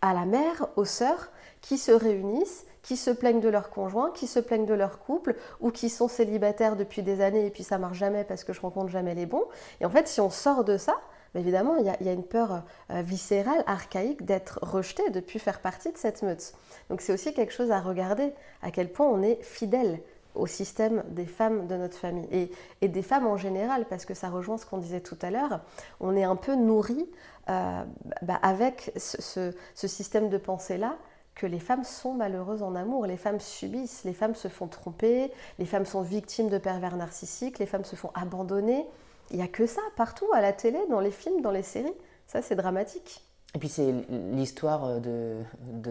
à 0.00 0.14
la 0.14 0.24
mère, 0.24 0.68
aux 0.76 0.86
sœurs 0.86 1.30
qui 1.60 1.76
se 1.76 1.92
réunissent, 1.92 2.64
qui 2.82 2.96
se 2.96 3.10
plaignent 3.10 3.40
de 3.40 3.48
leur 3.50 3.68
conjoint, 3.68 4.10
qui 4.12 4.26
se 4.26 4.40
plaignent 4.40 4.64
de 4.64 4.72
leur 4.72 5.00
couple, 5.00 5.36
ou 5.60 5.70
qui 5.70 5.90
sont 5.90 6.08
célibataires 6.08 6.76
depuis 6.76 7.02
des 7.02 7.20
années 7.20 7.46
et 7.46 7.50
puis 7.50 7.62
ça 7.62 7.76
marche 7.76 7.98
jamais 7.98 8.24
parce 8.24 8.44
que 8.44 8.54
je 8.54 8.60
rencontre 8.62 8.88
jamais 8.88 9.14
les 9.14 9.26
bons. 9.26 9.44
Et 9.80 9.84
en 9.84 9.90
fait, 9.90 10.08
si 10.08 10.22
on 10.22 10.30
sort 10.30 10.64
de 10.64 10.78
ça, 10.78 10.94
mais 11.34 11.40
évidemment, 11.40 11.76
il 11.76 11.86
y, 11.86 12.08
a, 12.08 12.12
une 12.12 12.24
peur 12.24 12.64
euh, 12.90 13.02
viscérale, 13.02 13.62
archaïque 13.66 14.24
d'être 14.24 14.58
rejeté, 14.62 15.08
de 15.10 15.16
ne 15.16 15.24
plus 15.24 15.38
faire 15.38 15.60
partie 15.60 15.92
de 15.92 15.96
cette 15.96 16.22
meute. 16.22 16.54
Donc 16.88 17.00
c'est 17.00 17.12
aussi 17.12 17.32
quelque 17.32 17.52
chose 17.52 17.70
à 17.70 17.80
regarder, 17.80 18.32
à 18.62 18.70
quel 18.70 18.90
point 18.90 19.06
on 19.06 19.22
est 19.22 19.42
fidèle 19.42 20.00
au 20.34 20.46
système 20.46 21.02
des 21.08 21.26
femmes 21.26 21.66
de 21.66 21.76
notre 21.76 21.96
famille 21.96 22.50
et, 22.80 22.88
des 22.88 23.02
femmes 23.02 23.26
en 23.26 23.36
général, 23.36 23.86
parce 23.88 24.04
que 24.04 24.14
ça 24.14 24.28
rejoint 24.28 24.58
ce 24.58 24.66
qu'on 24.66 24.78
disait 24.78 25.00
tout 25.00 25.18
à 25.22 25.30
l'heure, 25.30 25.60
on 26.00 26.16
est 26.16 26.24
un 26.24 26.36
peu 26.36 26.54
nourri 26.54 27.08
euh, 27.48 27.82
bah, 28.22 28.38
avec 28.42 28.92
ce, 28.96 29.52
ce 29.74 29.88
système 29.88 30.28
de 30.28 30.38
pensée-là 30.38 30.96
que 31.34 31.46
les 31.46 31.58
femmes 31.58 31.84
sont 31.84 32.12
malheureuses 32.12 32.62
en 32.62 32.74
amour, 32.74 33.06
les 33.06 33.16
femmes 33.16 33.40
subissent, 33.40 34.04
les 34.04 34.12
femmes 34.12 34.34
se 34.34 34.48
font 34.48 34.68
tromper, 34.68 35.32
les 35.58 35.64
femmes 35.64 35.86
sont 35.86 36.02
victimes 36.02 36.48
de 36.48 36.58
pervers 36.58 36.96
narcissiques, 36.96 37.58
les 37.58 37.66
femmes 37.66 37.84
se 37.84 37.96
font 37.96 38.10
abandonner. 38.14 38.86
Il 39.30 39.36
n'y 39.36 39.42
a 39.42 39.48
que 39.48 39.66
ça 39.66 39.82
partout, 39.96 40.26
à 40.34 40.40
la 40.40 40.52
télé, 40.52 40.78
dans 40.88 41.00
les 41.00 41.10
films, 41.10 41.40
dans 41.40 41.50
les 41.50 41.62
séries. 41.62 41.94
Ça, 42.26 42.42
c'est 42.42 42.56
dramatique. 42.56 43.24
Et 43.54 43.58
puis 43.58 43.68
c'est 43.68 43.92
l'histoire 44.32 45.00
de, 45.00 45.38
de 45.60 45.90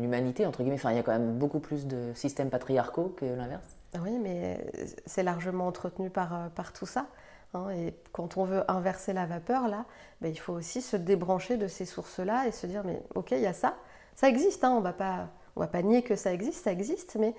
l'humanité, 0.00 0.46
entre 0.46 0.62
guillemets. 0.62 0.76
Enfin, 0.76 0.92
il 0.92 0.96
y 0.96 1.00
a 1.00 1.02
quand 1.02 1.12
même 1.12 1.38
beaucoup 1.38 1.58
plus 1.58 1.86
de 1.86 2.12
systèmes 2.14 2.50
patriarcaux 2.50 3.14
que 3.16 3.24
l'inverse. 3.24 3.76
Oui, 4.00 4.18
mais 4.18 4.64
c'est 5.06 5.24
largement 5.24 5.66
entretenu 5.66 6.10
par, 6.10 6.34
euh, 6.34 6.48
par 6.48 6.72
tout 6.72 6.86
ça. 6.86 7.06
Hein. 7.52 7.70
et 7.70 7.94
quand 8.12 8.36
on 8.36 8.44
veut 8.44 8.62
inverser 8.70 9.12
la 9.12 9.26
vapeur, 9.26 9.66
là, 9.66 9.84
ben, 10.20 10.30
il 10.30 10.38
faut 10.38 10.52
aussi 10.52 10.80
se 10.80 10.96
débrancher 10.96 11.56
de 11.56 11.66
ces 11.66 11.84
sources-là 11.84 12.46
et 12.46 12.52
se 12.52 12.68
dire, 12.68 12.84
mais 12.84 13.02
ok, 13.16 13.32
il 13.32 13.40
y 13.40 13.46
a 13.46 13.52
ça. 13.52 13.74
Ça 14.14 14.28
existe, 14.28 14.62
hein, 14.62 14.70
on 14.70 14.76
On 15.56 15.60
va 15.60 15.66
pas 15.66 15.82
nier 15.82 16.02
que 16.02 16.14
ça 16.14 16.32
existe, 16.32 16.62
ça 16.62 16.70
existe, 16.70 17.16
mais 17.18 17.34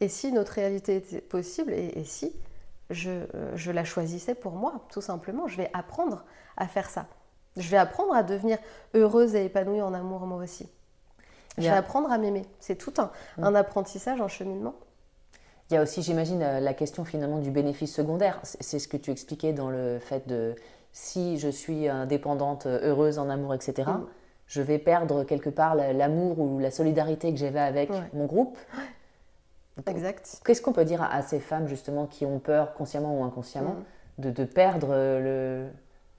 et 0.00 0.08
si 0.08 0.32
notre 0.32 0.52
réalité 0.52 0.96
était 0.96 1.20
possible, 1.20 1.72
et, 1.72 2.04
si 2.04 2.32
je, 2.90 3.10
euh, 3.10 3.52
je, 3.54 3.70
la 3.70 3.84
choisissais 3.84 4.34
pour 4.34 4.52
moi, 4.52 4.84
tout 4.90 5.00
simplement, 5.00 5.48
je 5.48 5.56
vais 5.56 5.70
apprendre 5.72 6.24
à 6.56 6.66
faire 6.66 6.90
ça. 6.90 7.06
Je 7.56 7.68
vais 7.68 7.76
apprendre 7.76 8.14
à 8.14 8.22
devenir 8.22 8.58
heureuse 8.94 9.34
et 9.34 9.44
épanouie 9.44 9.82
en 9.82 9.94
amour 9.94 10.20
moi 10.26 10.42
aussi. 10.42 10.68
Je 11.58 11.64
vais 11.64 11.68
apprendre 11.68 12.10
à 12.10 12.18
m'aimer. 12.18 12.46
C'est 12.58 12.76
tout 12.76 12.94
un, 12.98 13.10
mm. 13.38 13.44
un 13.44 13.54
apprentissage, 13.54 14.20
un 14.20 14.28
cheminement. 14.28 14.74
Il 15.70 15.74
y 15.74 15.76
a 15.76 15.82
aussi, 15.82 16.02
j'imagine, 16.02 16.42
euh, 16.42 16.60
la 16.60 16.74
question 16.74 17.04
finalement 17.04 17.38
du 17.38 17.50
bénéfice 17.50 17.94
secondaire. 17.94 18.40
C'est 18.42 18.78
ce 18.78 18.88
que 18.88 18.96
tu 18.96 19.10
expliquais 19.10 19.52
dans 19.52 19.70
le 19.70 19.98
fait 19.98 20.26
de 20.26 20.54
si 20.92 21.38
je 21.38 21.48
suis 21.48 21.88
indépendante, 21.88 22.66
heureuse 22.66 23.18
en 23.18 23.28
amour, 23.28 23.54
etc., 23.54 23.88
mm. 23.88 24.06
je 24.46 24.62
vais 24.62 24.78
perdre 24.78 25.24
quelque 25.24 25.50
part 25.50 25.74
l'amour 25.74 26.38
ou 26.38 26.58
la 26.58 26.70
solidarité 26.70 27.32
que 27.32 27.38
j'avais 27.38 27.60
avec 27.60 27.90
mon 28.12 28.26
groupe. 28.26 28.58
Exact. 29.86 30.40
Qu'est-ce 30.44 30.62
qu'on 30.62 30.72
peut 30.72 30.84
dire 30.84 31.02
à, 31.02 31.22
ces 31.22 31.40
femmes 31.40 31.68
justement 31.68 32.06
qui 32.06 32.26
ont 32.26 32.38
peur, 32.38 32.74
consciemment 32.74 33.20
ou 33.20 33.24
inconsciemment, 33.24 33.76
mm. 34.18 34.30
de, 34.30 34.44
perdre 34.44 34.88
le, 34.94 35.68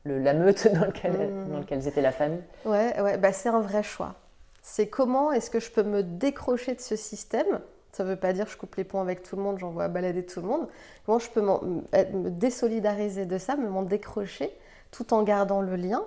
la 0.05 0.33
meute 0.33 0.67
dans 0.73 0.81
laquelle, 0.81 1.31
mm. 1.31 1.51
dans 1.51 1.59
lequel 1.59 1.87
étaient 1.87 2.01
la 2.01 2.11
famille? 2.11 2.41
Ouais, 2.65 2.99
ouais 3.01 3.17
bah 3.17 3.33
c'est 3.33 3.49
un 3.49 3.61
vrai 3.61 3.83
choix. 3.83 4.15
C'est 4.61 4.87
comment 4.87 5.31
est-ce 5.31 5.49
que 5.49 5.59
je 5.59 5.71
peux 5.71 5.83
me 5.83 6.03
décrocher 6.03 6.75
de 6.75 6.81
ce 6.81 6.95
système? 6.95 7.61
Ça 7.91 8.03
ne 8.03 8.09
veut 8.09 8.15
pas 8.15 8.31
dire 8.31 8.45
que 8.45 8.51
je 8.51 8.57
coupe 8.57 8.75
les 8.75 8.83
ponts 8.83 9.01
avec 9.01 9.21
tout 9.21 9.35
le 9.35 9.41
monde, 9.41 9.59
j'envoie 9.59 9.87
balader 9.89 10.25
tout 10.25 10.39
le 10.39 10.47
monde. 10.47 10.67
Comment 11.05 11.19
je 11.19 11.29
peux 11.29 11.41
me 11.41 12.29
désolidariser 12.29 13.25
de 13.25 13.37
ça, 13.37 13.57
me 13.57 13.69
m'en 13.69 13.81
décrocher, 13.81 14.49
tout 14.91 15.13
en 15.13 15.23
gardant 15.23 15.61
le 15.61 15.75
lien 15.75 16.03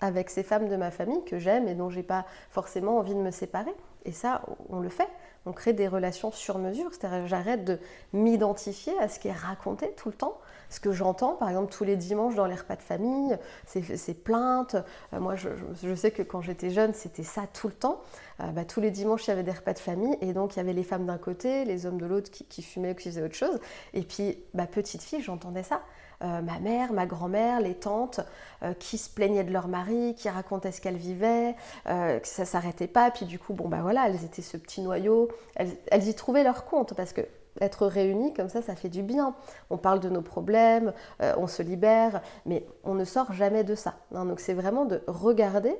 avec 0.00 0.30
ces 0.30 0.44
femmes 0.44 0.68
de 0.68 0.76
ma 0.76 0.92
famille 0.92 1.24
que 1.24 1.38
j'aime 1.38 1.66
et 1.66 1.74
dont 1.74 1.90
j'ai 1.90 2.04
pas 2.04 2.24
forcément 2.50 2.98
envie 2.98 3.14
de 3.14 3.20
me 3.20 3.32
séparer? 3.32 3.74
Et 4.04 4.12
ça, 4.12 4.42
on 4.68 4.78
le 4.78 4.88
fait 4.90 5.08
on 5.48 5.52
crée 5.52 5.72
des 5.72 5.88
relations 5.88 6.30
sur 6.30 6.58
mesure, 6.58 6.90
c'est-à-dire 6.92 7.26
j'arrête 7.26 7.64
de 7.64 7.78
m'identifier 8.12 8.92
à 8.98 9.08
ce 9.08 9.18
qui 9.18 9.28
est 9.28 9.32
raconté 9.32 9.92
tout 9.96 10.10
le 10.10 10.14
temps, 10.14 10.38
ce 10.68 10.78
que 10.78 10.92
j'entends 10.92 11.34
par 11.34 11.48
exemple 11.48 11.72
tous 11.72 11.84
les 11.84 11.96
dimanches 11.96 12.34
dans 12.34 12.44
les 12.44 12.54
repas 12.54 12.76
de 12.76 12.82
famille, 12.82 13.36
ces, 13.66 14.14
plaintes. 14.14 14.76
Euh, 15.14 15.20
moi 15.20 15.34
je, 15.36 15.94
sais 15.94 16.10
que 16.10 16.22
quand 16.22 16.42
j'étais 16.42 16.70
jeune 16.70 16.92
c'était 16.92 17.22
ça 17.22 17.42
tout 17.52 17.68
le 17.68 17.74
temps. 17.74 18.02
Euh, 18.40 18.48
bah, 18.48 18.64
tous 18.64 18.80
les 18.80 18.90
dimanches 18.90 19.26
il 19.26 19.30
y 19.30 19.32
avait 19.32 19.42
des 19.42 19.52
repas 19.52 19.72
de 19.72 19.78
famille 19.78 20.16
et 20.20 20.34
donc 20.34 20.54
il 20.54 20.58
y 20.58 20.60
avait 20.60 20.74
les 20.74 20.84
femmes 20.84 21.06
d'un 21.06 21.18
côté, 21.18 21.64
les 21.64 21.86
hommes 21.86 21.98
de 21.98 22.06
l'autre 22.06 22.30
qui, 22.30 22.62
fumaient 22.62 22.92
ou 22.92 22.94
qui 22.94 23.08
faisaient 23.08 23.22
autre 23.22 23.34
chose. 23.34 23.58
Et 23.94 24.02
puis 24.02 24.38
bah, 24.52 24.66
petite 24.66 25.02
fille 25.02 25.22
j'entendais 25.22 25.62
ça. 25.62 25.80
Euh, 26.24 26.42
ma 26.42 26.58
mère, 26.58 26.92
ma 26.92 27.06
grand-mère, 27.06 27.60
les 27.60 27.74
tantes, 27.74 28.20
euh, 28.64 28.74
qui 28.74 28.98
se 28.98 29.08
plaignaient 29.08 29.44
de 29.44 29.52
leur 29.52 29.68
mari, 29.68 30.16
qui 30.16 30.28
racontaient 30.28 30.72
ce 30.72 30.80
qu'elles 30.80 30.96
vivaient, 30.96 31.54
euh, 31.86 32.18
que 32.18 32.26
ça 32.26 32.44
s'arrêtait 32.44 32.88
pas. 32.88 33.12
Puis 33.12 33.24
du 33.24 33.38
coup, 33.38 33.54
bon 33.54 33.68
bah 33.68 33.78
voilà, 33.82 34.08
elles 34.08 34.24
étaient 34.24 34.42
ce 34.42 34.56
petit 34.56 34.80
noyau. 34.80 35.28
Elles, 35.54 36.08
y 36.08 36.14
trouvaient 36.14 36.42
leur 36.42 36.64
compte 36.64 36.94
parce 36.94 37.12
que 37.12 37.20
être 37.60 37.86
réunies 37.86 38.34
comme 38.34 38.48
ça, 38.48 38.62
ça 38.62 38.74
fait 38.74 38.88
du 38.88 39.02
bien. 39.02 39.34
On 39.70 39.78
parle 39.78 40.00
de 40.00 40.08
nos 40.08 40.22
problèmes, 40.22 40.92
on 41.20 41.48
se 41.48 41.62
libère, 41.62 42.22
mais 42.46 42.64
on 42.84 42.94
ne 42.94 43.04
sort 43.04 43.32
jamais 43.32 43.64
de 43.64 43.74
ça. 43.74 43.96
Hein. 44.14 44.26
donc 44.26 44.38
c'est 44.38 44.54
vraiment 44.54 44.84
de 44.84 45.02
regarder 45.08 45.76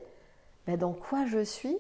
bah, 0.67 0.77
dans 0.77 0.93
quoi 0.93 1.25
je 1.27 1.45
suis. 1.45 1.79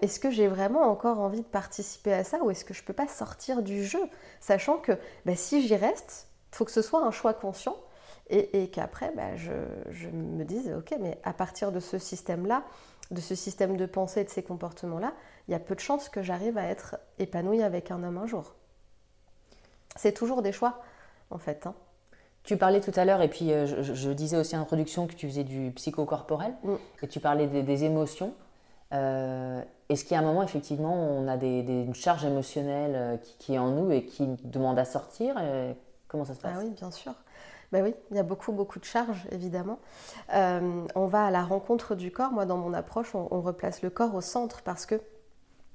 est-ce 0.00 0.20
que 0.20 0.30
j'ai 0.30 0.46
vraiment 0.46 0.82
encore 0.82 1.18
envie 1.18 1.40
de 1.40 1.46
participer 1.46 2.12
à 2.12 2.22
ça 2.22 2.38
ou 2.44 2.50
est-ce 2.52 2.64
que 2.64 2.72
je 2.72 2.82
ne 2.82 2.86
peux 2.86 2.92
pas 2.92 3.08
sortir 3.08 3.62
du 3.62 3.84
jeu, 3.84 4.02
sachant 4.38 4.78
que 4.78 4.92
bah, 5.24 5.34
si 5.34 5.66
j'y 5.66 5.74
reste, 5.74 6.28
faut 6.56 6.64
que 6.64 6.72
ce 6.72 6.82
soit 6.82 7.04
un 7.04 7.10
choix 7.10 7.34
conscient 7.34 7.76
et, 8.28 8.70
qu'après, 8.70 9.12
bah, 9.14 9.36
je, 9.36 10.08
me 10.08 10.42
dise, 10.44 10.72
ok, 10.76 10.96
mais 11.00 11.20
à 11.22 11.32
partir 11.32 11.70
de 11.70 11.78
ce 11.78 11.96
système-là, 11.96 12.64
de 13.12 13.20
ce 13.20 13.36
système 13.36 13.76
de 13.76 13.86
pensée 13.86 14.22
et 14.22 14.24
de 14.24 14.30
ces 14.30 14.42
comportements-là, 14.42 15.12
il 15.46 15.52
y 15.52 15.54
a 15.54 15.60
peu 15.60 15.76
de 15.76 15.80
chances 15.80 16.08
que 16.08 16.22
j'arrive 16.22 16.58
à 16.58 16.64
être 16.64 16.96
épanouie 17.20 17.62
avec 17.62 17.92
un 17.92 18.02
homme 18.02 18.18
un 18.18 18.26
jour. 18.26 18.54
C'est 19.94 20.12
toujours 20.12 20.42
des 20.42 20.50
choix, 20.50 20.80
en 21.30 21.38
fait. 21.38 21.68
Hein. 21.68 21.74
Tu 22.42 22.56
parlais 22.56 22.80
tout 22.80 22.92
à 22.96 23.04
l'heure, 23.04 23.22
et 23.22 23.28
puis 23.28 23.52
euh, 23.52 23.66
je, 23.66 24.10
disais 24.10 24.36
aussi 24.36 24.56
en 24.56 24.62
introduction 24.62 25.06
que 25.06 25.14
tu 25.14 25.28
faisais 25.28 25.44
du 25.44 25.70
psychocorporel, 25.72 26.54
mm. 26.64 26.74
et 27.02 27.06
tu 27.06 27.20
parlais 27.20 27.46
des, 27.46 27.84
émotions. 27.84 28.34
Euh, 28.92 29.62
est-ce 29.88 30.04
qu'il 30.04 30.14
y 30.14 30.16
a 30.16 30.20
un 30.20 30.24
moment, 30.24 30.42
effectivement, 30.42 30.94
on 30.94 31.28
a 31.28 31.36
des, 31.36 31.60
une 31.60 31.94
charge 31.94 32.24
émotionnelle 32.24 32.92
euh, 32.96 33.16
qui, 33.18 33.36
qui, 33.38 33.54
est 33.54 33.58
en 33.58 33.70
nous 33.70 33.92
et 33.92 34.04
qui 34.04 34.26
demande 34.42 34.80
à 34.80 34.84
sortir 34.84 35.36
Comment 36.08 36.24
ça 36.24 36.34
se 36.34 36.40
passe 36.40 36.52
Ah 36.56 36.60
oui, 36.62 36.70
bien 36.70 36.90
sûr. 36.90 37.14
Ben 37.72 37.82
oui, 37.82 37.94
il 38.10 38.16
y 38.16 38.20
a 38.20 38.22
beaucoup, 38.22 38.52
beaucoup 38.52 38.78
de 38.78 38.84
charges, 38.84 39.26
évidemment. 39.32 39.78
Euh, 40.34 40.86
on 40.94 41.06
va 41.06 41.26
à 41.26 41.30
la 41.30 41.42
rencontre 41.42 41.94
du 41.94 42.12
corps. 42.12 42.30
Moi, 42.30 42.46
dans 42.46 42.56
mon 42.56 42.72
approche, 42.72 43.14
on, 43.14 43.40
replace 43.40 43.82
le 43.82 43.90
corps 43.90 44.14
au 44.14 44.20
centre 44.20 44.62
parce 44.62 44.86
que 44.86 45.00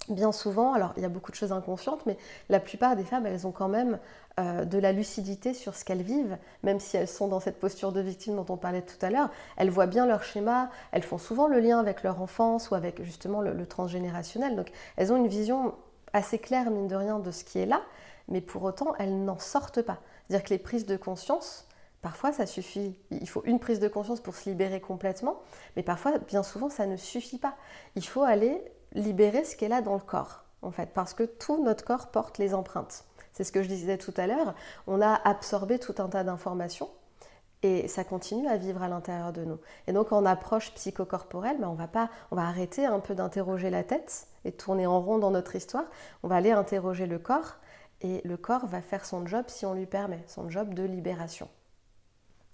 bien 0.09 0.31
souvent, 0.31 0.73
alors 0.73 0.93
il 0.97 1.03
y 1.03 1.05
a 1.05 1.09
beaucoup 1.09 1.31
de 1.31 1.35
choses 1.35 1.51
inconscientes, 1.51 2.05
mais 2.05 2.17
la 2.49 2.59
plupart 2.59 2.95
des 2.95 3.03
femmes, 3.03 3.25
elles 3.25 3.45
ont 3.45 3.51
quand 3.51 3.67
même 3.67 3.99
euh, 4.39 4.65
de 4.65 4.77
la 4.77 4.93
lucidité 4.93 5.53
sur 5.53 5.75
ce 5.75 5.85
qu'elles 5.85 6.01
vivent, 6.01 6.37
même 6.63 6.79
si 6.79 6.97
elles 6.97 7.07
sont 7.07 7.27
dans 7.27 7.39
cette 7.39 7.59
posture 7.59 7.91
de 7.91 7.99
victime 7.99 8.35
dont 8.35 8.45
on 8.49 8.57
parlait 8.57 8.81
tout 8.81 9.05
à 9.05 9.09
l'heure. 9.09 9.29
Elles 9.57 9.69
voient 9.69 9.85
bien 9.85 10.05
leur 10.05 10.23
schéma, 10.23 10.69
elles 10.91 11.03
font 11.03 11.17
souvent 11.17 11.47
le 11.47 11.59
lien 11.59 11.77
avec 11.77 12.03
leur 12.03 12.21
enfance 12.21 12.71
ou 12.71 12.75
avec 12.75 13.03
justement 13.03 13.41
le 13.41 13.65
transgénérationnel. 13.65 14.55
Donc 14.55 14.71
elles 14.95 15.11
ont 15.11 15.17
une 15.17 15.27
vision 15.27 15.75
assez 16.13 16.39
claire, 16.39 16.71
mine 16.71 16.87
de 16.87 16.95
rien, 16.95 17.19
de 17.19 17.31
ce 17.31 17.43
qui 17.43 17.59
est 17.59 17.65
là, 17.65 17.81
mais 18.27 18.41
pour 18.41 18.63
autant, 18.63 18.93
elles 18.99 19.23
n'en 19.23 19.39
sortent 19.39 19.81
pas. 19.81 19.99
C'est-à-dire 20.31 20.47
que 20.47 20.53
les 20.53 20.59
prises 20.59 20.85
de 20.85 20.95
conscience, 20.95 21.67
parfois 22.01 22.31
ça 22.31 22.45
suffit, 22.45 22.97
il 23.09 23.27
faut 23.27 23.43
une 23.43 23.59
prise 23.59 23.81
de 23.81 23.89
conscience 23.89 24.21
pour 24.21 24.33
se 24.33 24.49
libérer 24.49 24.79
complètement, 24.79 25.41
mais 25.75 25.83
parfois, 25.83 26.19
bien 26.19 26.41
souvent, 26.41 26.69
ça 26.69 26.85
ne 26.85 26.95
suffit 26.95 27.37
pas. 27.37 27.55
Il 27.97 28.07
faut 28.07 28.23
aller 28.23 28.63
libérer 28.93 29.43
ce 29.43 29.57
qui 29.57 29.65
est 29.65 29.67
là 29.67 29.81
dans 29.81 29.95
le 29.95 29.99
corps, 29.99 30.45
en 30.61 30.71
fait, 30.71 30.91
parce 30.93 31.13
que 31.13 31.23
tout 31.23 31.61
notre 31.61 31.83
corps 31.83 32.11
porte 32.11 32.37
les 32.37 32.53
empreintes. 32.53 33.03
C'est 33.33 33.43
ce 33.43 33.51
que 33.51 33.61
je 33.61 33.67
disais 33.67 33.97
tout 33.97 34.13
à 34.15 34.25
l'heure, 34.25 34.55
on 34.87 35.01
a 35.01 35.15
absorbé 35.15 35.79
tout 35.79 35.95
un 35.97 36.07
tas 36.07 36.23
d'informations 36.23 36.89
et 37.61 37.89
ça 37.89 38.05
continue 38.05 38.47
à 38.47 38.55
vivre 38.55 38.81
à 38.81 38.87
l'intérieur 38.87 39.33
de 39.33 39.43
nous. 39.43 39.59
Et 39.87 39.91
donc 39.91 40.13
en 40.13 40.25
approche 40.25 40.73
psychocorporelle, 40.75 41.59
ben 41.59 41.67
on 41.67 41.73
va 41.73 41.89
pas, 41.89 42.09
on 42.31 42.37
va 42.37 42.43
arrêter 42.43 42.85
un 42.85 43.01
peu 43.01 43.15
d'interroger 43.15 43.69
la 43.69 43.83
tête 43.83 44.27
et 44.45 44.53
tourner 44.53 44.87
en 44.87 45.01
rond 45.01 45.17
dans 45.17 45.31
notre 45.31 45.57
histoire. 45.57 45.83
On 46.23 46.29
va 46.29 46.37
aller 46.37 46.51
interroger 46.51 47.05
le 47.05 47.19
corps 47.19 47.57
et 48.01 48.21
le 48.23 48.37
corps 48.37 48.65
va 48.65 48.81
faire 48.81 49.05
son 49.05 49.25
job 49.25 49.45
si 49.47 49.65
on 49.65 49.73
lui 49.73 49.85
permet, 49.85 50.23
son 50.27 50.49
job 50.49 50.73
de 50.73 50.83
libération. 50.83 51.47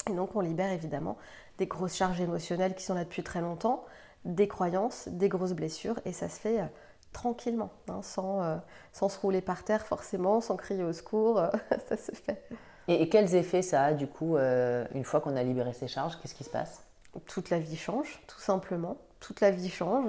Et 0.10 0.14
donc 0.14 0.36
on 0.36 0.42
libère 0.42 0.72
évidemment 0.72 1.18
des 1.58 1.68
grosses 1.68 1.96
charges 1.96 2.22
émotionnelles 2.22 2.76
qui 2.76 2.84
sont 2.84 2.94
là 2.94 3.04
depuis 3.04 3.24
très 3.24 3.42
longtemps, 3.42 3.86
des 4.26 4.48
croyances, 4.48 5.08
des 5.08 5.30
grosses 5.30 5.54
blessures, 5.54 6.00
et 6.06 6.12
ça 6.12 6.30
se 6.30 6.40
fait 6.40 6.62
euh, 6.62 6.66
tranquillement, 7.14 7.72
hein, 7.90 8.02
sans, 8.04 8.44
euh, 8.44 8.58
sans, 8.94 9.10
se 9.10 9.20
rouler 9.20 9.42
par 9.42 9.64
terre 9.64 9.86
forcément, 9.86 10.42
sans 10.42 10.56
crier 10.56 10.84
au 10.84 10.94
secours, 10.94 11.40
euh, 11.40 11.50
ça 11.90 11.98
se 11.98 12.12
fait. 12.12 12.44
Et, 12.88 13.10
quels 13.10 13.36
effets 13.36 13.62
ça 13.62 13.86
a 13.86 13.94
du 13.94 14.08
coup, 14.08 14.38
une 14.38 15.04
fois 15.04 15.20
qu'on 15.20 15.36
a 15.36 15.44
libéré 15.44 15.74
ces 15.74 15.90
charges, 15.90 16.18
qu'est-ce 16.22 16.36
qui 16.36 16.46
se 16.46 16.50
passe? 16.50 16.84
Toute 17.26 17.50
la 17.50 17.60
vie 17.60 17.76
change, 17.76 18.22
tout 18.28 18.40
simplement. 18.40 18.96
Toute 19.20 19.42
la 19.42 19.52
vie 19.52 19.70
change. 19.70 20.06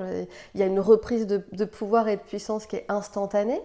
Il 0.54 0.60
y 0.60 0.62
a 0.62 0.66
une 0.66 0.78
reprise 0.78 1.26
de 1.26 1.64
pouvoir 1.64 2.06
et 2.06 2.16
de 2.16 2.22
puissance 2.22 2.66
qui 2.66 2.76
est 2.76 2.84
instantanée. 2.88 3.60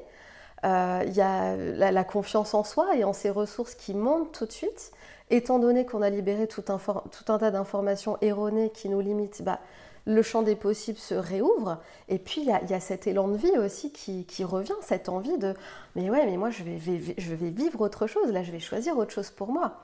Euh, 0.64 1.04
il 1.06 1.14
y 1.14 1.22
a 1.22 1.56
la, 1.56 2.04
confiance 2.04 2.54
en 2.54 2.64
soi 2.64 2.96
et 2.96 3.04
en 3.04 3.14
ses 3.14 3.30
ressources 3.30 3.76
qui 3.76 3.94
montent 3.94 4.32
tout 4.32 4.46
de 4.46 4.52
suite. 4.52 4.92
Étant 5.30 5.60
donné 5.60 5.86
qu'on 5.86 6.02
a 6.02 6.10
libéré 6.10 6.48
tout 6.48 6.64
un, 6.70 6.78
tout 6.78 7.32
un 7.32 7.38
tas 7.38 7.52
d'informations 7.52 8.18
erronées 8.22 8.70
qui 8.70 8.90
nous 8.90 9.02
limitent, 9.02 9.42
bah, 9.42 9.60
le 10.06 10.22
champ 10.22 10.42
des 10.42 10.56
possibles 10.56 10.98
se 10.98 11.16
réouvre. 11.16 11.80
Et 12.10 12.20
puis, 12.20 12.42
il 12.42 12.48
y, 12.48 12.74
a, 12.74 12.80
cet 12.80 13.08
élan 13.08 13.30
de 13.30 13.38
vie 13.38 13.58
aussi 13.58 13.92
qui, 13.92 14.44
revient, 14.44 14.74
cette 14.82 15.10
envie 15.10 15.38
de 15.38 15.54
Mais 15.96 16.10
ouais, 16.10 16.26
mais 16.26 16.38
moi, 16.38 16.50
je 16.50 16.64
vais, 16.64 16.80
je 17.18 17.36
vais 17.36 17.50
vivre 17.50 17.82
autre 17.82 18.08
chose. 18.08 18.32
Là, 18.32 18.44
je 18.44 18.52
vais 18.52 18.60
choisir 18.60 18.98
autre 18.98 19.12
chose 19.12 19.32
pour 19.32 19.52
moi. 19.52 19.80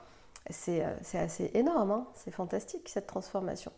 C'est 0.50 0.84
euh, 0.84 1.24
assez 1.24 1.50
énorme, 1.54 1.90
hein. 1.90 2.06
c'est 2.14 2.30
fantastique 2.30 2.88
cette 2.88 3.06
transformation. 3.06 3.72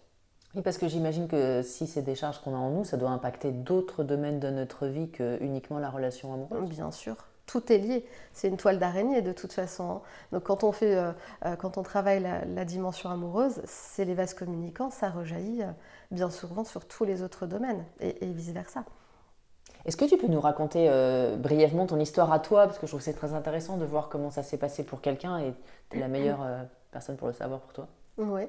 Oui, 0.55 0.61
parce 0.61 0.77
que 0.77 0.87
j'imagine 0.87 1.29
que 1.29 1.62
si 1.62 1.87
c'est 1.87 2.03
des 2.03 2.15
charges 2.15 2.41
qu'on 2.41 2.55
a 2.55 2.59
en 2.59 2.71
nous, 2.71 2.85
ça 2.85 2.99
doit 2.99 3.11
impacter 3.11 3.53
d'autres 3.53 4.05
domaines 4.05 4.38
de 4.38 4.51
notre 4.51 4.87
vie 4.87 5.11
que 5.11 5.43
uniquement 5.43 5.79
la 5.79 5.88
relation 5.88 6.35
amoureuse. 6.35 6.69
Bien 6.69 6.91
sûr, 6.91 7.17
tout 7.47 7.73
est 7.73 7.79
lié. 7.79 8.07
C'est 8.35 8.49
une 8.49 8.59
toile 8.59 8.79
d'araignée 8.79 9.23
de 9.23 9.33
toute 9.33 9.53
façon. 9.53 9.91
Hein. 9.91 10.01
Donc 10.31 10.43
quand 10.45 10.62
on, 10.62 10.71
fait, 10.71 10.95
euh, 10.95 11.12
euh, 11.47 11.57
quand 11.57 11.79
on 11.79 11.83
travaille 11.83 12.21
la, 12.21 12.65
dimension 12.67 13.09
amoureuse, 13.09 13.62
c'est 13.65 14.05
les 14.05 14.15
vases 14.15 14.35
communicants, 14.35 14.91
ça 14.91 15.09
rejaillit 15.09 15.62
euh, 15.62 15.71
bien 16.11 16.29
souvent 16.29 16.65
sur 16.65 16.87
tous 16.87 17.05
les 17.05 17.23
autres 17.23 17.47
domaines 17.47 17.85
et, 18.01 18.27
vice-versa. 18.27 18.85
Est-ce 19.87 19.97
que 19.97 20.05
tu 20.05 20.19
peux 20.19 20.29
nous 20.29 20.41
raconter 20.41 20.88
brièvement 21.38 21.87
ton 21.87 21.99
histoire 21.99 22.31
à 22.31 22.38
toi? 22.38 22.67
Parce 22.67 22.79
que 22.79 22.87
je 22.87 22.93
trouve 22.93 23.01
que 23.01 23.05
c'est 23.05 23.15
très 23.15 23.35
intéressant 23.35 23.79
de 23.79 23.85
voir 23.85 24.09
comment 24.09 24.31
ça 24.31 24.45
s'est 24.45 24.59
passé 24.59 24.85
pour 24.85 25.01
quelqu'un 25.01 25.38
et 25.38 25.55
tu 25.91 25.97
es 25.97 26.01
la 26.01 26.07
meilleure 26.07 26.47
personne 26.93 27.17
pour 27.17 27.27
le 27.27 27.33
savoir 27.33 27.59
pour 27.59 27.73
toi. 27.73 27.88
Oui. 28.18 28.42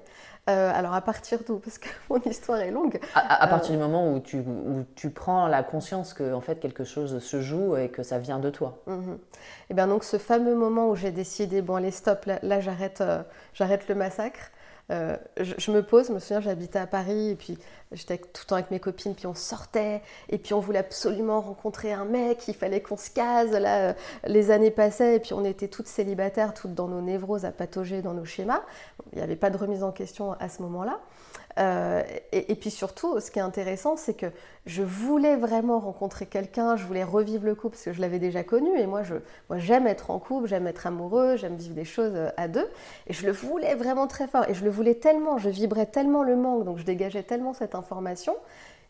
Euh, 0.50 0.72
alors 0.74 0.94
à 0.94 1.00
partir 1.00 1.40
d'où? 1.48 1.58
Parce 1.58 1.78
que 1.78 1.88
mon 2.10 2.20
histoire 2.26 2.60
est 2.60 2.72
longue. 2.72 3.00
À, 3.16 3.48
partir 3.48 3.72
euh, 3.72 3.76
du 3.76 3.82
moment 3.82 4.14
où 4.14 4.20
tu, 4.20 4.40
où 4.40 4.84
tu, 4.96 5.10
prends 5.10 5.48
la 5.48 5.64
conscience 5.64 6.14
que 6.14 6.34
en 6.34 6.42
fait 6.42 6.60
quelque 6.60 6.84
chose 6.84 7.20
se 7.20 7.42
joue 7.42 7.78
et 7.78 7.90
que 7.90 8.04
ça 8.04 8.20
vient 8.20 8.40
de 8.40 8.50
toi. 8.50 8.80
Et 8.88 8.92
mhm. 8.92 9.18
eh 9.70 9.74
bien 9.74 9.88
donc 9.88 10.04
ce 10.04 10.18
fameux 10.18 10.56
moment 10.56 10.90
où 10.90 10.96
j'ai 10.96 11.12
décidé 11.12 11.62
bon 11.62 11.76
allez 11.76 11.92
stop 11.92 12.26
là, 12.26 12.60
j'arrête 12.60 13.00
euh, 13.00 13.24
j'arrête 13.54 13.88
le 13.88 13.96
massacre. 13.96 14.52
Je, 14.90 15.72
me 15.72 15.82
pose, 15.82 16.08
je 16.08 16.14
me 16.14 16.20
souviens 16.20 16.42
j'habitais 16.42 16.80
à 16.80 16.88
Paris 16.88 17.30
et 17.30 17.36
puis 17.36 17.58
J'étais 17.94 18.18
tout 18.18 18.42
le 18.44 18.48
temps 18.48 18.56
avec 18.56 18.72
mes 18.72 18.80
copines, 18.80 19.14
puis 19.14 19.28
on 19.28 19.36
sortait, 19.36 20.02
et 20.30 20.38
puis 20.38 20.54
on 20.54 20.60
voulait 20.60 20.80
absolument 20.80 21.42
rencontrer 21.42 21.94
un 21.94 22.06
mec, 22.06 22.48
il 22.48 22.56
fallait 22.56 22.82
qu'on 22.82 22.98
se 22.98 23.12
case. 23.12 23.52
Là, 23.52 23.90
euh, 23.90 23.94
les 24.26 24.52
années 24.52 24.72
passaient, 24.72 25.18
et 25.18 25.20
puis 25.20 25.34
on 25.34 25.46
était 25.46 25.68
toutes 25.68 25.88
célibataires, 25.88 26.54
toutes 26.54 26.74
dans 26.74 26.88
nos 26.88 27.02
névroses 27.02 27.46
à 27.46 27.52
patauger 27.52 28.02
dans 28.02 28.14
nos 28.14 28.26
schémas. 28.26 28.64
Il 29.12 29.18
n'y 29.18 29.24
avait 29.24 29.36
pas 29.36 29.52
de 29.52 29.58
remise 29.58 29.84
en 29.84 29.92
question 29.92 30.34
à 30.34 30.50
ce 30.50 30.62
moment-là. 30.64 31.00
Euh, 31.60 32.02
et, 32.32 32.56
puis 32.56 32.72
surtout, 32.72 33.20
ce 33.20 33.30
qui 33.30 33.40
est 33.40 33.44
intéressant, 33.44 33.96
c'est 33.96 34.16
que 34.16 34.28
je 34.66 34.82
voulais 34.82 35.36
vraiment 35.36 35.80
rencontrer 35.80 36.26
quelqu'un, 36.26 36.76
je 36.76 36.86
voulais 36.86 37.04
revivre 37.04 37.46
le 37.46 37.54
couple 37.54 37.76
parce 37.76 37.86
que 37.86 37.94
je 37.94 38.02
l'avais 38.02 38.20
déjà 38.20 38.44
connu. 38.44 38.78
Et 38.80 38.88
moi, 38.88 39.04
je, 39.04 39.16
moi, 39.50 39.60
j'aime 39.60 39.88
être 39.88 40.10
en 40.10 40.20
couple, 40.20 40.48
j'aime 40.48 40.68
être 40.68 40.88
amoureux, 40.88 41.36
j'aime 41.38 41.56
vivre 41.56 41.76
des 41.76 41.86
choses 41.86 42.14
euh, 42.16 42.30
à 42.38 42.48
deux. 42.48 42.68
Et 43.08 43.14
je 43.14 43.26
le 43.26 43.32
voulais 43.32 43.76
vraiment 43.76 44.08
très 44.08 44.28
fort. 44.28 44.48
Et 44.50 44.54
je 44.54 44.64
le 44.64 44.72
voulais 44.72 44.96
tellement, 44.96 45.38
je 45.38 45.50
vibrais 45.50 45.86
tellement 45.86 46.24
le 46.24 46.36
manque, 46.36 46.66
donc 46.66 46.78
je 46.78 46.86
dégageais 46.86 47.24
tellement 47.24 47.54
cette 47.54 47.76
information 47.76 48.36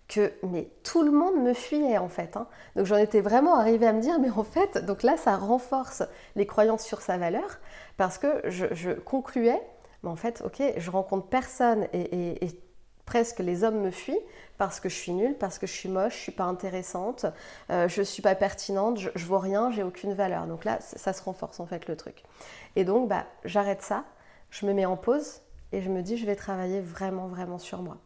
que 0.10 0.34
mais 0.44 0.68
tout 0.84 1.02
le 1.02 1.12
monde 1.12 1.36
me 1.42 1.54
fuyait 1.54 1.98
en 1.98 2.10
fait. 2.10 2.36
Hein. 2.36 2.48
Donc 2.76 2.86
j'en 2.86 2.98
étais 2.98 3.22
vraiment 3.22 3.56
arrivée 3.56 3.88
à 3.88 3.94
me 3.94 4.02
dire 4.02 4.20
mais 4.20 4.30
en 4.30 4.44
fait 4.44 4.84
donc 4.86 5.02
là 5.02 5.16
ça 5.16 5.38
renforce 5.38 6.04
les 6.36 6.46
croyances 6.46 6.84
sur 6.84 7.02
sa 7.02 7.18
valeur 7.18 7.60
parce 7.96 8.18
que 8.18 8.42
je, 8.50 8.66
je 8.74 8.92
concluais 8.92 9.62
mais 10.04 10.10
en 10.10 10.16
fait, 10.16 10.44
ok, 10.46 10.62
je 10.78 10.92
rencontre 10.92 11.28
personne 11.28 11.88
et, 11.94 12.38
presque 13.06 13.40
les 13.40 13.66
hommes 13.66 13.82
me 13.82 13.92
fuient 13.92 14.22
parce 14.58 14.80
que 14.80 14.88
je 14.88 14.96
suis 14.96 15.12
nulle, 15.12 15.38
parce 15.38 15.60
que 15.60 15.68
je 15.68 15.74
suis 15.74 15.90
moche, 15.90 16.16
je 16.16 16.22
suis 16.22 16.32
pas 16.32 16.46
intéressante, 16.46 17.26
euh, 17.70 17.90
je 17.90 18.02
suis 18.02 18.22
pas 18.22 18.34
pertinente, 18.34 18.98
je, 18.98 19.10
je 19.14 19.26
vaux 19.26 19.40
rien, 19.40 19.72
j'ai 19.72 19.84
aucune 19.84 20.14
valeur. 20.14 20.48
Donc 20.48 20.64
là, 20.64 20.80
ça 20.80 21.12
se 21.12 21.22
renforce 21.22 21.60
en 21.60 21.66
fait 21.66 21.88
le 21.88 21.98
truc. 21.98 22.24
Et 22.78 22.86
donc, 22.86 23.10
bah, 23.10 23.26
j'arrête 23.44 23.82
ça, 23.82 24.06
je 24.52 24.66
me 24.66 24.74
mets 24.74 24.86
en 24.86 24.96
pause 24.96 25.42
et 25.74 25.82
je 25.82 25.90
me 25.90 26.02
dis, 26.02 26.18
je 26.18 26.26
vais 26.26 26.36
travailler 26.36 26.80
vraiment, 26.80 27.28
vraiment 27.28 27.58
sur 27.58 27.82
moi. 27.82 27.98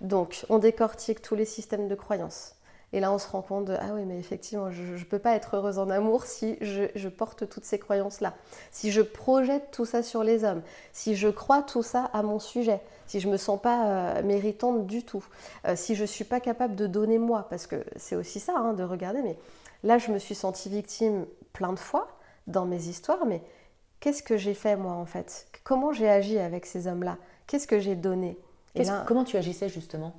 Donc, 0.00 0.44
on 0.50 0.58
décortique 0.58 1.22
tous 1.22 1.34
les 1.34 1.46
systèmes 1.46 1.88
de 1.88 1.94
croyances. 1.94 2.53
Et 2.94 3.00
là, 3.00 3.10
on 3.10 3.18
se 3.18 3.26
rend 3.26 3.42
compte 3.42 3.64
de, 3.64 3.76
ah 3.80 3.88
oui, 3.92 4.04
mais 4.06 4.16
effectivement, 4.20 4.70
je 4.70 4.80
ne 4.80 5.02
peux 5.02 5.18
pas 5.18 5.34
être 5.34 5.56
heureuse 5.56 5.80
en 5.80 5.90
amour 5.90 6.26
si 6.26 6.56
je, 6.60 7.08
porte 7.08 7.48
toutes 7.48 7.64
ces 7.64 7.76
croyances-là, 7.76 8.34
si 8.70 8.92
je 8.92 9.02
projette 9.02 9.72
tout 9.72 9.84
ça 9.84 10.04
sur 10.04 10.22
les 10.22 10.44
hommes, 10.44 10.62
si 10.92 11.16
je 11.16 11.26
crois 11.26 11.62
tout 11.62 11.82
ça 11.82 12.08
à 12.12 12.22
mon 12.22 12.38
sujet, 12.38 12.80
si 13.08 13.18
je 13.18 13.26
ne 13.26 13.32
me 13.32 13.36
sens 13.36 13.60
pas 13.60 13.86
euh, 13.88 14.22
méritante 14.22 14.86
du 14.86 15.02
tout, 15.02 15.24
euh, 15.66 15.74
si 15.74 15.96
je 15.96 16.02
ne 16.02 16.06
suis 16.06 16.22
pas 16.22 16.38
capable 16.38 16.76
de 16.76 16.86
donner 16.86 17.18
moi, 17.18 17.48
parce 17.50 17.66
que 17.66 17.84
c'est 17.96 18.14
aussi 18.14 18.38
ça, 18.38 18.54
hein, 18.56 18.74
de 18.74 18.84
regarder, 18.84 19.22
mais 19.22 19.36
là, 19.82 19.98
je 19.98 20.12
me 20.12 20.20
suis 20.20 20.36
sentie 20.36 20.68
victime 20.68 21.26
plein 21.52 21.72
de 21.72 21.80
fois 21.80 22.06
dans 22.46 22.64
mes 22.64 22.86
histoires, 22.86 23.26
mais 23.26 23.42
qu'est-ce 23.98 24.22
que 24.22 24.36
j'ai 24.36 24.54
fait 24.54 24.76
moi 24.76 24.92
en 24.92 25.06
fait? 25.06 25.48
Comment 25.64 25.92
j'ai 25.92 26.08
agi 26.08 26.38
avec 26.38 26.64
ces 26.64 26.86
hommes-là? 26.86 27.18
Qu'est-ce 27.48 27.66
que 27.66 27.80
j'ai 27.80 27.96
donné? 27.96 28.38
Comment 29.04 29.24
tu 29.24 29.36
agissais 29.36 29.68
justement? 29.68 30.12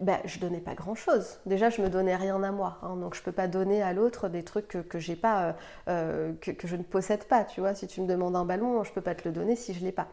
Ben, 0.00 0.18
je 0.24 0.38
donnais 0.38 0.60
pas 0.60 0.74
grand 0.74 0.94
chose. 0.94 1.38
Déjà, 1.44 1.68
je 1.68 1.82
me 1.82 1.90
donnais 1.90 2.16
rien 2.16 2.42
à 2.42 2.50
moi, 2.50 2.78
hein. 2.82 2.96
donc 2.96 3.14
je 3.14 3.22
peux 3.22 3.32
pas 3.32 3.48
donner 3.48 3.82
à 3.82 3.92
l'autre 3.92 4.28
des 4.28 4.42
trucs 4.42 4.68
que, 4.88 4.98
j'ai 4.98 5.16
pas, 5.16 5.42
euh, 5.42 5.52
euh, 5.88 6.32
que, 6.40 6.66
je 6.66 6.76
ne 6.76 6.82
possède 6.82 7.24
pas. 7.24 7.44
Tu 7.44 7.60
vois, 7.60 7.74
si 7.74 7.86
tu 7.86 8.00
me 8.00 8.06
demandes 8.06 8.34
un 8.34 8.46
ballon, 8.46 8.82
je 8.82 8.92
peux 8.92 9.02
pas 9.02 9.14
te 9.14 9.28
le 9.28 9.32
donner 9.32 9.56
si 9.56 9.74
je 9.74 9.80
l'ai 9.84 9.92
pas. 9.92 10.08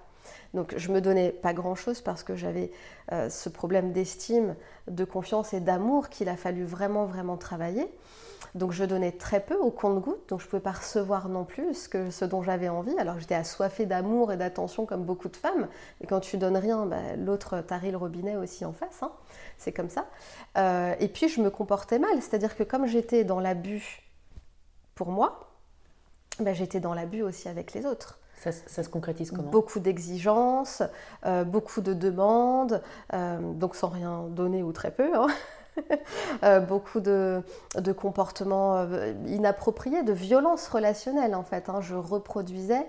Donc 0.53 0.73
je 0.75 0.91
me 0.91 0.99
donnais 0.99 1.31
pas 1.31 1.53
grand 1.53 1.75
chose 1.75 2.01
parce 2.01 2.21
que 2.21 2.35
j'avais 2.35 2.71
euh, 3.13 3.29
ce 3.29 3.47
problème 3.47 3.93
d'estime, 3.93 4.55
de 4.89 5.05
confiance 5.05 5.53
et 5.53 5.61
d'amour 5.61 6.09
qu'il 6.09 6.27
a 6.27 6.35
fallu 6.35 6.65
vraiment 6.65 7.05
vraiment 7.05 7.37
travailler. 7.37 7.87
Donc 8.55 8.71
je 8.71 8.83
donnais 8.83 9.11
très 9.11 9.39
peu 9.39 9.55
au 9.55 9.71
compte-goutte, 9.71 10.29
donc 10.29 10.39
je 10.39 10.45
ne 10.45 10.49
pouvais 10.49 10.61
pas 10.61 10.71
recevoir 10.71 11.29
non 11.29 11.45
plus 11.45 11.73
ce, 11.73 11.89
que, 11.89 12.09
ce 12.09 12.25
dont 12.25 12.41
j'avais 12.41 12.69
envie. 12.69 12.97
Alors 12.97 13.19
j'étais 13.19 13.35
assoiffée 13.35 13.85
d'amour 13.85 14.31
et 14.31 14.37
d'attention 14.37 14.85
comme 14.85 15.03
beaucoup 15.03 15.29
de 15.29 15.35
femmes, 15.35 15.67
mais 15.99 16.07
quand 16.07 16.19
tu 16.19 16.37
donnes 16.37 16.57
rien, 16.57 16.85
bah, 16.85 17.15
l'autre 17.17 17.61
tarit 17.61 17.91
le 17.91 17.97
robinet 17.97 18.35
aussi 18.35 18.65
en 18.65 18.73
face, 18.73 19.01
hein. 19.01 19.11
c'est 19.57 19.71
comme 19.71 19.89
ça. 19.89 20.07
Euh, 20.57 20.95
et 20.99 21.07
puis 21.07 21.29
je 21.29 21.41
me 21.41 21.49
comportais 21.49 21.99
mal, 21.99 22.21
c'est-à-dire 22.21 22.55
que 22.55 22.63
comme 22.63 22.85
j'étais 22.87 23.23
dans 23.23 23.39
l'abus 23.39 24.03
pour 24.95 25.09
moi, 25.09 25.51
bah, 26.39 26.53
j'étais 26.53 26.79
dans 26.79 26.93
l'abus 26.93 27.21
aussi 27.21 27.49
avec 27.49 27.73
les 27.73 27.85
autres. 27.85 28.19
Ça, 28.37 28.51
se 28.51 28.87
concrétise 28.89 29.31
comment? 29.31 29.49
Beaucoup 29.49 29.79
d'exigences, 29.79 30.83
euh, 31.25 31.43
beaucoup 31.43 31.81
de 31.81 31.93
demandes, 31.93 32.83
euh, 33.13 33.39
donc 33.53 33.75
sans 33.75 33.89
rien 33.89 34.27
donner 34.29 34.61
ou 34.61 34.71
très 34.71 34.91
peu. 34.91 35.15
Hein. 35.15 35.27
Euh, 36.43 36.59
beaucoup 36.59 36.99
de, 36.99 37.41
comportements 37.95 38.77
euh, 38.77 39.13
inappropriés, 39.27 40.03
de 40.03 40.13
violence 40.13 40.67
relationnelle 40.67 41.33
en 41.35 41.43
fait. 41.43 41.69
Hein. 41.69 41.81
Je 41.81 41.95
reproduisais 41.95 42.87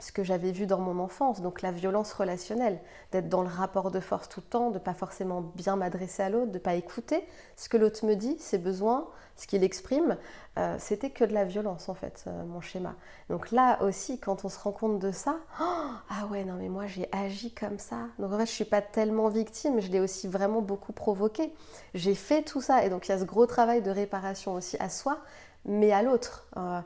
ce 0.00 0.12
que 0.12 0.24
j'avais 0.24 0.52
vu 0.52 0.66
dans 0.66 0.78
mon 0.78 0.98
enfance, 0.98 1.40
donc 1.42 1.62
la 1.62 1.70
violence 1.70 2.12
relationnelle, 2.12 2.80
d'être 3.12 3.28
dans 3.28 3.42
le 3.42 3.48
rapport 3.48 3.90
de 3.90 4.00
force 4.00 4.28
tout 4.28 4.40
le 4.40 4.46
temps, 4.46 4.70
de 4.70 4.74
ne 4.74 4.78
pas 4.78 4.94
forcément 4.94 5.40
bien 5.40 5.76
m'adresser 5.76 6.22
à 6.22 6.30
l'autre, 6.30 6.48
de 6.52 6.54
ne 6.54 6.62
pas 6.62 6.74
écouter 6.74 7.24
ce 7.56 7.68
que 7.68 7.76
l'autre 7.76 8.04
me 8.06 8.14
dit, 8.14 8.36
ses 8.38 8.58
besoins, 8.58 9.08
ce 9.36 9.46
qu'il 9.46 9.62
exprime, 9.62 10.16
euh, 10.58 10.76
c'était 10.78 11.10
que 11.10 11.24
de 11.24 11.34
la 11.34 11.44
violence 11.44 11.90
en 11.90 11.94
fait, 11.94 12.24
euh, 12.26 12.44
mon 12.44 12.62
schéma. 12.62 12.94
Donc 13.28 13.50
là 13.50 13.82
aussi, 13.82 14.18
quand 14.18 14.46
on 14.46 14.48
se 14.48 14.58
rend 14.58 14.72
compte 14.72 14.98
de 14.98 15.12
ça, 15.12 15.36
ah 15.58 16.26
ouais, 16.30 16.44
non 16.44 16.54
mais 16.54 16.70
moi 16.70 16.86
j'ai 16.86 17.08
agi 17.12 17.52
comme 17.52 17.78
ça. 17.78 18.08
Donc 18.18 18.32
en 18.32 18.38
fait, 18.38 18.46
je 18.46 18.52
suis 18.52 18.64
pas 18.64 18.80
tellement 18.80 19.28
victime, 19.28 19.80
je 19.80 19.90
l'ai 19.90 20.00
aussi 20.00 20.26
vraiment 20.26 20.62
beaucoup 20.62 20.92
provoqué. 20.92 21.52
J'ai 21.92 22.14
fait 22.14 22.42
tout 22.42 22.62
ça, 22.62 22.84
et 22.84 22.88
donc 22.88 23.08
il 23.08 23.10
y 23.10 23.14
a 23.14 23.18
ce 23.18 23.24
gros 23.24 23.46
travail 23.46 23.82
de 23.82 23.90
réparation 23.90 24.54
aussi 24.54 24.78
à 24.78 24.88
soi, 24.88 25.18
mais 25.66 25.92
à 25.92 26.02
l'autre. 26.02 26.48
Euh, 26.56 26.80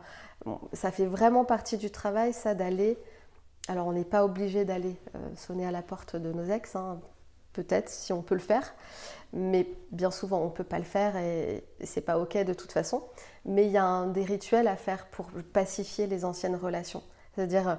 ça 0.72 0.90
fait 0.90 1.06
vraiment 1.06 1.44
partie 1.44 1.76
du 1.76 1.90
travail, 1.90 2.32
ça, 2.32 2.54
d'aller. 2.54 2.98
Alors, 3.68 3.86
on 3.86 3.92
n'est 3.92 4.04
pas 4.04 4.24
obligé 4.24 4.64
d'aller 4.64 4.96
sonner 5.36 5.66
à 5.66 5.70
la 5.70 5.82
porte 5.82 6.16
de 6.16 6.32
nos 6.32 6.44
ex, 6.44 6.76
hein, 6.76 7.00
peut-être 7.52 7.88
si 7.88 8.12
on 8.12 8.22
peut 8.22 8.34
le 8.34 8.40
faire, 8.40 8.74
mais 9.32 9.66
bien 9.90 10.10
souvent 10.10 10.40
on 10.40 10.46
ne 10.46 10.50
peut 10.50 10.64
pas 10.64 10.78
le 10.78 10.84
faire 10.84 11.16
et 11.16 11.64
c'est 11.84 12.00
pas 12.00 12.18
ok 12.18 12.38
de 12.38 12.54
toute 12.54 12.72
façon. 12.72 13.02
Mais 13.44 13.66
il 13.66 13.72
y 13.72 13.78
a 13.78 14.06
des 14.06 14.24
rituels 14.24 14.68
à 14.68 14.76
faire 14.76 15.06
pour 15.06 15.30
pacifier 15.52 16.06
les 16.06 16.24
anciennes 16.24 16.56
relations, 16.56 17.02
c'est-à-dire 17.34 17.68
euh, 17.68 17.74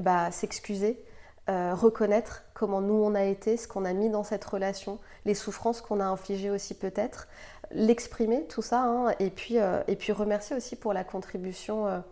bah, 0.00 0.30
s'excuser, 0.30 1.04
euh, 1.48 1.74
reconnaître 1.74 2.44
comment 2.54 2.80
nous 2.80 2.94
on 2.94 3.14
a 3.14 3.24
été, 3.24 3.56
ce 3.56 3.68
qu'on 3.68 3.84
a 3.84 3.92
mis 3.92 4.08
dans 4.08 4.24
cette 4.24 4.44
relation, 4.44 4.98
les 5.24 5.34
souffrances 5.34 5.80
qu'on 5.80 6.00
a 6.00 6.04
infligées 6.04 6.50
aussi 6.50 6.74
peut-être, 6.74 7.28
l'exprimer 7.72 8.46
tout 8.46 8.62
ça, 8.62 8.82
hein, 8.82 9.14
et, 9.18 9.30
puis, 9.30 9.58
euh, 9.58 9.82
et 9.88 9.96
puis 9.96 10.12
remercier 10.12 10.56
aussi 10.56 10.76
pour 10.76 10.92
la 10.92 11.04
contribution 11.04 12.02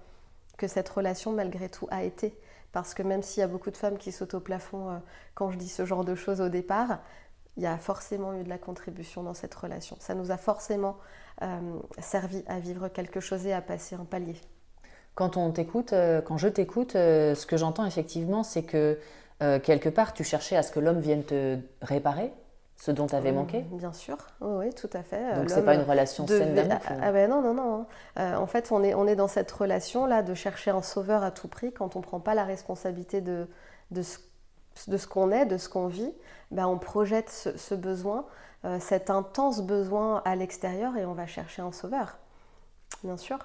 que 0.57 0.67
cette 0.67 0.89
relation 0.89 1.33
malgré 1.33 1.69
tout 1.69 1.89
a 1.91 2.03
été. 2.03 2.39
Parce 2.73 2.95
que 2.95 3.03
même 3.03 3.23
s'il 3.23 3.41
y 3.41 3.45
a 3.45 3.49
beaucoup 3.49 3.71
de 3.71 3.77
femmes 3.77 3.97
qui 3.97 4.13
sautent 4.13 4.35
au 4.35 4.41
plafond 4.41 5.01
quand 5.35 5.51
je 5.51 5.57
dis 5.57 5.69
ce 5.69 5.87
genre 5.87 6.05
de 6.05 6.15
choses 6.15 6.41
au 6.41 6.49
départ, 6.49 6.99
il 7.59 7.65
y 7.65 7.67
a 7.67 7.77
forcément 7.77 8.35
eu 8.35 8.45
de 8.45 8.49
la 8.49 8.57
contribution 8.57 9.25
dans 9.25 9.35
cette 9.35 9.55
relation. 9.55 9.97
Ça 9.99 10.15
nous 10.15 10.31
a 10.31 10.37
forcément 10.37 10.97
euh, 11.43 11.59
servi 11.99 12.45
à 12.47 12.61
vivre 12.61 12.89
quelque 12.89 13.19
chose 13.21 13.47
et 13.47 13.53
à 13.53 13.61
passer 13.61 13.97
un 13.97 14.05
palier. 14.05 14.37
Quand 15.17 15.37
on 15.37 15.51
t'écoute, 15.51 15.93
euh, 15.93 16.23
quand 16.23 16.37
je 16.37 16.47
t'écoute, 16.47 16.95
euh, 16.95 17.35
ce 17.35 17.47
que 17.47 17.57
j'entends 17.57 17.85
effectivement, 17.85 18.43
c'est 18.45 18.63
que 18.63 18.99
quelque 19.63 19.89
part, 19.89 20.15
tu 20.15 20.25
cherchais 20.25 20.57
à 20.57 20.65
ce 20.65 20.73
que 20.73 20.81
l'homme 20.81 20.99
vienne 20.99 21.23
te 21.23 21.59
réparer 21.81 22.33
ce 22.81 22.93
dont 22.93 23.07
tu 23.07 23.15
avais 23.17 23.33
manqué 23.33 23.63
Bien 23.73 23.93
sûr, 23.93 24.17
oui, 24.41 24.73
tout 24.73 24.91
à 24.93 25.03
fait. 25.03 25.35
Donc 25.35 25.51
c'est 25.51 25.65
pas 25.65 25.75
une 25.75 25.83
relation 25.83 26.27
saine 26.27 26.55
d'amour 26.55 26.79
ah, 26.87 26.95
ah, 27.03 27.13
ben 27.13 27.29
non, 27.29 27.43
non, 27.43 27.53
non. 27.53 27.87
Hein. 28.17 28.37
en 28.39 28.47
fait, 28.47 28.71
on 28.71 28.85
est, 28.85 28.95
on 28.95 29.07
est 29.07 29.17
dans 29.17 29.29
cette 29.29 29.51
relation-là 29.51 30.23
de 30.23 30.33
chercher 30.35 30.71
un 30.71 30.83
sauveur 30.83 31.25
à 31.25 31.33
tout 31.33 31.49
prix 31.49 31.73
quand 31.73 31.97
on 31.97 31.99
ne 31.99 32.05
prend 32.05 32.21
pas 32.21 32.35
la 32.35 32.45
responsabilité 32.45 33.21
de, 33.21 33.49
de 33.91 34.03
ce 34.03 34.19
de 34.87 34.97
ce 34.97 35.07
qu'on 35.07 35.33
est, 35.33 35.47
de 35.47 35.57
ce 35.57 35.69
qu'on 35.69 35.89
vit, 35.89 36.13
ben 36.51 36.67
on 36.67 36.79
projette 36.79 37.31
ce, 37.31 37.75
besoin, 37.75 38.27
euh, 38.65 38.79
cet 38.79 39.11
intense 39.11 39.63
besoin 39.63 40.23
à 40.25 40.37
l'extérieur 40.37 40.97
et 40.97 41.05
on 41.05 41.15
va 41.15 41.27
chercher 41.27 41.63
un 41.63 41.73
sauveur, 41.73 42.19
bien 43.03 43.17
sûr. 43.17 43.39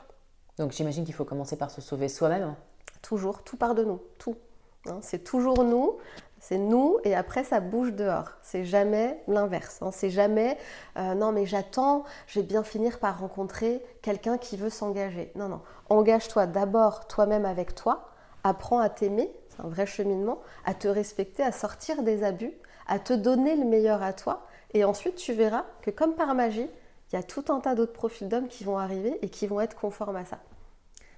Donc 0.58 0.72
j'imagine 0.72 1.04
qu'il 1.06 1.16
faut 1.16 1.26
commencer 1.26 1.58
par 1.58 1.72
se 1.72 1.82
sauver 1.82 2.08
soi-même. 2.08 2.54
Toujours, 3.02 3.44
tout 3.44 3.58
part 3.58 3.74
de 3.74 3.84
nous, 3.84 4.02
tout. 4.20 4.38
Hein. 4.86 5.00
c'est 5.02 5.24
toujours 5.24 5.64
nous, 5.64 5.98
c'est 6.44 6.58
nous 6.58 6.98
et 7.06 7.16
après 7.16 7.46
ça 7.46 7.62
bouge 7.62 7.94
dehors. 7.94 8.32
C'est 8.42 8.66
jamais 8.66 9.24
l'inverse. 9.30 9.80
Hein. 9.82 9.92
c'est 9.92 10.10
jamais 10.10 10.58
euh, 10.98 11.14
non 11.14 11.32
mais 11.32 11.46
j'attends, 11.46 12.04
je 12.28 12.42
vais 12.42 12.46
bien 12.46 12.64
finir 12.64 13.00
par 13.00 13.20
rencontrer 13.20 13.82
quelqu'un 14.02 14.38
qui 14.38 14.58
veut 14.58 14.70
s'engager. 14.70 15.32
Non 15.36 15.48
non, 15.48 15.62
engage-toi 15.90 16.46
d'abord 16.46 17.08
toi-même 17.08 17.46
avec 17.46 17.76
toi, 17.76 18.10
apprends 18.44 18.80
à 18.80 18.90
t'aimer 18.90 19.32
c'est 19.56 19.62
un 19.64 19.70
vrai 19.70 19.86
cheminement, 19.86 20.40
à 20.66 20.74
te 20.74 20.88
respecter, 20.88 21.44
à 21.44 21.52
sortir 21.52 22.04
des 22.04 22.24
abus, 22.24 22.54
à 22.88 23.00
te 23.00 23.14
donner 23.14 23.56
le 23.56 23.66
meilleur 23.66 24.02
à 24.02 24.14
toi. 24.14 24.48
Et 24.74 24.84
ensuite, 24.84 25.16
tu 25.16 25.34
verras 25.34 25.66
que 25.82 25.92
comme 25.92 26.16
par 26.16 26.34
magie, 26.34 26.68
il 27.12 27.16
y 27.16 27.20
a 27.20 27.24
tout 27.24 27.46
un 27.50 27.60
tas 27.60 27.76
d'autres 27.76 27.94
profils 27.94 28.28
d'hommes 28.28 28.48
qui 28.48 28.64
vont 28.64 28.78
arriver 28.78 29.20
et 29.22 29.30
qui 29.30 29.46
vont 29.46 29.62
être 29.62 29.76
conformes 29.76 30.16
à 30.16 30.26
ça. 30.26 30.40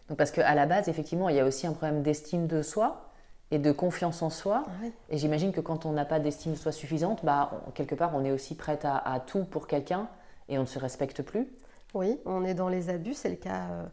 Donc 0.09 0.17
parce 0.17 0.31
qu'à 0.31 0.53
la 0.53 0.65
base, 0.65 0.89
effectivement, 0.89 1.29
il 1.29 1.37
y 1.37 1.39
a 1.39 1.45
aussi 1.45 1.65
un 1.65 1.71
problème 1.71 2.03
d'estime 2.03 2.47
de 2.47 2.61
soi 2.61 3.09
et 3.55 3.59
de 3.59 3.71
confiance 3.71 4.21
en 4.21 4.29
soi. 4.29 4.63
Ah 4.67 4.85
et 5.09 5.17
j'imagine 5.17 5.51
que 5.51 5.61
quand 5.61 5.85
on 5.85 5.93
n'a 5.93 6.05
pas 6.05 6.19
d'estime 6.19 6.51
de 6.51 6.57
soi 6.57 6.71
suffisante, 6.71 7.23
bah, 7.23 7.51
quelque 7.73 7.95
part, 7.95 8.11
on 8.13 8.23
est 8.25 8.31
aussi 8.31 8.55
prête 8.55 8.85
à, 8.85 8.97
à 8.97 9.19
tout 9.19 9.45
pour 9.45 9.67
quelqu'un 9.67 10.09
et 10.49 10.57
on 10.57 10.61
ne 10.61 10.67
se 10.67 10.77
respecte 10.77 11.21
plus. 11.21 11.47
Oui, 11.93 12.19
on 12.25 12.43
est 12.43 12.53
dans 12.53 12.67
les 12.67 12.89
abus, 12.89 13.13
c'est 13.13 13.29
le 13.29 13.37
cas 13.37 13.69
euh, 13.71 13.85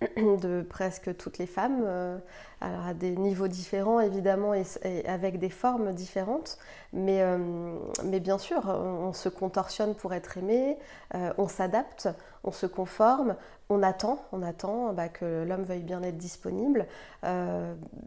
de 0.16 0.60
presque 0.68 1.16
toutes 1.16 1.38
les 1.38 1.46
femmes, 1.46 1.82
euh, 1.84 2.18
à 2.60 2.92
des 2.92 3.12
niveaux 3.12 3.48
différents 3.48 4.00
évidemment 4.00 4.52
et, 4.52 4.64
avec 5.06 5.38
des 5.38 5.48
formes 5.48 5.94
différentes, 5.94 6.58
mais, 6.92 7.22
euh, 7.22 7.78
bien 8.02 8.36
sûr, 8.36 8.66
on, 8.66 9.14
se 9.14 9.30
contorsionne 9.30 9.94
pour 9.94 10.12
être 10.12 10.36
aimé, 10.36 10.76
euh, 11.14 11.32
on 11.38 11.48
s'adapte, 11.48 12.08
on 12.44 12.52
se 12.52 12.66
conforme, 12.66 13.36
on 13.70 13.82
attend, 13.82 14.22
on 14.32 14.42
attend 14.42 14.92
bah, 14.92 15.08
que 15.08 15.44
l'homme 15.44 15.64
veuille 15.64 15.82
bien 15.82 16.02
être 16.02 16.18
disponible. 16.18 16.86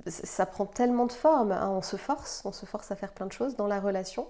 ça 0.05 0.45
prend 0.45 0.65
tellement 0.67 1.07
de 1.07 1.11
formes, 1.11 1.51
hein, 1.51 1.69
on 1.71 1.81
se 1.81 1.97
force, 1.97 2.43
on 2.45 2.51
se 2.51 2.67
force 2.67 2.91
à 2.91 2.95
faire 2.95 3.11
plein 3.13 3.25
de 3.25 3.33
choses 3.33 3.55
dans 3.55 3.67
la 3.67 3.79
relation. 3.79 4.27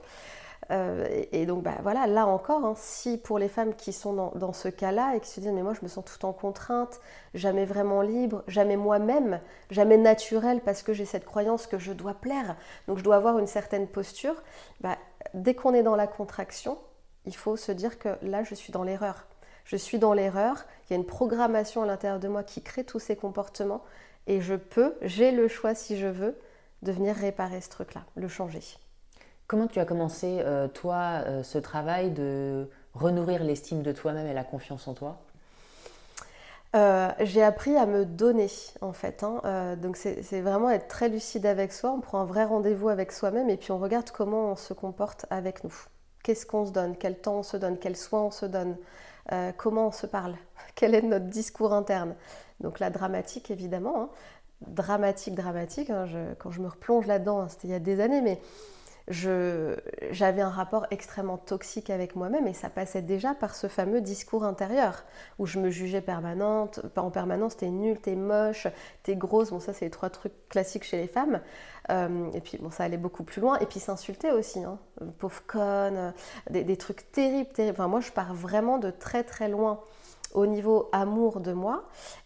Euh, 0.72 1.08
et, 1.32 1.46
donc 1.46 1.64
bah, 1.64 1.78
voilà, 1.82 2.06
là 2.06 2.28
encore, 2.28 2.64
hein, 2.64 2.74
si 2.76 3.18
pour 3.18 3.40
les 3.40 3.48
femmes 3.48 3.74
qui 3.74 3.92
sont 3.92 4.32
dans, 4.36 4.54
ce 4.54 4.68
cas-là 4.68 5.16
et 5.16 5.20
qui 5.20 5.30
se 5.30 5.40
disent 5.40 5.52
mais 5.52 5.64
moi 5.64 5.74
je 5.74 5.82
me 5.82 5.88
sens 5.88 6.06
tout 6.06 6.26
en 6.26 6.34
contrainte, 6.34 7.00
jamais 7.34 7.66
vraiment 7.66 8.02
libre, 8.02 8.44
jamais 8.48 8.78
moi-même, 8.78 9.40
jamais 9.72 9.98
naturelle 9.98 10.62
parce 10.62 10.84
que 10.84 10.94
j'ai 10.94 11.06
cette 11.06 11.26
croyance 11.26 11.66
que 11.66 11.80
je 11.80 11.92
dois 11.92 12.14
plaire, 12.14 12.56
donc 12.88 13.00
je 13.00 13.04
dois 13.04 13.16
avoir 13.16 13.40
une 13.40 13.48
certaine 13.48 13.88
posture, 13.88 14.36
bah, 14.82 14.98
dès 15.34 15.56
qu'on 15.56 15.74
est 15.74 15.84
dans 15.84 15.96
la 15.96 16.08
contraction, 16.08 16.78
il 17.26 17.36
faut 17.36 17.58
se 17.58 17.72
dire 17.72 17.98
que 17.98 18.10
là 18.22 18.44
je 18.44 18.54
suis 18.54 18.72
dans 18.72 18.84
l'erreur. 18.84 19.26
Je 19.66 19.76
suis 19.76 20.00
dans 20.00 20.14
l'erreur, 20.14 20.66
il 20.86 20.94
y 20.94 20.96
a 20.96 20.98
une 20.98 21.06
programmation 21.06 21.84
à 21.84 21.86
l'intérieur 21.86 22.20
de 22.20 22.28
moi 22.28 22.44
qui 22.44 22.62
crée 22.64 22.84
tous 22.84 23.00
ces 23.00 23.16
comportements 23.16 23.84
et 24.28 24.42
je 24.42 24.56
peux, 24.56 24.96
j'ai 25.02 25.32
le 25.32 25.48
choix 25.48 25.76
si 25.76 25.98
je 25.98 26.08
veux, 26.08 26.38
de 26.82 26.92
venir 26.92 27.16
réparer 27.16 27.62
ce 27.62 27.70
truc-là, 27.70 28.04
le 28.16 28.28
changer. 28.28 28.62
Comment 29.50 29.66
tu 29.66 29.80
as 29.80 29.86
commencé, 29.86 30.42
euh, 30.42 30.68
toi, 30.68 31.24
euh, 31.26 31.42
ce 31.42 31.58
travail 31.58 32.12
de 32.12 32.70
renourrir 32.94 33.44
l'estime 33.44 33.82
de 33.82 33.92
toi-même 33.92 34.28
et 34.28 34.34
la 34.36 34.44
confiance 34.44 34.88
en 34.88 34.94
toi? 34.94 35.18
Euh, 36.76 37.10
j'ai 37.22 37.42
appris 37.42 37.76
à 37.76 37.88
me 37.88 38.06
donner 38.06 38.46
en 38.82 38.94
fait. 38.94 39.24
Hein. 39.24 39.76
donc 39.82 39.98
c'est 39.98 40.42
vraiment 40.42 40.70
être 40.70 40.88
très 40.88 41.10
lucide 41.10 41.48
avec 41.48 41.74
soi. 41.74 41.90
On 41.90 42.00
prend 42.00 42.20
un 42.20 42.26
vrai 42.26 42.44
rendez-vous 42.44 42.90
avec 42.90 43.12
soi-même 43.12 43.50
et 43.50 43.58
puis 43.58 43.72
on 43.72 43.80
regarde 43.80 44.12
comment 44.12 44.52
on 44.52 44.56
se 44.56 44.76
comporte 44.76 45.26
avec 45.32 45.64
nous. 45.64 45.74
Qu'est-ce 46.22 46.46
qu'on 46.46 46.68
se 46.68 46.72
donne? 46.72 46.96
Quel 46.96 47.18
temps 47.18 47.40
on 47.40 47.44
se 47.44 47.58
donne? 47.58 47.80
Quel 47.80 47.98
soin 47.98 48.26
on 48.26 48.32
se 48.32 48.46
donne? 48.46 48.78
Comment 49.58 49.88
on 49.88 49.92
se 49.92 50.06
parle? 50.06 50.36
Quel 50.76 50.94
est 50.94 51.02
notre 51.02 51.26
discours 51.26 51.74
interne? 51.74 52.14
Donc 52.60 52.80
la 52.80 52.92
dramatique 52.92 53.50
évidemment. 53.50 54.00
Hein. 54.00 54.10
Dramatique, 54.68 55.34
dramatique. 55.34 55.90
Hein. 55.90 56.06
quand 56.38 56.52
je 56.52 56.62
me 56.62 56.68
replonge 56.68 57.08
là-dedans, 57.08 57.48
c'était 57.48 57.70
il 57.70 57.72
y 57.72 57.74
a 57.74 57.80
des 57.80 58.00
années, 58.00 58.22
mais 58.22 58.40
j'avais 59.10 60.42
un 60.42 60.50
rapport 60.50 60.86
extrêmement 60.92 61.38
toxique 61.38 61.90
avec 61.90 62.16
moi-même 62.16 62.48
et 62.48 62.54
ça 62.54 62.70
passait 62.70 63.02
déjà 63.02 63.34
par 63.34 63.56
ce 63.56 63.68
fameux 63.68 64.02
discours 64.02 64.44
intérieur 64.44 65.04
où 65.40 65.48
je 65.48 65.60
me 65.60 65.72
jugeais 65.72 66.02
permanente, 66.02 66.82
pas 66.94 67.02
en 67.02 67.10
permanence, 67.10 67.58
t'es 67.58 67.70
nulle, 67.70 68.00
t'es 68.00 68.16
moche, 68.16 68.68
t'es 69.04 69.16
grosse. 69.16 69.50
Bon, 69.50 69.60
ça, 69.60 69.74
c'est 69.74 69.86
les 69.86 69.92
trois 69.92 70.12
trucs 70.12 70.48
classiques 70.50 70.84
chez 70.84 70.98
les 70.98 71.08
femmes. 71.08 71.42
Euh, 71.90 72.32
et 72.34 72.42
puis, 72.42 72.60
bon, 72.60 72.70
ça 72.70 72.84
allait 72.84 72.98
beaucoup 72.98 73.24
plus 73.24 73.42
loin. 73.42 73.58
Et 73.60 73.66
puis, 73.66 73.80
s'insulter 73.80 74.32
aussi, 74.32 74.64
hein. 74.64 74.78
pauvre 75.18 75.42
conne, 75.48 76.14
des, 76.50 76.64
des, 76.64 76.78
trucs 76.78 77.12
terribles, 77.12 77.52
terribles. 77.52 77.78
Enfin, 77.80 77.88
moi, 77.88 78.02
je 78.02 78.12
pars 78.12 78.34
vraiment 78.34 78.78
de 78.78 78.92
très, 78.92 79.24
très 79.24 79.50
loin 79.50 79.80
au 80.34 80.46
niveau 80.46 80.90
amour 80.92 81.40
de 81.40 81.54
moi. 81.54 81.86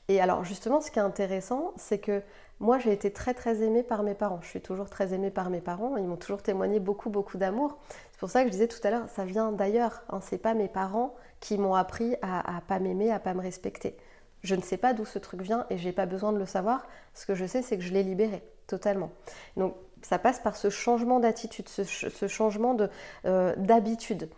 Et 0.09 0.19
alors, 0.19 0.43
justement, 0.43 0.81
ce 0.81 0.91
qui 0.91 0.99
est 0.99 1.03
intéressant, 1.03 1.73
c'est 1.77 1.99
que 1.99 2.21
moi, 2.63 2.79
j'ai 2.79 2.93
été 2.93 3.11
très 3.11 3.33
très 3.33 3.61
aimée 3.61 3.83
par 3.83 4.03
mes 4.03 4.13
parents. 4.13 4.39
Je 4.41 4.47
suis 4.47 4.61
toujours 4.61 4.89
très 4.89 5.13
aimée 5.13 5.31
par 5.31 5.49
mes 5.49 5.59
parents. 5.59 5.97
Ils 5.97 6.05
m'ont 6.05 6.15
toujours 6.15 6.41
témoigné 6.41 6.79
beaucoup 6.79 7.09
beaucoup 7.09 7.37
d'amour. 7.37 7.77
C'est 8.11 8.19
pour 8.19 8.29
ça 8.29 8.41
que 8.41 8.47
je 8.47 8.53
disais 8.53 8.69
tout 8.69 8.79
à 8.87 8.89
l'heure, 8.89 9.09
ça 9.09 9.25
vient 9.25 9.51
d'ailleurs. 9.51 10.03
Hein. 10.09 10.21
C'est 10.21 10.37
pas 10.37 10.53
mes 10.53 10.69
parents 10.69 11.13
qui 11.41 11.57
m'ont 11.57 11.75
appris 11.75 12.15
à, 12.21 12.57
à 12.57 12.61
pas 12.61 12.79
m'aimer, 12.79 13.11
à 13.11 13.19
pas 13.19 13.33
me 13.33 13.41
respecter. 13.41 13.97
Je 14.43 14.55
ne 14.55 14.61
sais 14.61 14.77
pas 14.77 14.93
d'où 14.93 15.03
ce 15.03 15.19
truc 15.19 15.41
vient 15.41 15.65
et 15.69 15.77
j'ai 15.77 15.91
pas 15.91 16.05
besoin 16.05 16.31
de 16.31 16.37
le 16.37 16.45
savoir. 16.45 16.87
Ce 17.13 17.25
que 17.25 17.35
je 17.35 17.45
sais, 17.45 17.61
c'est 17.61 17.77
que 17.77 17.83
je 17.83 17.91
l'ai 17.91 18.03
libéré 18.03 18.41
totalement. 18.65 19.11
Donc 19.57 19.75
ça 20.01 20.17
passe 20.17 20.39
par 20.39 20.55
ce 20.55 20.69
changement 20.69 21.19
d'attitude, 21.19 21.67
ce, 21.67 22.27
changement 22.27 22.77
euh, 23.25 23.53
d'habitude. 23.57 24.29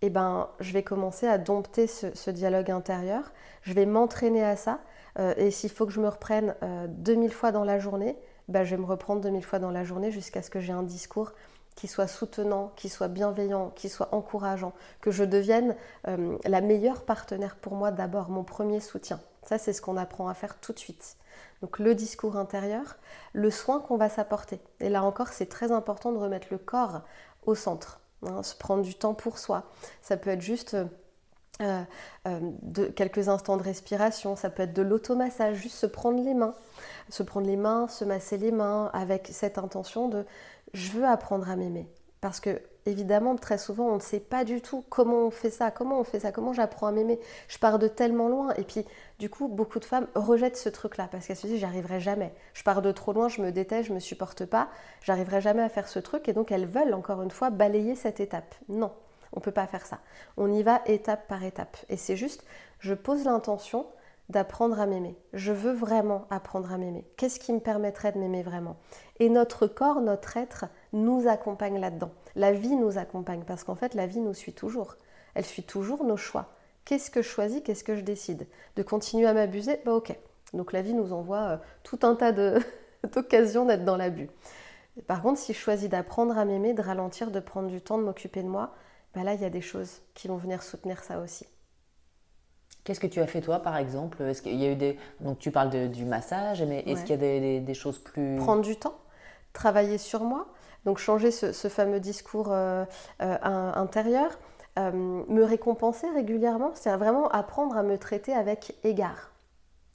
Et 0.00 0.08
eh 0.08 0.10
ben, 0.10 0.48
je 0.60 0.72
vais 0.72 0.82
commencer 0.84 1.26
à 1.26 1.38
dompter 1.38 1.86
ce 1.86 2.30
dialogue 2.30 2.70
intérieur. 2.70 3.32
Je 3.62 3.72
vais 3.72 3.86
m'entraîner 3.86 4.44
à 4.44 4.54
ça 4.54 4.72
euh, 4.74 4.93
et 5.16 5.50
s'il 5.50 5.70
faut 5.70 5.86
que 5.86 5.92
je 5.92 6.00
me 6.00 6.08
reprenne 6.08 6.54
2000 6.88 7.30
euh, 7.30 7.32
fois 7.32 7.52
dans 7.52 7.64
la 7.64 7.78
journée, 7.78 8.16
bah, 8.48 8.64
je 8.64 8.74
vais 8.74 8.80
me 8.80 8.86
reprendre 8.86 9.20
2000 9.20 9.44
fois 9.44 9.58
dans 9.58 9.70
la 9.70 9.84
journée 9.84 10.10
jusqu'à 10.10 10.42
ce 10.42 10.50
que 10.50 10.60
j'ai 10.60 10.72
un 10.72 10.82
discours 10.82 11.32
qui 11.74 11.88
soit 11.88 12.06
soutenant, 12.06 12.72
qui 12.76 12.88
soit 12.88 13.08
bienveillant, 13.08 13.70
qui 13.74 13.88
soit 13.88 14.14
encourageant, 14.14 14.72
que 15.00 15.10
je 15.10 15.24
devienne 15.24 15.74
euh, 16.06 16.38
la 16.44 16.60
meilleure 16.60 17.02
partenaire 17.04 17.56
pour 17.56 17.74
moi 17.74 17.90
d'abord, 17.90 18.28
mon 18.28 18.44
premier 18.44 18.80
soutien. 18.80 19.20
Ça, 19.42 19.58
c'est 19.58 19.72
ce 19.72 19.82
qu'on 19.82 19.96
apprend 19.96 20.28
à 20.28 20.34
faire 20.34 20.58
tout 20.60 20.72
de 20.72 20.78
suite. 20.78 21.16
Donc 21.62 21.78
le 21.78 21.94
discours 21.94 22.36
intérieur, 22.36 22.96
le 23.32 23.50
soin 23.50 23.80
qu'on 23.80 23.96
va 23.96 24.08
s'apporter. 24.08 24.60
Et 24.80 24.88
là 24.88 25.02
encore, 25.02 25.28
c'est 25.28 25.46
très 25.46 25.72
important 25.72 26.12
de 26.12 26.18
remettre 26.18 26.48
le 26.50 26.58
corps 26.58 27.02
au 27.44 27.54
centre, 27.54 28.00
hein, 28.26 28.42
se 28.42 28.54
prendre 28.54 28.82
du 28.82 28.94
temps 28.94 29.14
pour 29.14 29.38
soi. 29.38 29.64
Ça 30.02 30.16
peut 30.16 30.30
être 30.30 30.40
juste 30.40 30.74
euh, 30.74 30.84
euh, 31.62 31.82
de 32.62 32.86
quelques 32.86 33.28
instants 33.28 33.56
de 33.56 33.62
respiration, 33.62 34.34
ça 34.34 34.50
peut 34.50 34.64
être 34.64 34.72
de 34.72 34.82
l'automassage, 34.82 35.56
juste 35.56 35.76
se 35.76 35.86
prendre 35.86 36.22
les 36.22 36.34
mains, 36.34 36.54
se 37.10 37.22
prendre 37.22 37.46
les 37.46 37.56
mains, 37.56 37.86
se 37.86 38.04
masser 38.04 38.38
les 38.38 38.50
mains 38.50 38.90
avec 38.92 39.28
cette 39.30 39.58
intention 39.58 40.08
de 40.08 40.24
je 40.72 40.90
veux 40.90 41.04
apprendre 41.04 41.48
à 41.48 41.54
m'aimer. 41.54 41.88
Parce 42.20 42.40
que 42.40 42.60
évidemment, 42.86 43.36
très 43.36 43.58
souvent, 43.58 43.86
on 43.86 43.96
ne 43.96 44.00
sait 44.00 44.20
pas 44.20 44.44
du 44.44 44.60
tout 44.60 44.84
comment 44.88 45.26
on 45.26 45.30
fait 45.30 45.50
ça, 45.50 45.70
comment 45.70 46.00
on 46.00 46.04
fait 46.04 46.20
ça, 46.20 46.32
comment 46.32 46.52
j'apprends 46.52 46.86
à 46.86 46.92
m'aimer. 46.92 47.20
Je 47.48 47.58
pars 47.58 47.78
de 47.78 47.88
tellement 47.88 48.28
loin. 48.28 48.52
Et 48.56 48.64
puis, 48.64 48.84
du 49.18 49.30
coup, 49.30 49.48
beaucoup 49.48 49.78
de 49.78 49.84
femmes 49.84 50.06
rejettent 50.14 50.56
ce 50.56 50.68
truc-là 50.68 51.08
parce 51.10 51.26
qu'elles 51.26 51.36
se 51.36 51.46
disent, 51.46 51.60
j'arriverai 51.60 52.00
jamais. 52.00 52.34
Je 52.52 52.62
pars 52.62 52.82
de 52.82 52.92
trop 52.92 53.12
loin, 53.12 53.28
je 53.28 53.42
me 53.42 53.52
déteste, 53.52 53.88
je 53.88 53.94
me 53.94 54.00
supporte 54.00 54.44
pas, 54.44 54.68
j'arriverai 55.02 55.40
jamais 55.40 55.62
à 55.62 55.68
faire 55.68 55.88
ce 55.88 55.98
truc. 55.98 56.28
Et 56.28 56.32
donc, 56.32 56.50
elles 56.50 56.66
veulent, 56.66 56.94
encore 56.94 57.22
une 57.22 57.30
fois, 57.30 57.50
balayer 57.50 57.94
cette 57.94 58.20
étape. 58.20 58.54
Non, 58.68 58.92
on 59.34 59.40
ne 59.40 59.44
peut 59.44 59.52
pas 59.52 59.66
faire 59.66 59.84
ça. 59.84 59.98
On 60.36 60.50
y 60.50 60.62
va 60.62 60.80
étape 60.86 61.28
par 61.28 61.44
étape. 61.44 61.76
Et 61.88 61.96
c'est 61.96 62.16
juste, 62.16 62.44
je 62.78 62.94
pose 62.94 63.24
l'intention 63.24 63.86
d'apprendre 64.30 64.80
à 64.80 64.86
m'aimer. 64.86 65.16
Je 65.32 65.52
veux 65.52 65.72
vraiment 65.72 66.26
apprendre 66.30 66.72
à 66.72 66.78
m'aimer. 66.78 67.04
Qu'est-ce 67.16 67.38
qui 67.38 67.52
me 67.52 67.60
permettrait 67.60 68.12
de 68.12 68.18
m'aimer 68.18 68.42
vraiment? 68.42 68.76
Et 69.18 69.28
notre 69.28 69.66
corps, 69.66 70.00
notre 70.00 70.36
être 70.36 70.66
nous 70.92 71.28
accompagne 71.28 71.78
là-dedans. 71.78 72.10
La 72.36 72.52
vie 72.52 72.76
nous 72.76 72.96
accompagne 72.96 73.42
parce 73.44 73.64
qu'en 73.64 73.74
fait, 73.74 73.94
la 73.94 74.06
vie 74.06 74.20
nous 74.20 74.34
suit 74.34 74.54
toujours. 74.54 74.96
Elle 75.34 75.44
suit 75.44 75.64
toujours 75.64 76.04
nos 76.04 76.16
choix. 76.16 76.54
Qu'est-ce 76.84 77.10
que 77.10 77.22
je 77.22 77.28
choisis? 77.28 77.60
Qu'est-ce 77.62 77.84
que 77.84 77.96
je 77.96 78.02
décide? 78.02 78.46
De 78.76 78.82
continuer 78.82 79.26
à 79.26 79.34
m'abuser? 79.34 79.80
Bah 79.84 79.92
ok. 79.92 80.16
Donc 80.52 80.72
la 80.72 80.82
vie 80.82 80.94
nous 80.94 81.12
envoie 81.12 81.42
euh, 81.42 81.56
tout 81.82 81.98
un 82.02 82.14
tas 82.14 82.32
d'occasions 83.12 83.66
d'être 83.66 83.84
dans 83.84 83.96
l'abus. 83.96 84.30
Par 85.06 85.22
contre, 85.22 85.40
si 85.40 85.52
je 85.52 85.58
choisis 85.58 85.88
d'apprendre 85.88 86.38
à 86.38 86.44
m'aimer, 86.44 86.72
de 86.72 86.82
ralentir, 86.82 87.30
de 87.30 87.40
prendre 87.40 87.68
du 87.68 87.80
temps, 87.80 87.98
de 87.98 88.04
m'occuper 88.04 88.42
de 88.42 88.48
moi, 88.48 88.74
bah 89.14 89.22
là, 89.22 89.34
il 89.34 89.40
y 89.40 89.44
a 89.44 89.50
des 89.50 89.60
choses 89.60 90.02
qui 90.14 90.28
vont 90.28 90.36
venir 90.36 90.62
soutenir 90.62 91.02
ça 91.02 91.20
aussi. 91.20 91.46
Qu'est-ce 92.84 93.00
que 93.00 93.06
tu 93.06 93.20
as 93.20 93.26
fait 93.26 93.40
toi, 93.40 93.60
par 93.60 93.76
exemple? 93.76 94.22
Est-ce 94.22 94.42
qu'il 94.42 94.60
y 94.60 94.66
a 94.66 94.72
eu 94.72 94.76
des 94.76 94.98
donc 95.20 95.38
tu 95.38 95.50
parles 95.50 95.90
du 95.90 96.04
massage, 96.04 96.62
mais 96.62 96.80
est-ce 96.86 97.02
qu'il 97.02 97.10
y 97.10 97.58
a 97.58 97.60
des, 97.60 97.74
choses 97.74 97.98
plus 97.98 98.36
prendre 98.36 98.60
du 98.60 98.76
temps, 98.76 98.98
travailler 99.54 99.96
sur 99.96 100.22
moi, 100.22 100.48
donc 100.84 100.98
changer 100.98 101.30
ce, 101.30 101.68
fameux 101.68 102.00
discours 102.00 102.52
euh, 102.52 102.84
euh, 103.22 103.36
intérieur, 103.42 104.38
euh, 104.78 104.90
me 104.92 105.44
récompenser 105.44 106.08
régulièrement, 106.10 106.72
c'est 106.74 106.94
vraiment 106.96 107.28
apprendre 107.28 107.76
à 107.76 107.82
me 107.82 107.96
traiter 107.96 108.34
avec 108.34 108.74
égard, 108.84 109.30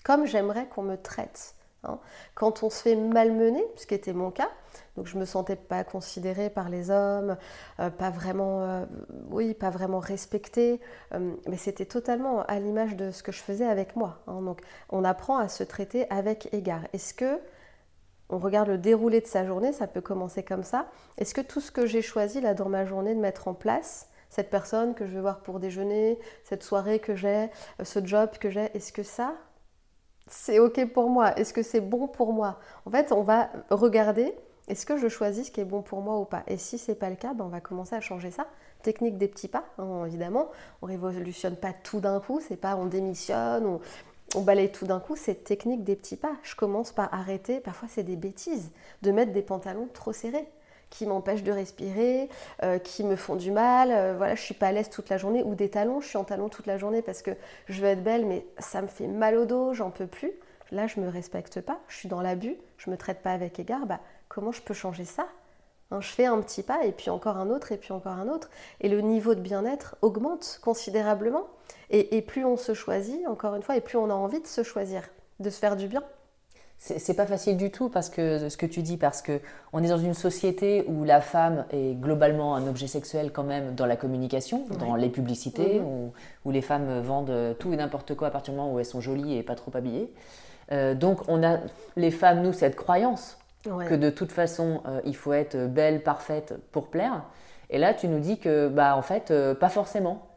comme 0.03 0.25
j'aimerais 0.25 0.67
qu'on 0.67 0.83
me 0.83 0.95
traite. 0.95 1.55
Hein. 1.83 1.99
Quand 2.35 2.63
on 2.63 2.69
se 2.69 2.81
fait 2.81 2.95
malmener, 2.95 3.65
ce 3.75 3.85
qui 3.85 3.93
était 3.93 4.13
mon 4.13 4.31
cas, 4.31 4.49
donc 4.97 5.07
je 5.07 5.17
me 5.17 5.25
sentais 5.25 5.55
pas 5.55 5.83
considérée 5.83 6.49
par 6.49 6.69
les 6.69 6.91
hommes, 6.91 7.37
euh, 7.79 7.89
pas 7.89 8.09
vraiment, 8.09 8.63
euh, 8.63 8.85
oui, 9.29 9.53
pas 9.53 9.69
vraiment 9.69 9.99
respectée, 9.99 10.81
euh, 11.13 11.33
mais 11.47 11.57
c'était 11.57 11.85
totalement 11.85 12.43
à 12.43 12.59
l'image 12.59 12.95
de 12.95 13.11
ce 13.11 13.23
que 13.23 13.31
je 13.31 13.39
faisais 13.39 13.65
avec 13.65 13.95
moi. 13.95 14.19
Hein. 14.27 14.41
Donc 14.41 14.61
on 14.89 15.03
apprend 15.03 15.37
à 15.37 15.47
se 15.47 15.63
traiter 15.63 16.09
avec 16.09 16.53
égard. 16.53 16.81
Est-ce 16.93 17.13
que 17.13 17.39
on 18.31 18.37
regarde 18.37 18.67
le 18.67 18.77
déroulé 18.77 19.21
de 19.21 19.25
sa 19.25 19.43
journée, 19.45 19.73
ça 19.73 19.87
peut 19.87 20.01
commencer 20.01 20.43
comme 20.43 20.63
ça. 20.63 20.87
Est-ce 21.17 21.33
que 21.33 21.41
tout 21.41 21.61
ce 21.61 21.71
que 21.71 21.87
j'ai 21.87 22.03
choisi 22.03 22.41
là 22.41 22.53
dans 22.53 22.69
ma 22.69 22.85
journée 22.85 23.15
de 23.15 23.19
mettre 23.19 23.47
en 23.47 23.55
place, 23.55 24.07
cette 24.29 24.51
personne 24.51 24.93
que 24.93 25.07
je 25.07 25.15
vais 25.15 25.21
voir 25.21 25.39
pour 25.39 25.59
déjeuner, 25.59 26.19
cette 26.43 26.61
soirée 26.61 26.99
que 26.99 27.15
j'ai, 27.15 27.49
ce 27.81 28.05
job 28.05 28.29
que 28.39 28.51
j'ai, 28.51 28.69
est-ce 28.75 28.93
que 28.93 29.01
ça, 29.01 29.33
c'est 30.29 30.59
OK 30.59 30.83
pour 30.93 31.09
moi 31.09 31.37
Est-ce 31.37 31.53
que 31.53 31.63
c'est 31.63 31.81
bon 31.81 32.07
pour 32.07 32.33
moi? 32.33 32.59
En 32.85 32.91
fait, 32.91 33.11
on 33.11 33.23
va 33.23 33.49
regarder 33.69 34.33
est-ce 34.69 34.85
que 34.85 34.97
je 34.97 35.07
choisis 35.07 35.47
ce 35.47 35.51
qui 35.51 35.61
est 35.61 35.65
bon 35.65 35.81
pour 35.81 36.01
moi 36.01 36.19
ou 36.19 36.25
pas? 36.25 36.43
Et 36.47 36.57
si 36.57 36.77
c'est 36.77 36.93
pas 36.93 37.09
le 37.09 37.15
cas, 37.15 37.33
ben 37.33 37.43
on 37.45 37.49
va 37.49 37.59
commencer 37.59 37.95
à 37.95 38.01
changer 38.01 38.29
ça. 38.29 38.45
Technique 38.83 39.17
des 39.17 39.27
petits 39.27 39.47
pas, 39.47 39.65
hein, 39.79 40.05
évidemment. 40.05 40.49
On 40.83 40.85
révolutionne 40.85 41.55
pas 41.55 41.73
tout 41.73 41.99
d'un 41.99 42.19
coup, 42.19 42.39
c'est 42.39 42.55
pas 42.55 42.75
on 42.75 42.85
démissionne, 42.85 43.65
on, 43.65 43.81
on 44.35 44.41
balaye 44.41 44.71
tout 44.71 44.85
d'un 44.85 44.99
coup, 44.99 45.15
c'est 45.15 45.43
technique 45.43 45.83
des 45.83 45.95
petits 45.95 46.17
pas. 46.17 46.33
Je 46.43 46.55
commence 46.55 46.91
par 46.91 47.11
arrêter, 47.11 47.59
parfois 47.59 47.87
c'est 47.89 48.03
des 48.03 48.15
bêtises, 48.15 48.69
de 49.01 49.11
mettre 49.11 49.31
des 49.31 49.41
pantalons 49.41 49.89
trop 49.91 50.13
serrés. 50.13 50.47
Qui 50.89 51.05
m'empêchent 51.05 51.43
de 51.43 51.51
respirer, 51.51 52.29
euh, 52.63 52.79
qui 52.79 53.03
me 53.03 53.15
font 53.15 53.35
du 53.35 53.51
mal. 53.51 53.91
Euh, 53.91 54.15
voilà, 54.17 54.35
je 54.35 54.41
suis 54.41 54.53
pas 54.53 54.67
à 54.67 54.71
l'aise 54.71 54.89
toute 54.89 55.09
la 55.09 55.17
journée 55.17 55.43
ou 55.43 55.55
des 55.55 55.69
talons. 55.69 56.01
Je 56.01 56.07
suis 56.07 56.17
en 56.17 56.23
talons 56.23 56.49
toute 56.49 56.65
la 56.65 56.77
journée 56.77 57.01
parce 57.01 57.21
que 57.21 57.31
je 57.67 57.81
veux 57.81 57.87
être 57.87 58.03
belle, 58.03 58.25
mais 58.25 58.45
ça 58.57 58.81
me 58.81 58.87
fait 58.87 59.07
mal 59.07 59.35
au 59.37 59.45
dos, 59.45 59.73
j'en 59.73 59.91
peux 59.91 60.07
plus. 60.07 60.33
Là, 60.71 60.87
je 60.87 60.99
me 60.99 61.09
respecte 61.09 61.61
pas. 61.61 61.79
Je 61.87 61.97
suis 61.97 62.09
dans 62.09 62.21
l'abus. 62.21 62.55
Je 62.77 62.89
me 62.89 62.97
traite 62.97 63.21
pas 63.21 63.31
avec 63.31 63.59
égard. 63.59 63.85
Bah, 63.85 63.99
comment 64.27 64.51
je 64.51 64.61
peux 64.61 64.73
changer 64.73 65.05
ça? 65.05 65.27
Hein, 65.91 66.01
Je 66.01 66.09
fais 66.09 66.25
un 66.25 66.39
petit 66.41 66.61
pas 66.61 66.85
et 66.85 66.91
puis 66.91 67.09
encore 67.09 67.37
un 67.37 67.49
autre 67.49 67.71
et 67.71 67.77
puis 67.77 67.91
encore 67.91 68.13
un 68.13 68.27
autre. 68.27 68.49
Et 68.79 68.89
le 68.89 69.01
niveau 69.01 69.33
de 69.35 69.41
bien-être 69.41 69.95
augmente 70.01 70.59
considérablement. 70.63 71.47
et 71.89 72.21
plus 72.21 72.45
on 72.45 72.57
se 72.57 72.73
choisit, 72.75 73.27
encore 73.27 73.55
une 73.55 73.63
fois, 73.63 73.75
et 73.75 73.81
plus 73.81 73.97
on 73.97 74.09
a 74.11 74.13
envie 74.13 74.41
de 74.41 74.47
se 74.47 74.61
choisir, 74.63 75.03
de 75.39 75.49
se 75.49 75.57
faire 75.57 75.75
du 75.75 75.87
bien. 75.87 76.03
C'est 76.81 77.13
pas 77.13 77.25
facile 77.25 77.57
du 77.57 77.71
tout 77.71 77.89
parce 77.89 78.09
que 78.09 78.47
ce 78.47 78.55
que 78.55 78.65
tu 78.65 78.81
dis, 78.81 78.95
parce 78.95 79.21
que 79.21 79.41
on 79.73 79.83
est 79.83 79.89
dans 79.89 79.97
une 79.97 80.13
société 80.13 80.85
où 80.87 81.03
la 81.03 81.19
femme 81.19 81.65
est 81.71 81.93
globalement 81.99 82.55
un 82.55 82.65
objet 82.67 82.87
sexuel 82.87 83.31
quand 83.33 83.43
même 83.43 83.75
dans 83.75 83.85
la 83.85 83.97
communication, 83.97 84.65
dans 84.79 84.95
les 84.95 85.09
publicités, 85.09 85.81
mhm. 85.81 86.11
où, 86.45 86.51
les 86.51 86.61
femmes 86.61 87.01
vendent 87.01 87.57
tout 87.59 87.73
et 87.73 87.75
n'importe 87.75 88.15
quoi 88.15 88.29
à 88.29 88.31
partir 88.31 88.53
du 88.53 88.59
moment 88.59 88.73
où 88.73 88.79
elles 88.79 88.85
sont 88.85 89.01
jolies 89.01 89.35
et 89.35 89.43
pas 89.43 89.55
trop 89.55 89.71
habillées. 89.75 90.09
Euh, 90.71 90.95
donc 90.95 91.19
on 91.27 91.43
a 91.43 91.57
les 91.97 92.11
femmes, 92.11 92.43
nous, 92.43 92.53
cette 92.53 92.77
croyance 92.77 93.37
que 93.63 93.95
de 93.95 94.09
toute 94.09 94.31
façon 94.31 94.81
euh, 94.87 95.01
il 95.03 95.15
faut 95.15 95.33
être 95.33 95.67
belle, 95.67 96.01
parfaite 96.01 96.53
pour 96.71 96.87
plaire. 96.87 97.23
Et 97.69 97.77
là, 97.77 97.93
tu 97.93 98.07
nous 98.07 98.19
dis 98.19 98.39
que 98.39 98.67
bah 98.69 98.95
en 98.95 99.01
fait 99.01 99.31
euh, 99.31 99.53
pas 99.53 99.69
forcément. 99.69 100.27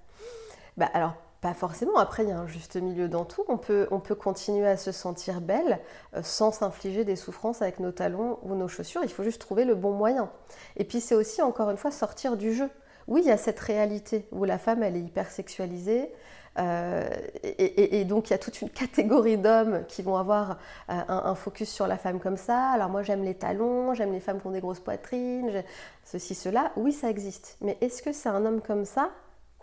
Bah 0.76 0.88
alors 0.92 1.14
pas 1.42 1.54
forcément. 1.54 1.98
Après, 1.98 2.22
il 2.22 2.28
y 2.28 2.32
a 2.32 2.38
un 2.38 2.46
juste 2.46 2.76
milieu 2.76 3.08
dans 3.08 3.24
tout. 3.24 3.44
On 3.48 3.58
peut, 3.58 3.88
on 3.90 3.98
peut 3.98 4.14
continuer 4.14 4.66
à 4.66 4.76
se 4.76 4.92
sentir 4.92 5.40
belle 5.40 5.80
euh, 6.14 6.22
sans 6.22 6.52
s'infliger 6.52 7.04
des 7.04 7.16
souffrances 7.16 7.62
avec 7.62 7.80
nos 7.80 7.90
talons 7.90 8.38
ou 8.42 8.54
nos 8.54 8.68
chaussures. 8.68 9.02
Il 9.02 9.10
faut 9.10 9.24
juste 9.24 9.40
trouver 9.40 9.64
le 9.64 9.74
bon 9.74 9.92
moyen. 9.92 10.30
Et 10.76 10.84
puis, 10.84 11.00
c'est 11.00 11.16
aussi, 11.16 11.42
encore 11.42 11.68
une 11.70 11.76
fois, 11.76 11.90
sortir 11.90 12.36
du 12.36 12.54
jeu. 12.54 12.70
Oui, 13.08 13.22
il 13.24 13.28
y 13.28 13.32
a 13.32 13.36
cette 13.36 13.58
réalité 13.58 14.28
où 14.30 14.44
la 14.44 14.56
femme, 14.56 14.84
elle 14.84 14.96
est 14.96 15.00
hyper 15.00 15.32
sexualisée. 15.32 16.12
Euh, 16.60 17.08
et, 17.42 18.04
donc, 18.04 18.30
il 18.30 18.34
y 18.34 18.34
a 18.34 18.38
toute 18.38 18.62
une 18.62 18.70
catégorie 18.70 19.36
d'hommes 19.36 19.84
qui 19.88 20.02
vont 20.02 20.16
avoir 20.16 20.52
euh, 20.90 21.00
un, 21.08 21.22
un, 21.24 21.34
focus 21.34 21.70
sur 21.70 21.88
la 21.88 21.98
femme 21.98 22.20
comme 22.20 22.36
ça. 22.36 22.70
Alors, 22.70 22.88
moi, 22.88 23.02
j'aime 23.02 23.24
les 23.24 23.34
talons, 23.34 23.94
j'aime 23.94 24.12
les 24.12 24.20
femmes 24.20 24.40
qui 24.40 24.46
ont 24.46 24.52
des 24.52 24.60
grosses 24.60 24.78
poitrines, 24.78 25.64
ceci, 26.04 26.36
cela. 26.36 26.70
Oui, 26.76 26.92
ça 26.92 27.10
existe. 27.10 27.56
Mais 27.62 27.78
est-ce 27.80 28.00
que 28.00 28.12
c'est 28.12 28.28
un 28.28 28.46
homme 28.46 28.60
comme 28.60 28.84
ça 28.84 29.10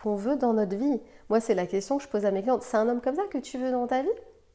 qu'on 0.02 0.16
veut 0.16 0.36
dans 0.36 0.54
notre 0.54 0.76
vie 0.76 1.02
Moi, 1.30 1.40
c'est 1.40 1.56
la 1.56 1.66
question 1.66 1.98
que 1.98 2.04
je 2.04 2.10
pose 2.10 2.26
à 2.26 2.32
mes 2.32 2.42
clientes. 2.42 2.64
C'est 2.64 2.78
un 2.78 2.88
homme 2.88 3.02
comme 3.02 3.16
ça 3.16 3.24
que 3.30 3.38
tu 3.38 3.58
veux 3.58 3.72
dans 3.72 3.88
ta 3.88 4.02
vie? 4.02 4.10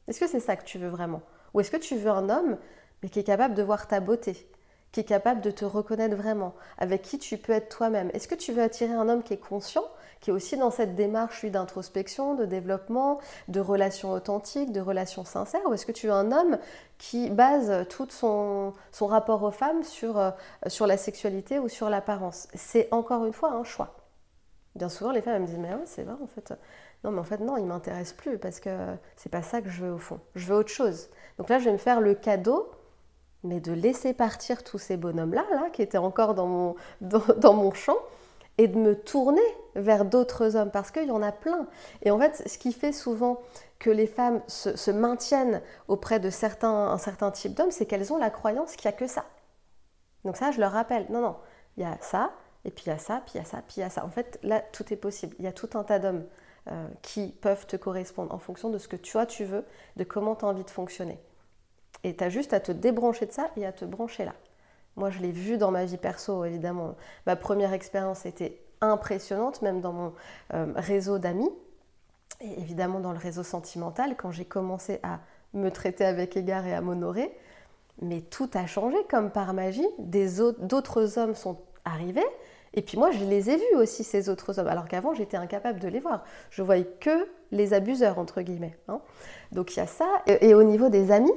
Est-ce 0.07 0.19
que 0.19 0.27
c'est 0.27 0.39
ça 0.39 0.55
que 0.55 0.65
tu 0.65 0.77
veux 0.77 0.89
vraiment? 0.89 1.21
Ou 1.53 1.59
est-ce 1.59 1.71
que 1.71 1.77
tu 1.77 1.95
veux 1.95 2.11
un 2.11 2.29
homme, 2.29 2.57
mais 3.01 3.09
qui 3.09 3.19
est 3.19 3.23
capable 3.23 3.55
de 3.55 3.63
voir 3.63 3.87
ta 3.87 3.99
beauté 3.99 4.47
qui 4.95 5.01
est 5.01 5.03
capable 5.03 5.41
de 5.41 5.51
te 5.51 5.65
reconnaître 5.65 6.15
vraiment, 6.15 6.55
avec 6.77 7.01
qui 7.01 7.19
tu 7.19 7.37
peux 7.37 7.51
être 7.51 7.67
toi-même? 7.67 8.09
Est-ce 8.13 8.29
que 8.29 8.35
tu 8.35 8.53
veux 8.53 8.61
attirer 8.61 8.93
un 8.93 9.09
homme 9.09 9.23
qui 9.23 9.33
est 9.33 9.37
conscient, 9.37 9.83
qui 10.21 10.29
est 10.29 10.33
aussi 10.33 10.55
dans 10.55 10.71
cette 10.71 10.95
démarche 10.95 11.43
d'introspection, 11.43 12.33
de 12.33 12.45
développement, 12.45 13.19
de 13.49 13.59
relations 13.59 14.13
authentiques, 14.13 14.71
de 14.71 14.79
relations 14.79 15.25
sincères, 15.25 15.59
ou 15.67 15.73
est-ce 15.73 15.85
que 15.85 15.91
tu 15.91 16.07
veux 16.07 16.13
un 16.13 16.31
homme 16.31 16.57
qui 16.97 17.29
base 17.29 17.85
tout 17.89 18.07
son, 18.09 18.71
son 18.93 19.07
rapport 19.07 19.43
aux 19.43 19.51
femmes 19.51 19.83
sur, 19.83 20.17
euh, 20.17 20.31
sur 20.67 20.87
la 20.87 20.95
sexualité 20.95 21.59
ou 21.59 21.67
sur 21.67 21.89
l'apparence? 21.89 22.47
C'est 22.53 22.87
encore 22.91 23.25
une 23.25 23.33
fois 23.33 23.51
un 23.51 23.65
choix. 23.65 23.94
Bien 24.75 24.89
souvent, 24.89 25.11
les 25.11 25.21
femmes 25.21 25.41
me 25.41 25.47
disent 25.47 25.57
Mais 25.57 25.73
ouais, 25.73 25.85
c'est 25.85 26.03
vrai, 26.03 26.15
en 26.21 26.27
fait. 26.27 26.53
Non, 27.03 27.11
mais 27.11 27.19
en 27.19 27.23
fait, 27.23 27.39
non, 27.39 27.57
il 27.57 27.65
m'intéresse 27.65 28.13
plus 28.13 28.37
parce 28.37 28.59
que 28.59 28.69
c'est 29.15 29.29
pas 29.29 29.41
ça 29.41 29.61
que 29.61 29.69
je 29.69 29.85
veux 29.85 29.93
au 29.93 29.97
fond. 29.97 30.19
Je 30.35 30.45
veux 30.47 30.55
autre 30.55 30.71
chose. 30.71 31.09
Donc 31.37 31.49
là, 31.49 31.59
je 31.59 31.65
vais 31.65 31.71
me 31.71 31.77
faire 31.77 32.01
le 32.01 32.13
cadeau, 32.13 32.69
mais 33.43 33.59
de 33.59 33.71
laisser 33.71 34.13
partir 34.13 34.63
tous 34.63 34.77
ces 34.77 34.97
bonhommes-là, 34.97 35.45
là, 35.51 35.69
qui 35.71 35.81
étaient 35.81 35.97
encore 35.97 36.33
dans 36.33 36.47
mon, 36.47 36.75
dans, 37.01 37.53
mon 37.53 37.71
champ, 37.73 37.97
et 38.57 38.67
de 38.67 38.77
me 38.77 38.95
tourner 38.95 39.41
vers 39.75 40.03
d'autres 40.03 40.55
hommes 40.55 40.71
parce 40.71 40.91
qu'il 40.91 41.07
y 41.07 41.11
en 41.11 41.21
a 41.21 41.31
plein. 41.31 41.67
Et 42.01 42.11
en 42.11 42.19
fait, 42.19 42.43
ce 42.47 42.57
qui 42.57 42.73
fait 42.73 42.93
souvent 42.93 43.39
que 43.79 43.89
les 43.89 44.07
femmes 44.07 44.41
se, 44.47 44.75
se 44.75 44.91
maintiennent 44.91 45.61
auprès 45.87 46.19
de 46.19 46.29
certains, 46.29 46.87
un 46.87 46.97
certain 46.97 47.31
type 47.31 47.53
d'hommes, 47.53 47.71
c'est 47.71 47.85
qu'elles 47.85 48.11
ont 48.11 48.17
la 48.17 48.29
croyance 48.29 48.75
qu'il 48.75 48.89
n'y 48.89 48.95
a 48.95 48.97
que 48.97 49.07
ça. 49.07 49.25
Donc 50.23 50.37
ça, 50.37 50.51
je 50.51 50.59
leur 50.59 50.71
rappelle, 50.71 51.05
non, 51.09 51.21
non, 51.21 51.35
il 51.77 51.83
y 51.83 51.85
a 51.85 51.97
ça, 52.01 52.31
et 52.65 52.71
puis 52.71 52.85
il 52.87 52.89
y 52.89 52.91
a 52.91 52.97
ça, 52.97 53.21
puis 53.25 53.35
il 53.35 53.37
y 53.37 53.41
a 53.41 53.45
ça, 53.45 53.57
puis 53.57 53.75
il 53.77 53.79
y 53.81 53.83
a 53.83 53.89
ça. 53.89 54.03
En 54.03 54.09
fait, 54.09 54.39
là, 54.43 54.59
tout 54.59 54.91
est 54.91 54.97
possible. 54.97 55.35
Il 55.39 55.45
y 55.45 55.47
a 55.47 55.51
tout 55.51 55.69
un 55.75 55.83
tas 55.83 55.99
d'hommes 55.99 56.25
euh, 56.71 56.87
qui 57.03 57.27
peuvent 57.27 57.67
te 57.67 57.75
correspondre 57.75 58.33
en 58.33 58.39
fonction 58.39 58.69
de 58.69 58.79
ce 58.79 58.87
que 58.87 58.95
toi 58.95 59.25
tu 59.25 59.45
veux, 59.45 59.63
de 59.97 60.03
comment 60.03 60.35
tu 60.35 60.45
as 60.45 60.47
envie 60.47 60.63
de 60.63 60.69
fonctionner. 60.69 61.19
Et 62.03 62.15
tu 62.15 62.23
as 62.23 62.29
juste 62.29 62.53
à 62.53 62.59
te 62.59 62.71
débrancher 62.71 63.27
de 63.27 63.31
ça 63.31 63.51
et 63.55 63.65
à 63.65 63.71
te 63.71 63.85
brancher 63.85 64.25
là. 64.25 64.33
Moi, 64.95 65.09
je 65.09 65.19
l'ai 65.19 65.31
vu 65.31 65.57
dans 65.57 65.71
ma 65.71 65.85
vie 65.85 65.97
perso, 65.97 66.45
évidemment. 66.45 66.95
Ma 67.27 67.35
première 67.35 67.73
expérience 67.73 68.25
était 68.25 68.61
impressionnante, 68.81 69.61
même 69.61 69.81
dans 69.81 69.91
mon 69.91 70.13
euh, 70.53 70.71
réseau 70.75 71.19
d'amis. 71.19 71.49
Et 72.41 72.59
évidemment, 72.59 72.99
dans 72.99 73.11
le 73.11 73.17
réseau 73.17 73.43
sentimental, 73.43 74.15
quand 74.17 74.31
j'ai 74.31 74.45
commencé 74.45 74.99
à 75.03 75.19
me 75.53 75.69
traiter 75.69 76.05
avec 76.05 76.35
égard 76.37 76.65
et 76.65 76.73
à 76.73 76.81
m'honorer, 76.81 77.37
mais 78.01 78.21
tout 78.21 78.49
a 78.53 78.65
changé 78.65 78.97
comme 79.09 79.31
par 79.31 79.53
magie. 79.53 79.87
D'autres 79.99 81.17
hommes 81.17 81.35
sont 81.35 81.59
arrivés 81.85 82.25
et 82.75 82.81
puis 82.81 82.97
moi, 82.97 83.11
je 83.11 83.23
les 83.23 83.49
ai 83.49 83.55
vus 83.55 83.77
aussi, 83.77 84.03
ces 84.03 84.29
autres 84.29 84.59
hommes, 84.59 84.67
alors 84.67 84.87
qu'avant, 84.87 85.13
j'étais 85.13 85.37
incapable 85.37 85.79
de 85.79 85.87
les 85.87 85.99
voir. 85.99 86.23
Je 86.49 86.61
voyais 86.61 86.87
que 86.99 87.27
les 87.51 87.73
abuseurs, 87.73 88.19
entre 88.19 88.41
guillemets. 88.41 88.77
Hein. 88.87 88.99
Donc 89.51 89.73
il 89.75 89.79
y 89.79 89.81
a 89.81 89.87
ça. 89.87 90.07
Et, 90.27 90.53
au 90.53 90.63
niveau 90.63 90.89
des 90.89 91.11
amis, 91.11 91.33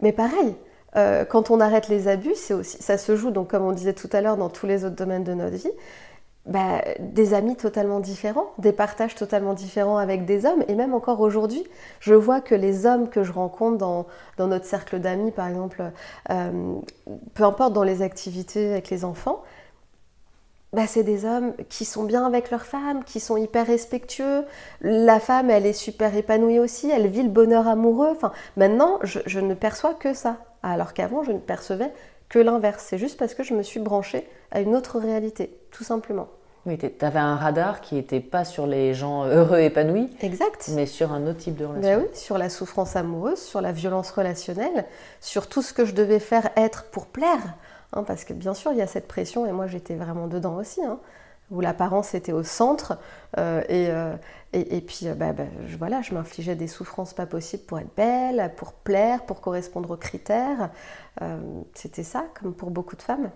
mais 0.00 0.12
pareil, 0.12 0.54
euh, 0.96 1.24
quand 1.24 1.50
on 1.50 1.60
arrête 1.60 1.88
les 1.88 2.08
abus, 2.08 2.34
ça 2.34 2.98
se 2.98 3.16
joue, 3.16 3.30
donc 3.30 3.48
comme 3.48 3.64
on 3.64 3.72
disait 3.72 3.94
tout 3.94 4.10
à 4.12 4.20
l'heure, 4.20 4.36
dans 4.36 4.50
tous 4.50 4.66
les 4.66 4.84
autres 4.84 4.96
domaines 4.96 5.24
de 5.24 5.34
notre 5.34 5.56
vie. 5.56 5.72
Bah, 6.44 6.82
des 6.98 7.34
amis 7.34 7.54
totalement 7.54 8.00
différents, 8.00 8.50
des 8.58 8.72
partages 8.72 9.14
totalement 9.14 9.54
différents 9.54 9.96
avec 9.96 10.24
des 10.24 10.44
hommes. 10.44 10.64
Et 10.66 10.74
même 10.74 10.92
encore 10.92 11.20
aujourd'hui, 11.20 11.62
je 12.00 12.14
vois 12.14 12.40
que 12.40 12.56
les 12.56 12.84
hommes 12.84 13.08
que 13.08 13.22
je 13.22 13.32
rencontre 13.32 13.78
dans, 13.78 14.06
dans 14.38 14.48
notre 14.48 14.64
cercle 14.64 14.98
d'amis, 14.98 15.30
par 15.30 15.46
exemple, 15.46 15.84
euh, 16.30 16.74
peu 17.34 17.44
importe 17.44 17.72
dans 17.74 17.84
les 17.84 18.02
activités 18.02 18.72
avec 18.72 18.90
les 18.90 19.04
enfants, 19.04 19.44
bah, 20.72 20.86
c'est 20.86 21.02
des 21.02 21.26
hommes 21.26 21.52
qui 21.68 21.84
sont 21.84 22.04
bien 22.04 22.24
avec 22.24 22.50
leur 22.50 22.62
femme, 22.62 23.04
qui 23.04 23.20
sont 23.20 23.36
hyper 23.36 23.66
respectueux. 23.66 24.44
La 24.80 25.20
femme, 25.20 25.50
elle 25.50 25.66
est 25.66 25.74
super 25.74 26.16
épanouie 26.16 26.58
aussi, 26.58 26.90
elle 26.90 27.08
vit 27.08 27.22
le 27.22 27.28
bonheur 27.28 27.68
amoureux. 27.68 28.08
Enfin, 28.10 28.32
maintenant, 28.56 28.98
je, 29.02 29.40
ne 29.40 29.52
perçois 29.52 29.92
que 29.92 30.14
ça. 30.14 30.38
Alors 30.62 30.94
qu'avant, 30.94 31.24
je 31.24 31.32
ne 31.32 31.38
percevais 31.38 31.92
que 32.30 32.38
l'inverse. 32.38 32.86
C'est 32.88 32.96
juste 32.96 33.18
parce 33.18 33.34
que 33.34 33.42
je 33.42 33.52
me 33.52 33.62
suis 33.62 33.80
branchée 33.80 34.26
à 34.50 34.60
une 34.60 34.74
autre 34.74 34.98
réalité, 34.98 35.58
tout 35.70 35.84
simplement. 35.84 36.28
Oui, 36.64 36.78
tu 36.78 37.04
avais 37.04 37.18
un 37.18 37.36
radar 37.36 37.80
qui 37.80 37.96
n'était 37.96 38.20
pas 38.20 38.44
sur 38.44 38.66
les 38.66 38.94
gens 38.94 39.26
heureux, 39.26 39.58
épanouis. 39.58 40.08
Exact. 40.22 40.70
Mais 40.74 40.86
sur 40.86 41.12
un 41.12 41.26
autre 41.26 41.38
type 41.38 41.56
de 41.56 41.66
relation. 41.66 41.98
Ben 41.98 42.00
oui, 42.00 42.16
sur 42.16 42.38
la 42.38 42.48
souffrance 42.48 42.96
amoureuse, 42.96 43.42
sur 43.42 43.60
la 43.60 43.72
violence 43.72 44.10
relationnelle, 44.12 44.86
sur 45.20 45.48
tout 45.48 45.60
ce 45.60 45.74
que 45.74 45.84
je 45.84 45.92
devais 45.92 46.20
faire 46.20 46.48
être 46.56 46.84
pour 46.84 47.06
plaire 47.06 47.56
Hein, 47.92 48.04
parce 48.04 48.24
que 48.24 48.32
bien 48.32 48.54
sûr, 48.54 48.72
il 48.72 48.78
y 48.78 48.82
a 48.82 48.86
cette 48.86 49.08
pression, 49.08 49.46
et 49.46 49.52
moi 49.52 49.66
j'étais 49.66 49.94
vraiment 49.94 50.26
dedans 50.26 50.56
aussi, 50.56 50.82
hein, 50.82 50.98
où 51.50 51.60
l'apparence 51.60 52.14
était 52.14 52.32
au 52.32 52.42
centre, 52.42 52.98
euh, 53.36 53.62
euh, 53.70 54.16
et, 54.54 54.76
et, 54.76 54.80
puis 54.80 55.06
euh, 55.06 55.14
bah, 55.14 55.32
bah, 55.32 55.44
je, 55.66 55.76
voilà, 55.76 56.00
je 56.00 56.14
m'infligeais 56.14 56.54
des 56.54 56.68
souffrances 56.68 57.12
pas 57.12 57.26
possibles 57.26 57.64
pour 57.64 57.78
être 57.78 57.94
belle, 57.94 58.52
pour 58.56 58.72
plaire, 58.72 59.24
pour 59.26 59.40
correspondre 59.40 59.90
aux 59.90 59.96
critères. 59.96 60.70
C'était 61.74 62.02
ça, 62.02 62.24
comme 62.40 62.54
pour 62.54 62.70
beaucoup 62.70 62.96
de 62.96 63.02
femmes. 63.02 63.30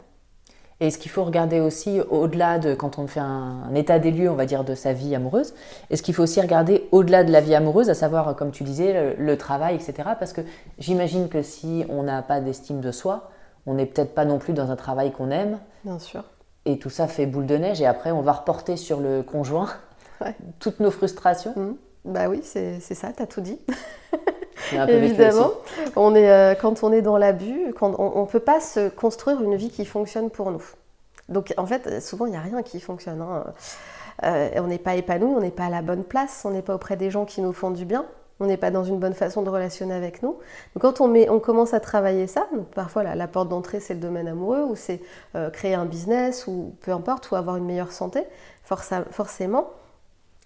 Et 0.81 0.91
ce 0.91 0.99
qu'il 0.99 1.11
faut 1.11 1.25
regarder 1.25 1.61
aussi, 1.61 2.01
au-delà 2.11 2.59
de 2.59 2.75
quand 2.75 2.99
on 2.99 3.07
fait 3.07 3.21
un, 3.21 3.75
état 3.75 3.99
des 3.99 4.11
lieux, 4.11 4.31
on 4.31 4.35
va 4.35 4.45
dire, 4.45 4.63
de 4.63 4.75
sa 4.75 4.93
vie 4.93 5.15
amoureuse, 5.15 5.55
est-ce 5.89 6.03
qu'il 6.03 6.15
faut 6.15 6.23
aussi 6.23 6.41
regarder 6.41 6.87
au-delà 6.93 7.25
de 7.25 7.33
la 7.33 7.41
vie 7.41 7.55
amoureuse, 7.55 7.89
à 7.89 7.95
savoir, 7.95 8.37
comme 8.37 8.51
tu 8.51 8.63
disais, 8.63 9.15
le 9.19 9.39
travail, 9.39 9.75
etc. 9.75 10.11
Parce 10.19 10.35
que 10.35 10.43
j'imagine 10.79 11.29
que 11.29 11.43
si 11.43 11.85
on 11.89 12.03
n'a 12.03 12.21
pas 12.23 12.41
d'estime 12.41 12.81
de 12.81 12.93
soi, 12.93 13.31
on 13.67 13.75
n'est 13.75 13.87
peut-être 13.87 14.15
pas 14.15 14.25
non 14.25 14.39
plus 14.39 14.53
dans 14.53 14.71
un 14.71 14.77
travail 14.77 15.13
qu'on 15.13 15.31
aime. 15.31 15.59
Bien 15.85 15.99
sûr. 15.99 16.25
Et 16.65 16.79
tout 16.79 16.91
ça 16.91 17.07
fait 17.07 17.27
boule 17.27 17.47
de 17.47 17.57
neige 17.57 17.81
et 17.81 17.87
après 17.87 18.11
on 18.11 18.23
va 18.23 18.33
reporter 18.33 18.77
sur 18.77 19.01
le 19.01 19.23
conjoint 19.23 19.69
toutes 20.59 20.81
nos 20.81 20.91
frustrations. 20.91 21.53
Mmh. 21.57 21.77
Bah 22.07 22.29
oui, 22.29 22.41
c'est 22.45 22.81
ça, 22.81 23.13
tu 23.13 23.23
as 23.23 23.27
tout 23.27 23.41
dit. 23.41 23.59
Évidemment, 24.89 25.51
on 25.97 26.15
est, 26.15 26.31
euh, 26.31 26.55
quand 26.55 26.83
on 26.83 26.93
est 26.93 27.03
dans 27.03 27.19
l'abus, 27.19 27.75
on 27.81 28.23
ne 28.23 28.27
peut 28.27 28.41
pas 28.41 28.61
se 28.61 28.89
construire 28.89 29.43
une 29.43 29.57
vie 29.57 29.71
qui 29.71 29.85
fonctionne 29.85 30.31
pour 30.31 30.51
nous. 30.51 30.63
Donc 31.29 31.53
en 31.57 31.67
fait, 31.67 32.01
souvent 32.01 32.27
il 32.27 32.31
n'y 32.31 32.37
a 32.37 32.41
rien 32.41 32.63
qui 32.63 32.81
fonctionne. 32.81 33.21
Hein. 33.21 33.45
Euh, 34.25 34.49
on 34.57 34.69
n'est 34.69 34.79
pas 34.79 34.95
épanoui, 34.95 35.35
on 35.37 35.41
n'est 35.41 35.51
pas 35.51 35.67
à 35.67 35.71
la 35.71 35.83
bonne 35.83 36.05
place, 36.05 36.43
on 36.45 36.51
n'est 36.51 36.63
pas 36.63 36.75
auprès 36.75 36.97
des 36.97 37.11
gens 37.11 37.25
qui 37.25 37.43
nous 37.43 37.53
font 37.53 37.71
du 37.71 37.85
bien 37.85 38.07
on 38.41 38.47
n'est 38.47 38.57
pas 38.57 38.71
dans 38.71 38.85
une 38.85 38.99
bonne 38.99 39.15
façon 39.15 39.43
de 39.43 39.51
relationner 39.51 39.95
avec 39.95 40.23
nous. 40.23 40.39
Donc 40.75 40.83
quand 40.83 41.01
on, 41.01 41.09
met, 41.09 41.29
on 41.29 41.41
commence 41.41 41.75
à 41.75 41.81
travailler 41.81 42.27
ça, 42.27 42.49
parfois 42.75 43.03
la, 43.03 43.29
porte 43.29 43.49
d'entrée 43.49 43.81
c'est 43.81 43.95
le 43.95 44.01
domaine 44.01 44.29
amoureux, 44.29 44.63
ou 44.63 44.77
c'est 44.77 45.01
euh, 45.35 45.51
créer 45.51 45.75
un 45.75 45.87
business, 45.87 46.47
ou 46.47 46.75
peu 46.81 46.93
importe, 46.93 47.31
ou 47.31 47.37
avoir 47.37 47.57
une 47.57 47.65
meilleure 47.65 47.93
santé, 47.93 48.25
forcément, 48.63 49.71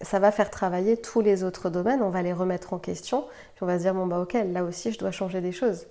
ça 0.02 0.18
va 0.18 0.30
faire 0.30 0.50
travailler 0.50 0.96
tous 0.96 1.20
les 1.20 1.44
autres 1.44 1.70
domaines, 1.70 2.02
on 2.02 2.10
va 2.10 2.22
les 2.22 2.32
remettre 2.32 2.72
en 2.72 2.78
question, 2.78 3.22
puis 3.54 3.62
on 3.62 3.66
va 3.66 3.78
se 3.78 3.82
dire, 3.82 3.94
bon 3.94 4.06
bah 4.06 4.20
ok, 4.20 4.36
là 4.52 4.64
aussi 4.64 4.92
je 4.92 4.98
dois 4.98 5.10
changer 5.10 5.40
des 5.40 5.52
choses. 5.52 5.86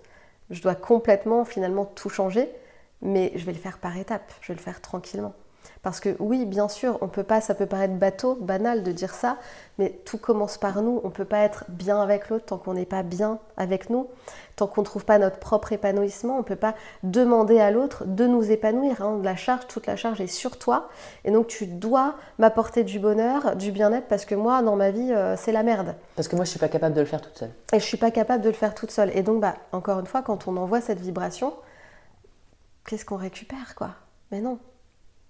Je 0.49 0.61
dois 0.61 0.75
complètement 0.75 1.45
finalement 1.45 1.85
tout 1.85 2.09
changer 2.09 2.49
mais 3.01 3.31
je 3.35 3.45
vais 3.45 3.53
le 3.53 3.57
faire 3.57 3.77
par 3.77 3.97
étapes, 3.97 4.31
je 4.41 4.49
vais 4.49 4.57
le 4.57 4.61
faire 4.63 4.81
tranquillement. 4.81 5.33
Parce 5.81 6.01
que 6.01 6.15
oui, 6.19 6.45
bien 6.45 6.67
sûr, 6.67 6.97
on 7.01 7.07
peut 7.07 7.23
pas, 7.23 7.39
ça 7.39 7.55
peut 7.55 7.65
paraître 7.65 7.93
bateau, 7.93 8.35
banal 8.35 8.83
de 8.83 8.91
dire 8.91 9.13
ça, 9.13 9.37
mais 9.77 10.01
tout 10.03 10.17
commence 10.17 10.57
par 10.57 10.81
nous. 10.81 10.99
On 11.05 11.09
peut 11.09 11.25
pas 11.25 11.39
être 11.39 11.63
bien 11.69 12.01
avec 12.01 12.29
l'autre 12.29 12.45
tant 12.47 12.57
qu'on 12.57 12.73
n'est 12.73 12.85
pas 12.85 13.01
bien 13.01 13.39
avec 13.55 13.89
nous, 13.89 14.07
tant 14.57 14.67
qu'on 14.67 14.81
ne 14.81 14.85
trouve 14.85 15.05
pas 15.05 15.17
notre 15.19 15.37
propre 15.39 15.71
épanouissement. 15.71 16.37
On 16.37 16.43
peut 16.43 16.57
pas 16.57 16.75
demander 17.03 17.59
à 17.59 17.71
l'autre 17.71 18.03
de 18.05 18.27
nous 18.27 18.51
épanouir. 18.51 19.01
Hein. 19.01 19.21
La 19.23 19.37
charge, 19.37 19.67
toute 19.67 19.87
la 19.87 19.95
charge 19.95 20.19
est 20.19 20.27
sur 20.27 20.59
toi, 20.59 20.89
et 21.23 21.31
donc 21.31 21.47
tu 21.47 21.65
dois 21.65 22.15
m'apporter 22.39 22.83
du 22.83 22.99
bonheur, 22.99 23.55
du 23.55 23.71
bien-être, 23.71 24.07
parce 24.09 24.25
que 24.25 24.35
moi, 24.35 24.61
dans 24.61 24.75
ma 24.75 24.91
vie, 24.91 25.13
euh, 25.13 25.37
c'est 25.37 25.53
la 25.53 25.63
merde. 25.63 25.95
Parce 26.17 26.27
que 26.27 26.35
moi, 26.35 26.43
je 26.43 26.49
suis 26.49 26.59
pas 26.59 26.67
capable 26.67 26.93
de 26.93 27.01
le 27.01 27.07
faire 27.07 27.21
toute 27.21 27.37
seule. 27.37 27.51
Et 27.71 27.79
je 27.79 27.85
suis 27.85 27.97
pas 27.97 28.11
capable 28.11 28.43
de 28.43 28.49
le 28.49 28.55
faire 28.55 28.75
toute 28.75 28.91
seule. 28.91 29.15
Et 29.15 29.23
donc, 29.23 29.39
bah, 29.39 29.55
encore 29.71 29.99
une 29.99 30.07
fois, 30.07 30.21
quand 30.23 30.47
on 30.49 30.57
envoie 30.57 30.81
cette 30.81 30.99
vibration, 30.99 31.53
qu'est-ce 32.85 33.05
qu'on 33.05 33.15
récupère, 33.15 33.75
quoi? 33.75 33.91
Mais 34.31 34.41
non, 34.41 34.59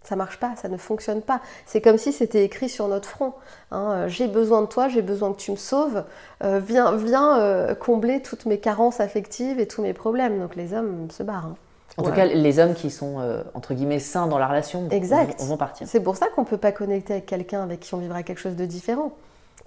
ça 0.10 0.16
marche 0.16 0.40
pas, 0.40 0.56
ça 0.56 0.70
ne 0.70 0.78
fonctionne 0.78 1.22
pas. 1.22 1.40
C'est 1.68 1.82
comme 1.82 2.00
si 2.00 2.12
c'était 2.12 2.44
écrit 2.44 2.68
sur 2.68 2.88
notre 2.88 3.08
front. 3.08 3.34
Hein. 3.72 3.92
Euh, 3.92 4.08
j'ai 4.08 4.28
besoin 4.28 4.64
de 4.64 4.66
toi, 4.66 4.88
j'ai 4.88 5.04
besoin 5.04 5.32
que 5.32 5.38
tu 5.38 5.52
me 5.52 5.56
sauves. 5.56 6.04
Euh, 6.44 6.60
viens, 6.60 6.96
viens 6.96 7.40
euh, 7.40 7.76
combler 7.76 8.22
toutes 8.22 8.48
mes 8.48 8.58
carences 8.58 9.00
affectives 9.00 9.60
et 9.60 9.68
tous 9.68 9.84
mes 9.84 9.94
problèmes. 9.94 10.40
Donc 10.40 10.56
les 10.56 10.74
hommes 10.74 11.12
se 11.12 11.22
barrent. 11.22 11.46
Hein. 11.46 11.56
En 11.98 12.04
tout 12.04 12.12
cas, 12.12 12.26
les 12.26 12.60
hommes 12.60 12.74
qui 12.76 12.92
sont 12.92 13.18
entre 13.54 13.74
guillemets 13.74 14.00
sains 14.00 14.28
dans 14.28 14.38
la 14.38 14.48
relation 14.48 14.88
exact. 14.90 15.42
Vont, 15.42 15.58
partir. 15.58 15.86
C'est 15.86 16.00
pour 16.00 16.16
ça 16.16 16.28
qu'on 16.30 16.44
ne 16.44 16.48
peut 16.48 16.58
pas 16.58 16.72
connecter 16.72 17.14
avec 17.14 17.26
quelqu'un 17.26 17.62
avec 17.62 17.82
qui 17.82 17.94
on 17.94 17.98
vivra 17.98 18.24
quelque 18.24 18.40
chose 18.40 18.56
de 18.56 18.66
différent. 18.66 19.12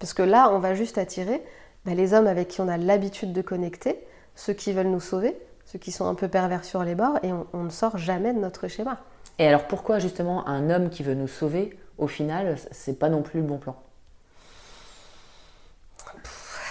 Parce 0.01 0.14
que 0.14 0.22
là, 0.22 0.51
on 0.51 0.59
va 0.59 0.74
juste 0.74 0.97
attirer 0.97 1.43
bah, 1.84 1.93
les 1.93 2.14
hommes 2.14 2.26
avec 2.26 2.49
qui 2.49 2.62
on 2.62 2.68
a 2.68 2.78
l'habitude 2.78 3.34
de 3.34 3.43
connecter, 3.43 4.01
ceux 4.34 4.55
qui 4.55 4.72
veulent 4.72 4.86
nous 4.86 5.01
sauver, 5.01 5.36
ceux 5.66 5.78
qui 5.78 5.93
sont 5.93 6.07
un 6.07 6.14
peu 6.14 6.26
pervers 6.26 6.64
sur 6.64 6.82
les 6.84 6.95
bords, 6.95 7.18
et 7.22 7.30
on 7.53 7.62
ne 7.64 7.70
sort 7.70 7.99
jamais 7.99 8.32
de 8.32 8.38
notre 8.38 8.66
schéma. 8.66 8.99
Et 9.43 9.49
alors 9.49 9.64
pourquoi 9.64 9.99
justement 9.99 10.47
un 10.47 10.70
homme 10.70 10.88
qui 10.88 11.03
veut 11.03 11.14
nous 11.14 11.26
sauver, 11.26 11.76
au 11.99 12.07
final, 12.07 12.55
c'est 12.70 12.97
pas 12.97 13.09
non 13.09 13.22
plus 13.22 13.40
le 13.40 13.47
bon 13.47 13.59
plan? 13.59 13.74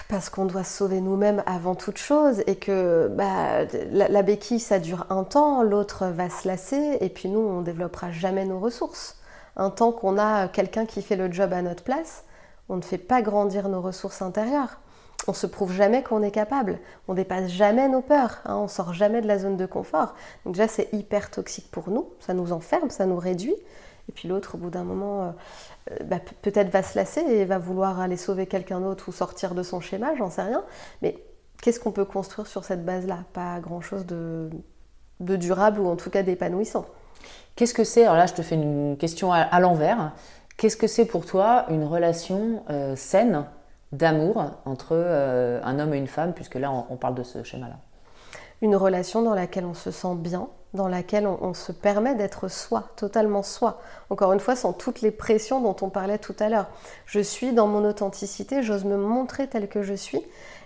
Parce 0.08 0.30
qu'on 0.30 0.46
doit 0.46 0.64
sauver 0.64 1.02
nous-mêmes 1.02 1.42
avant 1.44 1.74
toute 1.74 1.98
chose 1.98 2.42
et 2.46 2.56
que 2.56 3.08
bah, 3.14 3.64
la, 3.92 4.22
béquille 4.22 4.58
ça 4.58 4.78
dure 4.78 5.04
un 5.10 5.22
temps, 5.22 5.62
l'autre 5.62 6.06
va 6.06 6.30
se 6.30 6.48
lasser 6.48 6.96
et 7.02 7.10
puis 7.10 7.28
nous 7.28 7.40
on 7.40 7.60
développera 7.60 8.10
jamais 8.10 8.46
nos 8.46 8.58
ressources. 8.58 9.18
Un 9.56 9.68
temps 9.68 9.92
qu'on 9.92 10.16
a 10.18 10.48
quelqu'un 10.48 10.86
qui 10.86 11.02
fait 11.02 11.16
le 11.16 11.30
job 11.30 11.52
à 11.52 11.60
notre 11.60 11.84
place, 11.84 12.24
on 12.70 12.76
ne 12.76 12.82
fait 12.82 12.96
pas 12.96 13.20
grandir 13.20 13.68
nos 13.68 13.82
ressources 13.82 14.22
intérieures 14.22 14.78
on 15.28 15.32
se 15.32 15.46
prouve 15.46 15.72
jamais 15.72 16.02
qu'on 16.02 16.22
est 16.22 16.30
capable, 16.30 16.78
on 17.08 17.14
dépasse 17.14 17.48
jamais 17.48 17.88
nos 17.88 18.00
peurs, 18.00 18.40
hein, 18.44 18.56
on 18.56 18.68
sort 18.68 18.92
jamais 18.92 19.20
de 19.20 19.28
la 19.28 19.38
zone 19.38 19.56
de 19.56 19.66
confort. 19.66 20.14
Donc 20.44 20.54
déjà 20.54 20.68
c'est 20.68 20.92
hyper 20.92 21.30
toxique 21.30 21.70
pour 21.70 21.90
nous, 21.90 22.08
ça 22.20 22.34
nous 22.34 22.52
enferme, 22.52 22.90
ça 22.90 23.06
nous 23.06 23.18
réduit. 23.18 23.54
Et 24.08 24.12
puis 24.12 24.28
l'autre, 24.28 24.56
au 24.56 24.58
bout 24.58 24.70
d'un 24.70 24.82
moment, 24.82 25.22
euh, 25.22 25.30
euh, 25.92 26.04
bah, 26.04 26.16
peut-être 26.42 26.70
va 26.70 26.82
se 26.82 26.98
lasser 26.98 27.20
et 27.20 27.44
va 27.44 27.58
vouloir 27.58 28.00
aller 28.00 28.16
sauver 28.16 28.46
quelqu'un 28.46 28.80
d'autre 28.80 29.08
ou 29.08 29.12
sortir 29.12 29.54
de 29.54 29.62
son 29.62 29.80
schéma, 29.80 30.14
j'en 30.16 30.30
sais 30.30 30.42
rien. 30.42 30.64
Mais 31.02 31.18
qu'est-ce 31.60 31.78
qu'on 31.78 31.92
peut 31.92 32.04
construire 32.04 32.48
sur 32.48 32.64
cette 32.64 32.84
base-là? 32.84 33.20
Pas 33.32 33.60
grand-chose 33.60 34.04
de, 34.06 34.50
durable 35.20 35.80
ou 35.80 35.86
en 35.86 35.96
tout 35.96 36.10
cas 36.10 36.22
d'épanouissant. 36.22 36.84
Qu'est-ce 37.54 37.74
que 37.74 37.84
c'est? 37.84 38.02
Alors 38.02 38.16
là, 38.16 38.26
je 38.26 38.34
te 38.34 38.42
fais 38.42 38.56
une 38.56 38.96
question 38.98 39.32
à, 39.32 39.60
l'envers. 39.60 40.12
Qu'est-ce 40.56 40.76
que 40.76 40.88
c'est 40.88 41.04
pour 41.04 41.24
toi 41.24 41.66
une 41.68 41.84
relation 41.84 42.64
euh, 42.70 42.96
saine 42.96 43.46
d'amour 43.92 44.44
entre 44.64 44.92
euh, 44.92 45.60
un 45.62 45.78
homme 45.78 45.94
et 45.94 45.98
une 45.98 46.06
femme, 46.06 46.32
puisque 46.32 46.54
là, 46.54 46.72
on, 46.72 46.96
parle 46.96 47.14
de 47.14 47.22
ce 47.22 47.42
schéma-là. 47.42 47.76
Une 48.62 48.76
relation 48.76 49.22
dans 49.22 49.34
laquelle 49.34 49.64
on 49.64 49.74
se 49.74 49.90
sent 49.90 50.14
bien, 50.16 50.48
dans 50.72 50.88
laquelle 50.88 51.26
on, 51.26 51.52
se 51.52 51.72
permet 51.72 52.14
d'être 52.14 52.48
soi, 52.48 52.88
totalement 52.96 53.42
soi. 53.42 53.80
Encore 54.08 54.32
une 54.32 54.40
fois, 54.40 54.56
sans 54.56 54.72
toutes 54.72 55.02
les 55.02 55.10
pressions 55.10 55.60
dont 55.60 55.76
on 55.82 55.90
parlait 55.90 56.18
tout 56.18 56.36
à 56.38 56.48
l'heure. 56.48 56.68
Je 57.04 57.20
suis 57.20 57.52
dans 57.52 57.66
mon 57.66 57.84
authenticité, 57.84 58.62
j'ose 58.62 58.84
me 58.84 58.96
montrer 58.96 59.48
tel 59.48 59.68
que 59.68 59.82
je 59.82 59.94
suis. 59.94 60.22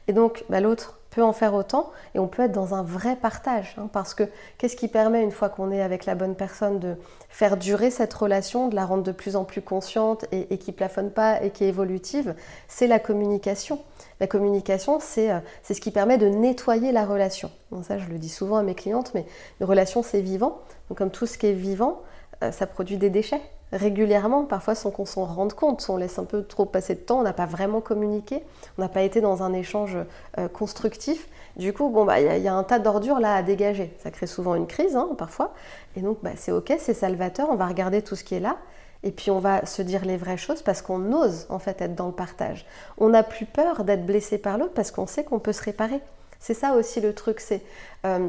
Et 0.08 0.12
donc, 0.12 0.44
bah, 0.48 0.60
l'autre 0.60 0.95
peut 1.16 1.22
en 1.22 1.32
faire 1.32 1.54
autant 1.54 1.90
et 2.14 2.18
on 2.18 2.28
peut 2.28 2.42
être 2.42 2.52
dans 2.52 2.74
un 2.74 2.82
vrai 2.82 3.16
partage. 3.16 3.74
Hein, 3.78 3.88
parce 3.90 4.12
que 4.12 4.24
qu'est-ce 4.58 4.76
qui 4.76 4.86
permet, 4.86 5.22
une 5.22 5.30
fois 5.30 5.48
qu'on 5.48 5.72
est 5.72 5.80
avec 5.80 6.04
la 6.04 6.14
bonne 6.14 6.34
personne, 6.34 6.78
de 6.78 6.94
faire 7.30 7.56
durer 7.56 7.90
cette 7.90 8.12
relation, 8.12 8.68
de 8.68 8.74
la 8.74 8.84
rendre 8.84 9.02
de 9.02 9.12
plus 9.12 9.34
en 9.34 9.44
plus 9.44 9.62
consciente 9.62 10.26
et, 10.30 10.58
qui 10.58 10.72
plafonne 10.72 11.10
pas 11.10 11.42
et 11.42 11.50
qui 11.50 11.64
est 11.64 11.68
évolutive 11.68 12.34
C'est 12.68 12.86
la 12.86 12.98
communication. 12.98 13.80
La 14.20 14.26
communication, 14.26 14.98
c'est 15.00 15.30
euh, 15.30 15.38
ce 15.62 15.80
qui 15.80 15.90
permet 15.90 16.18
de 16.18 16.28
nettoyer 16.28 16.92
la 16.92 17.06
relation. 17.06 17.50
ça, 17.82 17.96
je 17.96 18.08
le 18.08 18.18
dis 18.18 18.28
souvent 18.28 18.58
à 18.58 18.62
mes 18.62 18.74
clientes, 18.74 19.12
mais 19.14 19.24
une 19.60 19.66
relation, 19.66 20.02
c'est 20.02 20.20
vivant. 20.20 20.60
Comme 20.94 21.10
tout 21.10 21.24
ce 21.24 21.38
qui 21.38 21.46
est 21.46 21.54
vivant, 21.54 22.02
euh, 22.42 22.52
ça 22.52 22.66
produit 22.66 22.98
des 22.98 23.08
déchets 23.08 23.40
régulièrement, 23.72 24.44
parfois 24.44 24.74
sans 24.74 24.90
qu'on 24.90 25.04
s'en 25.04 25.24
rende 25.24 25.52
compte. 25.52 25.84
On 25.88 25.96
laisse 25.96 26.18
un 26.18 26.24
peu 26.24 26.42
trop 26.44 26.64
passer 26.64 26.94
de 26.94 27.00
temps, 27.00 27.20
on 27.20 27.22
n'a 27.22 27.32
pas 27.32 27.46
vraiment 27.46 27.80
communiqué, 27.80 28.42
on 28.78 28.82
n'a 28.82 28.88
pas 28.88 29.02
été 29.02 29.20
dans 29.20 29.42
un 29.42 29.52
échange 29.52 29.96
euh, 30.38 30.48
constructif. 30.48 31.28
Du 31.56 31.72
coup, 31.72 31.88
bon, 31.88 32.04
bah, 32.04 32.20
il 32.20 32.42
y, 32.42 32.48
a 32.48 32.54
un 32.54 32.64
tas 32.64 32.78
d'ordures 32.78 33.18
là 33.18 33.34
à 33.34 33.42
dégager. 33.42 33.94
Ça 33.98 34.10
crée 34.10 34.26
souvent 34.26 34.54
une 34.54 34.66
crise, 34.66 34.94
hein, 34.94 35.08
parfois. 35.16 35.54
Et 35.96 36.00
donc, 36.00 36.18
bah, 36.22 36.32
c'est 36.36 36.52
ok, 36.52 36.74
c'est 36.78 36.94
salvateur. 36.94 37.48
On 37.50 37.56
va 37.56 37.66
regarder 37.66 38.02
tout 38.02 38.14
ce 38.14 38.24
qui 38.24 38.34
est 38.34 38.40
là. 38.40 38.56
Et 39.02 39.12
puis 39.12 39.30
on 39.30 39.38
va 39.38 39.64
se 39.66 39.82
dire 39.82 40.04
les 40.04 40.16
vraies 40.16 40.36
choses 40.36 40.62
parce 40.62 40.82
qu'on 40.82 41.12
ose 41.12 41.46
en 41.48 41.58
fait 41.58 41.80
être 41.80 41.94
dans 41.94 42.06
le 42.06 42.12
partage. 42.12 42.66
On 42.98 43.10
n'a 43.10 43.22
plus 43.22 43.46
peur 43.46 43.84
d'être 43.84 44.04
blessé 44.04 44.36
par 44.36 44.58
l'autre 44.58 44.72
parce 44.74 44.90
qu'on 44.90 45.06
sait 45.06 45.22
qu'on 45.22 45.38
peut 45.38 45.52
se 45.52 45.62
réparer. 45.62 46.00
C'est 46.40 46.54
ça 46.54 46.74
aussi 46.74 47.00
le 47.00 47.14
truc, 47.14 47.38
c'est 47.38 47.62
euh, 48.04 48.28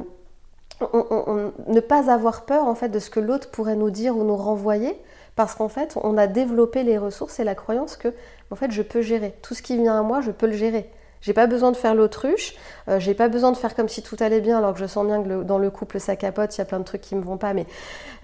ne 1.68 1.80
pas 1.80 2.12
avoir 2.12 2.46
peur 2.46 2.66
en 2.66 2.76
fait 2.76 2.90
de 2.90 3.00
ce 3.00 3.10
que 3.10 3.20
l'autre 3.20 3.50
pourrait 3.50 3.76
nous 3.76 3.90
dire 3.90 4.16
ou 4.16 4.24
nous 4.24 4.36
renvoyer 4.36 4.96
parce 5.38 5.54
qu'en 5.54 5.70
fait, 5.70 5.96
on 6.04 6.18
a 6.18 6.26
développé 6.26 6.84
les 6.84 6.98
ressources 6.98 7.40
et 7.40 7.44
la 7.44 7.54
croyance 7.54 7.96
que, 7.96 8.14
en 8.50 8.56
fait, 8.56 8.72
je 8.72 8.82
peux 8.82 9.02
gérer. 9.02 9.36
Tout 9.44 9.54
ce 9.54 9.62
qui 9.62 9.78
vient 9.78 9.98
à 9.98 10.02
moi, 10.02 10.20
je 10.20 10.32
peux 10.32 10.48
le 10.48 10.58
gérer. 10.58 10.92
J'ai 11.22 11.34
pas 11.34 11.46
besoin 11.46 11.72
de 11.72 11.78
faire 11.78 11.94
l'autruche, 11.94 12.56
euh, 12.90 13.00
j'ai 13.00 13.14
pas 13.14 13.28
besoin 13.28 13.52
de 13.52 13.58
faire 13.58 13.76
comme 13.76 13.88
si 13.88 14.02
tout 14.02 14.18
allait 14.20 14.42
bien 14.42 14.58
alors 14.58 14.74
que 14.74 14.80
je 14.80 14.86
sens 14.88 15.06
bien 15.06 15.24
que 15.24 15.44
dans 15.44 15.60
le 15.60 15.70
couple 15.70 16.00
ça 16.00 16.16
capote, 16.16 16.56
il 16.56 16.60
y 16.60 16.62
a 16.62 16.66
plein 16.66 16.80
de 16.80 16.84
trucs 16.84 17.02
qui 17.02 17.16
me 17.16 17.22
vont 17.22 17.38
pas, 17.38 17.54
mais 17.54 17.66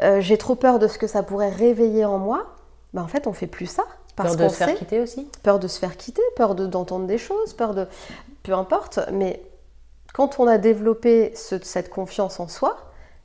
euh, 0.02 0.22
j'ai 0.22 0.38
trop 0.38 0.56
peur 0.56 0.80
de 0.80 0.88
ce 0.88 0.98
que 0.98 1.08
ça 1.08 1.24
pourrait 1.24 1.50
réveiller 1.50 2.04
en 2.04 2.18
moi. 2.18 2.56
Ben, 2.94 3.04
en 3.04 3.08
fait, 3.08 3.28
on 3.28 3.34
fait 3.34 3.48
plus 3.48 3.68
ça. 3.68 3.84
Parce 4.16 4.36
peur 4.36 4.48
de 4.48 4.52
se 4.52 4.58
faire 4.58 4.76
quitter 4.76 5.00
aussi 5.00 5.28
Peur 5.42 5.60
de 5.60 5.68
se 5.68 5.80
faire 5.80 5.98
quitter, 5.98 6.22
peur 6.36 6.56
d'entendre 6.56 7.06
des 7.06 7.18
choses, 7.18 7.54
peur 7.54 7.74
de. 7.74 7.88
Peu 8.42 8.54
importe, 8.54 9.00
mais 9.12 9.42
quand 10.14 10.40
on 10.40 10.48
a 10.48 10.58
développé 10.58 11.32
cette 11.36 11.90
confiance 11.90 12.40
en 12.40 12.48
soi, 12.48 12.78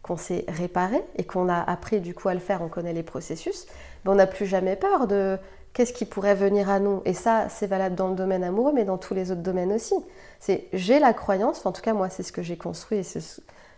qu'on 0.09 0.17
s'est 0.17 0.47
réparé 0.49 1.05
et 1.17 1.25
qu'on 1.25 1.51
a 1.51 1.61
appris 1.61 2.01
du 2.01 2.15
coup 2.15 2.29
à 2.29 2.35
le 2.35 2.41
faire, 2.41 2.63
on 2.63 2.69
connaît 2.69 2.95
les 2.95 3.03
processus, 3.03 3.67
ben 4.05 4.13
on 4.13 4.15
n'a 4.15 4.27
plus 4.27 4.47
jamais 4.47 4.75
peur 4.75 5.07
de 5.07 5.39
qu'est-ce 5.75 5.93
qui 5.93 6.07
pourrait 6.07 6.35
venir 6.35 6.71
à 6.71 6.81
nous. 6.81 7.03
Et 7.05 7.13
ça, 7.13 7.51
c'est 7.51 7.67
valable 7.67 7.95
dans 7.95 8.09
le 8.09 8.15
domaine 8.15 8.43
amoureux, 8.43 8.73
mais 8.75 8.85
dans 8.85 8.97
tous 8.97 9.13
les 9.13 9.31
autres 9.31 9.43
domaines 9.43 9.71
aussi. 9.71 9.95
C'est 10.41 10.67
j'ai 10.73 10.99
la 10.99 11.13
croyance, 11.13 11.67
en 11.67 11.73
tout 11.73 11.83
cas 11.83 11.93
moi 11.93 12.09
c'est 12.09 12.23
ce 12.23 12.33
que 12.33 12.43
j'ai 12.43 12.57
construit 12.57 12.99
et 12.99 13.21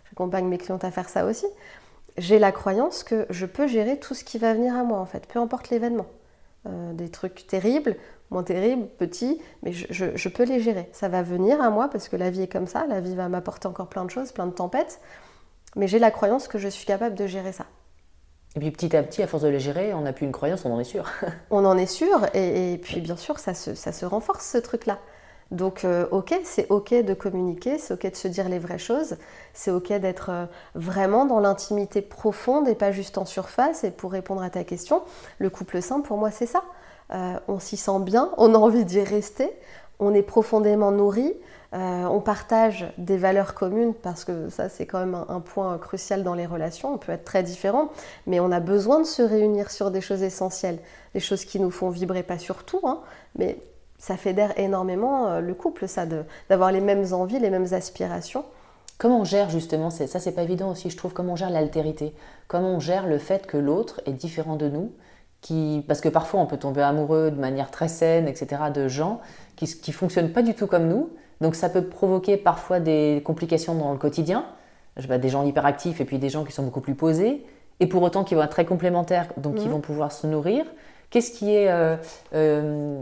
j'accompagne 0.08 0.46
mes 0.46 0.58
clientes 0.58 0.84
à 0.84 0.92
faire 0.92 1.08
ça 1.08 1.26
aussi. 1.26 1.46
J'ai 2.16 2.38
la 2.38 2.52
croyance 2.52 3.02
que 3.02 3.26
je 3.28 3.46
peux 3.46 3.66
gérer 3.66 3.98
tout 3.98 4.14
ce 4.14 4.22
qui 4.22 4.38
va 4.38 4.54
venir 4.54 4.76
à 4.76 4.84
moi 4.84 5.00
en 5.00 5.06
fait, 5.06 5.26
peu 5.26 5.40
importe 5.40 5.70
l'événement. 5.70 6.06
Euh, 6.66 6.92
des 6.92 7.08
trucs 7.08 7.46
terribles, 7.46 7.96
moins 8.30 8.42
terribles, 8.42 8.86
petits, 8.98 9.40
mais 9.62 9.72
je, 9.72 10.14
je, 10.14 10.28
peux 10.28 10.44
les 10.44 10.60
gérer. 10.60 10.90
Ça 10.92 11.08
va 11.08 11.22
venir 11.22 11.60
à 11.62 11.70
moi 11.70 11.88
parce 11.88 12.10
que 12.10 12.16
la 12.16 12.28
vie 12.28 12.42
est 12.42 12.52
comme 12.52 12.66
ça, 12.66 12.84
la 12.86 13.00
vie 13.00 13.16
va 13.16 13.30
m'apporter 13.30 13.66
encore 13.66 13.88
plein 13.88 14.04
de 14.04 14.10
choses, 14.10 14.30
plein 14.30 14.46
de 14.46 14.52
tempêtes. 14.52 15.00
Mais 15.76 15.88
j'ai 15.88 15.98
la 15.98 16.10
croyance 16.10 16.48
que 16.48 16.58
je 16.58 16.68
suis 16.68 16.86
capable 16.86 17.14
de 17.14 17.26
gérer 17.26 17.52
ça. 17.52 17.66
Et 18.56 18.58
puis 18.58 18.70
petit 18.72 18.96
à 18.96 19.02
petit, 19.02 19.22
à 19.22 19.26
force 19.26 19.44
de 19.44 19.48
les 19.48 19.60
gérer, 19.60 19.94
on 19.94 20.00
n'a 20.00 20.12
plus 20.12 20.26
une 20.26 20.32
croyance, 20.32 20.64
on 20.64 20.72
en 20.72 20.80
est 20.80 20.84
sûr. 20.84 21.04
on 21.50 21.64
en 21.64 21.78
est 21.78 21.86
sûr, 21.86 22.26
et, 22.34 22.78
puis 22.82 23.00
bien 23.00 23.16
sûr, 23.16 23.38
ça 23.38 23.54
se, 23.54 23.74
ça 23.74 23.92
se 23.92 24.04
renforce 24.04 24.44
ce 24.44 24.58
truc-là. 24.58 24.98
Donc 25.50 25.84
euh, 25.84 26.06
ok, 26.12 26.38
c'est 26.44 26.68
ok 26.70 26.94
de 26.94 27.12
communiquer, 27.12 27.78
c'est 27.78 27.94
ok 27.94 28.10
de 28.10 28.16
se 28.16 28.28
dire 28.28 28.48
les 28.48 28.60
vraies 28.60 28.78
choses, 28.78 29.16
c'est 29.52 29.72
ok 29.72 29.92
d'être 29.94 30.30
euh, 30.30 30.46
vraiment 30.76 31.26
dans 31.26 31.40
l'intimité 31.40 32.02
profonde 32.02 32.68
et 32.68 32.76
pas 32.76 32.92
juste 32.92 33.18
en 33.18 33.24
surface. 33.24 33.82
Et 33.82 33.90
pour 33.90 34.12
répondre 34.12 34.42
à 34.42 34.50
ta 34.50 34.62
question, 34.62 35.02
le 35.38 35.50
couple 35.50 35.82
sain, 35.82 36.00
pour 36.00 36.18
moi, 36.18 36.30
c'est 36.30 36.46
ça. 36.46 36.62
Euh, 37.12 37.38
on 37.48 37.58
s'y 37.58 37.76
sent 37.76 37.98
bien, 38.00 38.30
on 38.36 38.54
a 38.54 38.58
envie 38.58 38.84
d'y 38.84 39.02
rester, 39.02 39.50
on 39.98 40.14
est 40.14 40.22
profondément 40.22 40.92
nourri, 40.92 41.34
euh, 41.72 42.04
on 42.04 42.20
partage 42.20 42.92
des 42.98 43.16
valeurs 43.16 43.54
communes 43.54 43.94
parce 43.94 44.24
que 44.24 44.48
ça 44.48 44.68
c'est 44.68 44.86
quand 44.86 44.98
même 44.98 45.14
un, 45.28 45.38
point 45.38 45.78
crucial 45.78 46.24
dans 46.24 46.34
les 46.34 46.46
relations. 46.46 46.92
On 46.92 46.98
peut 46.98 47.12
être 47.12 47.24
très 47.24 47.44
différent, 47.44 47.90
mais 48.26 48.40
on 48.40 48.50
a 48.50 48.58
besoin 48.58 48.98
de 48.98 49.06
se 49.06 49.22
réunir 49.22 49.70
sur 49.70 49.92
des 49.92 50.00
choses 50.00 50.22
essentielles, 50.22 50.80
des 51.14 51.20
choses 51.20 51.44
qui 51.44 51.60
nous 51.60 51.70
font 51.70 51.90
vibrer, 51.90 52.24
pas 52.24 52.38
sur 52.38 52.64
tout, 52.64 52.80
hein, 52.82 53.00
mais 53.36 53.60
ça 53.98 54.16
fédère 54.16 54.58
énormément 54.58 55.28
euh, 55.28 55.40
le 55.40 55.54
couple, 55.54 55.86
ça, 55.86 56.06
d'avoir 56.48 56.72
les 56.72 56.80
mêmes 56.80 57.12
envies, 57.12 57.38
les 57.38 57.50
mêmes 57.50 57.72
aspirations. 57.72 58.44
Comment 58.98 59.20
on 59.20 59.24
gère 59.24 59.48
justement, 59.48 59.90
ça 59.90 60.06
c'est 60.06 60.32
pas 60.32 60.42
évident 60.42 60.72
aussi, 60.72 60.90
je 60.90 60.96
trouve, 60.96 61.12
comment 61.12 61.34
on 61.34 61.36
gère 61.36 61.50
l'altérité? 61.50 62.14
Comment 62.48 62.74
on 62.74 62.80
gère 62.80 63.06
le 63.06 63.18
fait 63.18 63.46
que 63.46 63.56
l'autre 63.56 64.00
est 64.06 64.12
différent 64.12 64.56
de 64.56 64.68
nous 64.68 64.92
qui, 65.40 65.84
Parce 65.86 66.00
que 66.00 66.08
parfois 66.08 66.40
on 66.40 66.46
peut 66.46 66.58
tomber 66.58 66.82
amoureux 66.82 67.30
de 67.30 67.40
manière 67.40 67.70
très 67.70 67.88
saine, 67.88 68.28
etc., 68.28 68.62
de 68.74 68.88
gens 68.88 69.20
qui 69.56 69.64
ne 69.86 69.92
fonctionnent 69.92 70.32
pas 70.32 70.42
du 70.42 70.54
tout 70.54 70.66
comme 70.66 70.86
nous, 70.88 71.10
donc 71.40 71.54
ça 71.54 71.68
peut 71.68 71.84
provoquer 71.84 72.36
parfois 72.36 72.80
des 72.80 73.22
complications 73.24 73.74
dans 73.74 73.92
le 73.92 73.98
quotidien, 73.98 74.44
des 74.96 75.28
gens 75.28 75.44
hyperactifs 75.44 76.00
et 76.00 76.04
puis 76.04 76.18
des 76.18 76.28
gens 76.28 76.44
qui 76.44 76.52
sont 76.52 76.62
beaucoup 76.62 76.80
plus 76.80 76.94
posés, 76.94 77.44
et 77.80 77.86
pour 77.86 78.02
autant 78.02 78.24
qui 78.24 78.34
vont 78.34 78.42
être 78.42 78.50
très 78.50 78.66
complémentaires, 78.66 79.28
donc 79.36 79.54
qui 79.54 79.66
mhm. 79.66 79.72
vont 79.72 79.80
pouvoir 79.80 80.12
se 80.12 80.26
nourrir. 80.26 80.66
Qu'est-ce 81.08 81.32
qui 81.32 81.54
est, 81.54 81.70
euh, 81.70 81.96
euh, 82.34 83.00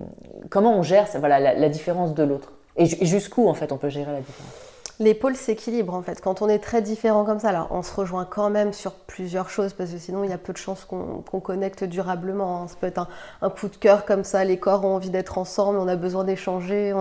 comment 0.49 0.79
on 0.79 0.83
gère 0.83 1.07
voilà, 1.19 1.55
la 1.55 1.69
différence 1.69 2.15
de 2.15 2.23
l'autre? 2.23 2.53
Et 2.77 2.87
jusqu'où 2.87 3.49
en 3.49 3.55
fait 3.55 3.73
on 3.73 3.77
peut 3.77 3.89
gérer 3.89 4.13
la 4.13 4.21
différence? 4.21 4.68
Les 5.01 5.15
pôles 5.15 5.37
s'équilibrent 5.37 5.95
en 5.95 6.03
fait. 6.03 6.21
Quand 6.21 6.43
on 6.43 6.49
est 6.49 6.59
très 6.59 6.83
différent 6.83 7.25
comme 7.25 7.39
ça, 7.39 7.51
alors 7.51 7.69
on 7.71 7.83
se 7.83 7.95
rejoint 7.95 8.25
quand 8.25 8.51
même 8.51 8.73
sur 8.73 8.93
plusieurs 8.93 9.49
choses 9.49 9.73
parce 9.73 9.91
que 9.91 9.99
sinon 9.99 10.25
il 10.25 10.31
y 10.31 10.33
a 10.33 10.39
peu 10.39 10.53
de 10.53 10.59
chances 10.59 10.85
qu'on 10.85 11.41
connecte 11.41 11.85
durablement. 11.85 12.63
Hein. 12.63 12.69
Ça 12.69 12.77
peut 12.81 12.87
être 12.87 13.07
un, 13.41 13.51
coup 13.51 13.69
de 13.69 13.77
cœur 13.77 14.05
comme 14.05 14.25
ça, 14.25 14.45
les 14.45 14.59
corps 14.59 14.85
ont 14.85 14.97
envie 14.97 15.11
d'être 15.11 15.39
ensemble, 15.39 15.79
on 15.79 15.89
a 15.89 15.97
besoin 15.97 16.25
d'échanger, 16.25 16.95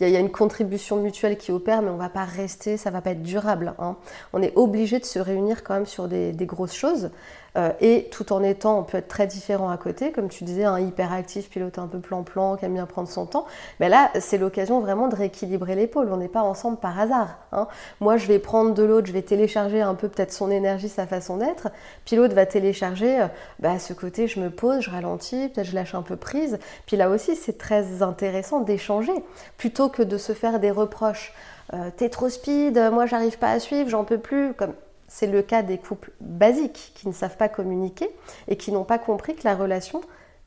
il 0.00 0.08
y, 0.08 0.16
a 0.16 0.20
une 0.20 0.30
contribution 0.30 0.96
mutuelle 0.96 1.36
qui 1.36 1.52
opère, 1.52 1.82
mais 1.82 1.90
on 1.90 1.94
ne 1.94 1.98
va 1.98 2.08
pas 2.08 2.24
rester, 2.24 2.76
ça 2.76 2.90
ne 2.90 2.94
va 2.94 3.02
pas 3.02 3.10
être 3.10 3.22
durable. 3.22 3.74
Hein. 3.78 3.96
On 4.32 4.42
est 4.42 4.52
obligé 4.56 4.98
de 4.98 5.04
se 5.04 5.18
réunir 5.18 5.62
quand 5.62 5.74
même 5.74 5.86
sur 5.86 6.08
des 6.08 6.46
grosses 6.46 6.74
choses. 6.74 7.10
Euh, 7.56 7.72
et 7.80 8.08
tout 8.10 8.32
en 8.32 8.42
étant, 8.42 8.78
on 8.78 8.82
peut 8.82 8.98
être 8.98 9.08
très 9.08 9.26
différent 9.26 9.68
à 9.68 9.76
côté, 9.76 10.10
comme 10.10 10.28
tu 10.28 10.44
disais, 10.44 10.64
un 10.64 10.80
hyperactif, 10.80 11.50
pilote 11.50 11.78
un 11.78 11.86
peu 11.86 11.98
plan-plan, 11.98 12.56
qui 12.56 12.64
aime 12.64 12.74
bien 12.74 12.86
prendre 12.86 13.08
son 13.08 13.26
temps. 13.26 13.46
Mais 13.80 13.88
là, 13.88 14.10
c'est 14.20 14.38
l'occasion 14.38 14.80
vraiment 14.80 15.08
de 15.08 15.16
rééquilibrer 15.16 15.74
l'épaule. 15.74 16.08
On 16.10 16.16
n'est 16.16 16.28
pas 16.28 16.42
ensemble 16.42 16.78
par 16.78 16.98
hasard. 16.98 17.38
Hein. 17.52 17.68
Moi, 18.00 18.16
je 18.16 18.26
vais 18.26 18.38
prendre 18.38 18.72
de 18.72 18.82
l'autre, 18.82 19.06
je 19.06 19.12
vais 19.12 19.22
télécharger 19.22 19.82
un 19.82 19.94
peu 19.94 20.08
peut-être 20.08 20.32
son 20.32 20.50
énergie, 20.50 20.88
sa 20.88 21.06
façon 21.06 21.36
d'être. 21.36 21.68
Puis 22.06 22.16
l'autre 22.16 22.34
va 22.34 22.46
télécharger, 22.46 23.20
euh, 23.20 23.26
bah, 23.58 23.78
ce 23.78 23.92
côté, 23.92 24.26
je 24.28 24.40
me 24.40 24.50
pose, 24.50 24.80
je 24.80 24.90
ralentis, 24.90 25.48
peut-être 25.48 25.66
je 25.66 25.74
lâche 25.74 25.94
un 25.94 26.02
peu 26.02 26.16
prise. 26.16 26.58
Puis 26.86 26.96
là 26.96 27.10
aussi, 27.10 27.36
c'est 27.36 27.58
très 27.58 28.02
intéressant 28.02 28.60
d'échanger, 28.60 29.12
plutôt 29.58 29.88
que 29.88 30.02
de 30.02 30.16
se 30.16 30.32
faire 30.32 30.58
des 30.58 30.70
reproches. 30.70 31.34
Euh, 31.74 31.90
t'es 31.96 32.08
trop 32.08 32.28
speed, 32.28 32.78
moi 32.92 33.06
j'arrive 33.06 33.38
pas 33.38 33.50
à 33.50 33.58
suivre, 33.58 33.88
j'en 33.88 34.04
peux 34.04 34.18
plus. 34.18 34.52
Comme 34.54 34.74
c'est 35.12 35.26
le 35.26 35.42
cas 35.42 35.62
des 35.62 35.76
couples 35.76 36.10
basiques 36.22 36.92
qui 36.94 37.06
ne 37.06 37.12
savent 37.12 37.36
pas 37.36 37.50
communiquer 37.50 38.08
et 38.48 38.56
qui 38.56 38.72
n'ont 38.72 38.84
pas 38.84 38.98
compris 38.98 39.34
que 39.34 39.44
la 39.44 39.54
relation, 39.54 40.00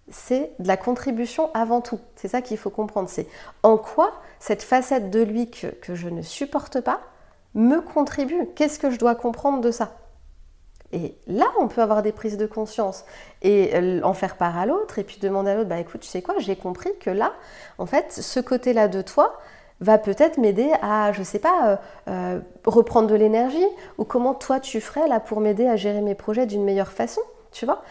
c'est 0.10 0.54
de 0.58 0.68
la 0.68 0.76
contribution 0.76 1.52
avant 1.54 1.82
tout. 1.82 2.00
C'est 2.16 2.30
ça 2.30 2.42
qu'il 2.42 2.58
faut 2.58 2.72
comprendre. 2.72 3.08
C'est 3.08 3.28
en 3.62 3.78
quoi 3.78 4.12
cette 4.40 4.64
facette 4.64 5.12
de 5.12 5.22
lui 5.22 5.52
que, 5.52 5.94
je 5.94 6.10
ne 6.10 6.24
supporte 6.24 6.82
pas 6.82 7.00
me 7.54 7.80
contribue. 7.80 8.48
Qu'est-ce 8.56 8.80
que 8.80 8.90
je 8.90 8.98
dois 8.98 9.14
comprendre 9.14 9.62
de 9.62 9.70
ça? 9.70 10.00
Et 10.92 11.16
là, 11.28 11.46
on 11.60 11.68
peut 11.68 11.84
avoir 11.84 12.02
des 12.02 12.12
prises 12.12 12.38
de 12.38 12.48
conscience 12.48 13.06
et 13.44 13.76
euh, 13.76 14.02
en 14.02 14.16
faire 14.16 14.36
part 14.36 14.58
à 14.58 14.66
l'autre 14.66 14.98
et 14.98 15.04
puis 15.04 15.20
demander 15.22 15.52
à 15.52 15.56
l'autre, 15.56 15.70
bah 15.70 15.80
écoute, 15.80 16.02
tu 16.02 16.08
sais 16.08 16.24
quoi, 16.24 16.40
j'ai 16.40 16.56
compris 16.56 16.98
que 17.00 17.12
là, 17.12 17.34
en 17.78 17.86
fait, 17.86 18.12
ce 18.12 18.40
côté-là 18.40 18.88
de 18.88 19.04
toi, 19.04 19.38
va 19.82 19.98
peut-être 19.98 20.38
m'aider 20.38 20.72
à, 20.82 21.12
je 21.12 21.24
sais 21.24 21.40
pas, 21.40 21.70
euh, 21.70 21.76
euh, 22.08 22.40
reprendre 22.66 23.08
de 23.08 23.16
l'énergie 23.16 23.68
ou 23.98 24.06
comment 24.06 24.34
toi 24.34 24.60
tu 24.60 24.80
ferais 24.80 25.08
là 25.08 25.20
pour 25.20 25.42
m'aider 25.42 25.68
à 25.68 25.76
gérer 25.76 26.02
mes 26.02 26.16
projets 26.16 26.46
d'une 26.46 26.64
meilleure 26.64 26.92
façon. 26.92 27.22
Tu 27.52 27.66
vois? 27.66 27.84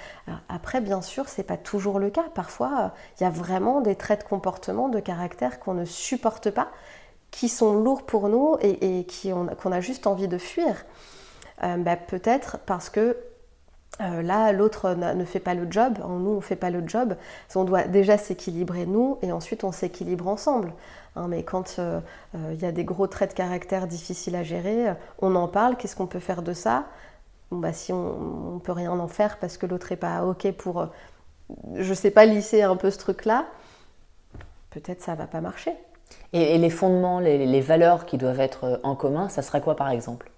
Après, 0.51 0.83
bien 0.83 1.01
sûr, 1.01 1.27
c'est 1.27 1.43
pas 1.43 1.57
toujours 1.57 1.99
le 1.99 2.11
cas. 2.11 2.25
Parfois, 2.35 2.93
il 3.19 3.23
y 3.23 3.27
a 3.27 3.31
vraiment 3.31 3.81
des 3.81 3.97
traits 3.97 4.21
de 4.21 4.29
comportement, 4.29 4.91
de 4.91 5.01
caractère 5.01 5.59
qu'on 5.59 5.73
ne 5.73 5.87
supporte 5.87 6.51
pas, 6.51 6.69
qui 7.31 7.49
sont 7.49 7.73
lourds 7.73 8.03
pour 8.03 8.29
nous 8.29 8.57
et, 8.61 9.07
qu'on 9.63 9.73
a 9.73 9.81
juste 9.81 10.07
envie 10.07 10.29
de 10.29 10.37
fuir. 10.37 10.85
Euh, 11.63 11.79
bah, 11.79 11.97
peut-être 11.97 12.59
parce 12.67 12.91
que 12.91 13.17
là, 13.99 14.53
l'autre 14.53 14.91
ne 14.95 15.25
fait 15.25 15.41
pas 15.41 15.55
le 15.55 15.67
job, 15.71 15.95
nous, 16.07 16.33
on 16.33 16.37
ne 16.37 16.41
fait 16.41 16.57
pas 16.57 16.69
le 16.69 16.87
job. 16.87 17.17
On 17.55 17.65
doit 17.65 17.85
déjà 17.85 18.19
s'équilibrer, 18.19 18.85
nous, 18.85 19.17
et 19.23 19.33
ensuite 19.33 19.65
on 19.65 19.73
s'équilibre 19.73 20.29
ensemble. 20.29 20.75
Hein, 21.17 21.27
mais 21.29 21.43
quand 21.45 21.77
euh, 21.79 22.01
euh, 22.35 22.51
il 22.53 22.61
y 22.61 22.65
a 22.65 22.73
des 22.73 22.85
gros 22.85 23.07
traits 23.07 23.31
de 23.31 23.35
caractère 23.35 23.87
difficiles 23.87 24.35
à 24.35 24.43
gérer, 24.43 24.89
euh, 24.89 24.95
on 25.21 25.35
en 25.37 25.47
parle, 25.47 25.77
qu'est-ce 25.77 25.95
qu'on 25.95 26.07
peut 26.07 26.19
faire 26.19 26.43
de 26.43 26.53
ça? 26.53 26.87
Bah, 27.53 27.73
Si 27.73 27.93
on 27.93 28.55
ne 28.55 28.59
peut 28.59 28.73
rien 28.73 28.91
en 28.91 29.09
faire 29.09 29.39
parce 29.39 29.57
que 29.57 29.67
l'autre 29.67 29.89
n'est 29.91 29.97
pas 29.97 30.25
OK 30.25 30.51
pour, 30.53 30.89
je 31.75 31.89
ne 31.89 31.95
sais 31.95 32.11
pas, 32.11 32.25
lisser 32.25 32.63
un 32.63 32.77
peu 32.77 32.91
ce 32.91 32.99
truc-là, 32.99 33.47
peut-être 34.71 35.03
ça 35.03 35.15
va 35.15 35.27
pas 35.27 35.41
marcher. 35.41 35.73
Et, 36.33 36.59
les 36.59 36.71
fondements, 36.71 37.21
les, 37.21 37.61
valeurs 37.61 38.07
qui 38.07 38.19
doivent 38.19 38.41
être 38.41 38.81
en 38.83 38.97
commun, 38.97 39.29
ça 39.29 39.43
serait 39.43 39.61
quoi 39.61 39.77
par 39.77 39.91
exemple? 39.91 40.31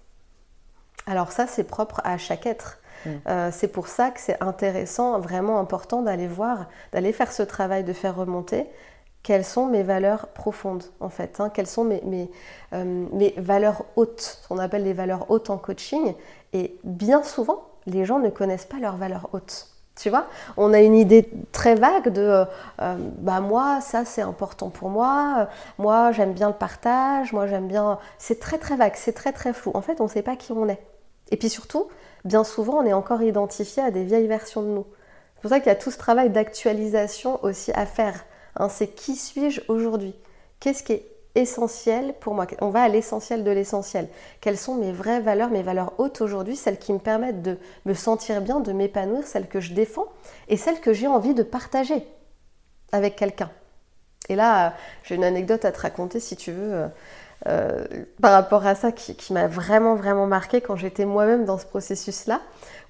Alors 1.07 1.31
ça, 1.31 1.47
c'est 1.47 1.63
propre 1.63 2.01
à 2.03 2.17
chaque 2.17 2.45
être. 2.45 2.79
Hmm. 3.05 3.51
c'est 3.51 3.67
pour 3.67 3.87
ça 3.87 4.09
que 4.09 4.19
c'est 4.19 4.41
intéressant, 4.41 5.19
vraiment 5.19 5.59
important 5.59 6.01
d'aller 6.01 6.27
voir, 6.27 6.65
d'aller 6.91 7.13
faire 7.13 7.31
ce 7.31 7.43
travail, 7.43 7.83
de 7.83 7.93
faire 7.93 8.15
remonter 8.15 8.67
quelles 9.27 9.43
sont 9.43 9.65
mes 9.65 9.83
valeurs 9.83 10.27
profondes 10.27 10.85
en 11.01 11.09
fait, 11.09 11.41
hein, 11.41 11.51
quelles 11.53 11.67
sont 11.67 11.83
mes, 11.83 12.01
mes, 12.05 12.31
euh, 12.71 13.05
mes, 13.11 13.33
valeurs 13.35 13.83
hautes, 13.97 14.39
ce 14.41 14.47
qu'on 14.47 14.57
appelle 14.57 14.85
les 14.85 14.93
valeurs 14.93 15.29
hautes 15.29 15.49
en 15.49 15.57
coaching. 15.57 16.13
Et 16.53 16.77
bien 16.85 17.23
souvent, 17.23 17.67
les 17.87 18.05
gens 18.05 18.19
ne 18.19 18.29
connaissent 18.29 18.65
pas 18.65 18.79
leurs 18.79 18.95
valeurs 18.95 19.27
hautes. 19.33 19.67
Tu 19.97 20.09
vois, 20.09 20.27
on 20.55 20.73
a 20.73 20.79
une 20.79 20.95
idée 20.95 21.29
très 21.51 21.75
vague 21.75 22.07
de 22.07 22.21
euh, 22.21 22.45
euh, 22.81 22.95
bah 23.17 23.41
moi 23.41 23.81
ça 23.81 24.05
c'est 24.05 24.21
important 24.21 24.69
pour 24.69 24.89
moi, 24.89 25.49
moi 25.77 26.13
j'aime 26.13 26.31
bien 26.31 26.47
le 26.47 26.55
partage, 26.55 27.33
moi 27.33 27.47
j'aime 27.47 27.67
bien. 27.67 27.99
C'est 28.19 28.39
très 28.39 28.57
très 28.57 28.77
vague, 28.77 28.93
c'est 28.95 29.11
très 29.11 29.33
très 29.33 29.51
flou. 29.51 29.71
En 29.73 29.81
fait, 29.81 29.99
on 29.99 30.05
ne 30.05 30.09
sait 30.09 30.21
pas 30.21 30.37
qui 30.37 30.53
on 30.53 30.69
est. 30.69 30.81
Et 31.31 31.35
puis 31.35 31.49
surtout, 31.49 31.89
bien 32.23 32.45
souvent, 32.45 32.75
on 32.75 32.85
est 32.85 32.93
encore 32.93 33.21
identifié 33.21 33.83
à 33.83 33.91
des 33.91 34.05
vieilles 34.05 34.27
versions 34.27 34.61
de 34.61 34.67
nous. 34.67 34.85
C'est 35.35 35.41
pour 35.41 35.49
ça 35.49 35.59
qu'il 35.59 35.67
y 35.67 35.75
a 35.75 35.75
tout 35.75 35.91
ce 35.91 35.97
travail 35.97 36.29
d'actualisation 36.29 37.43
aussi 37.43 37.73
à 37.73 37.85
faire. 37.85 38.23
Hein, 38.57 38.69
c'est 38.69 38.87
qui 38.87 39.15
suis-je 39.15 39.61
aujourd'hui? 39.67 40.15
Qu'est-ce 40.59 40.83
qui 40.83 40.93
est 40.93 41.05
essentiel 41.35 42.15
pour 42.19 42.33
moi? 42.33 42.47
On 42.61 42.69
va 42.69 42.81
à 42.83 42.87
l'essentiel 42.87 43.43
de 43.43 43.51
l'essentiel. 43.51 44.07
Quelles 44.41 44.57
sont 44.57 44.75
mes 44.75 44.91
vraies 44.91 45.21
valeurs, 45.21 45.49
mes 45.49 45.61
valeurs 45.61 45.93
hautes 45.99 46.21
aujourd'hui, 46.21 46.55
celles 46.55 46.79
qui 46.79 46.93
me 46.93 46.99
permettent 46.99 47.41
de 47.41 47.57
me 47.85 47.93
sentir 47.93 48.41
bien, 48.41 48.59
de 48.59 48.71
m'épanouir, 48.71 49.25
celles 49.25 49.47
que 49.47 49.59
je 49.59 49.73
défends 49.73 50.07
et 50.47 50.57
celles 50.57 50.81
que 50.81 50.93
j'ai 50.93 51.07
envie 51.07 51.33
de 51.33 51.43
partager 51.43 52.07
avec 52.91 53.15
quelqu'un? 53.15 53.51
Et 54.29 54.35
là, 54.35 54.73
j'ai 55.03 55.15
une 55.15 55.23
anecdote 55.23 55.63
à 55.63 55.71
te 55.71 55.79
raconter 55.79 56.19
si 56.19 56.35
tu 56.35 56.51
veux. 56.51 56.73
Euh, 56.73 56.87
euh, 57.45 57.85
par 58.19 58.31
rapport 58.31 58.65
à 58.65 58.73
ça 58.73 58.91
qui, 58.91 59.31
m'a 59.31 59.47
vraiment 59.47 59.93
vraiment 59.93 60.25
marqué 60.25 60.59
quand 60.59 60.75
j'étais 60.75 61.05
moi-même 61.05 61.45
dans 61.45 61.59
ce 61.59 61.67
processus-là, 61.67 62.41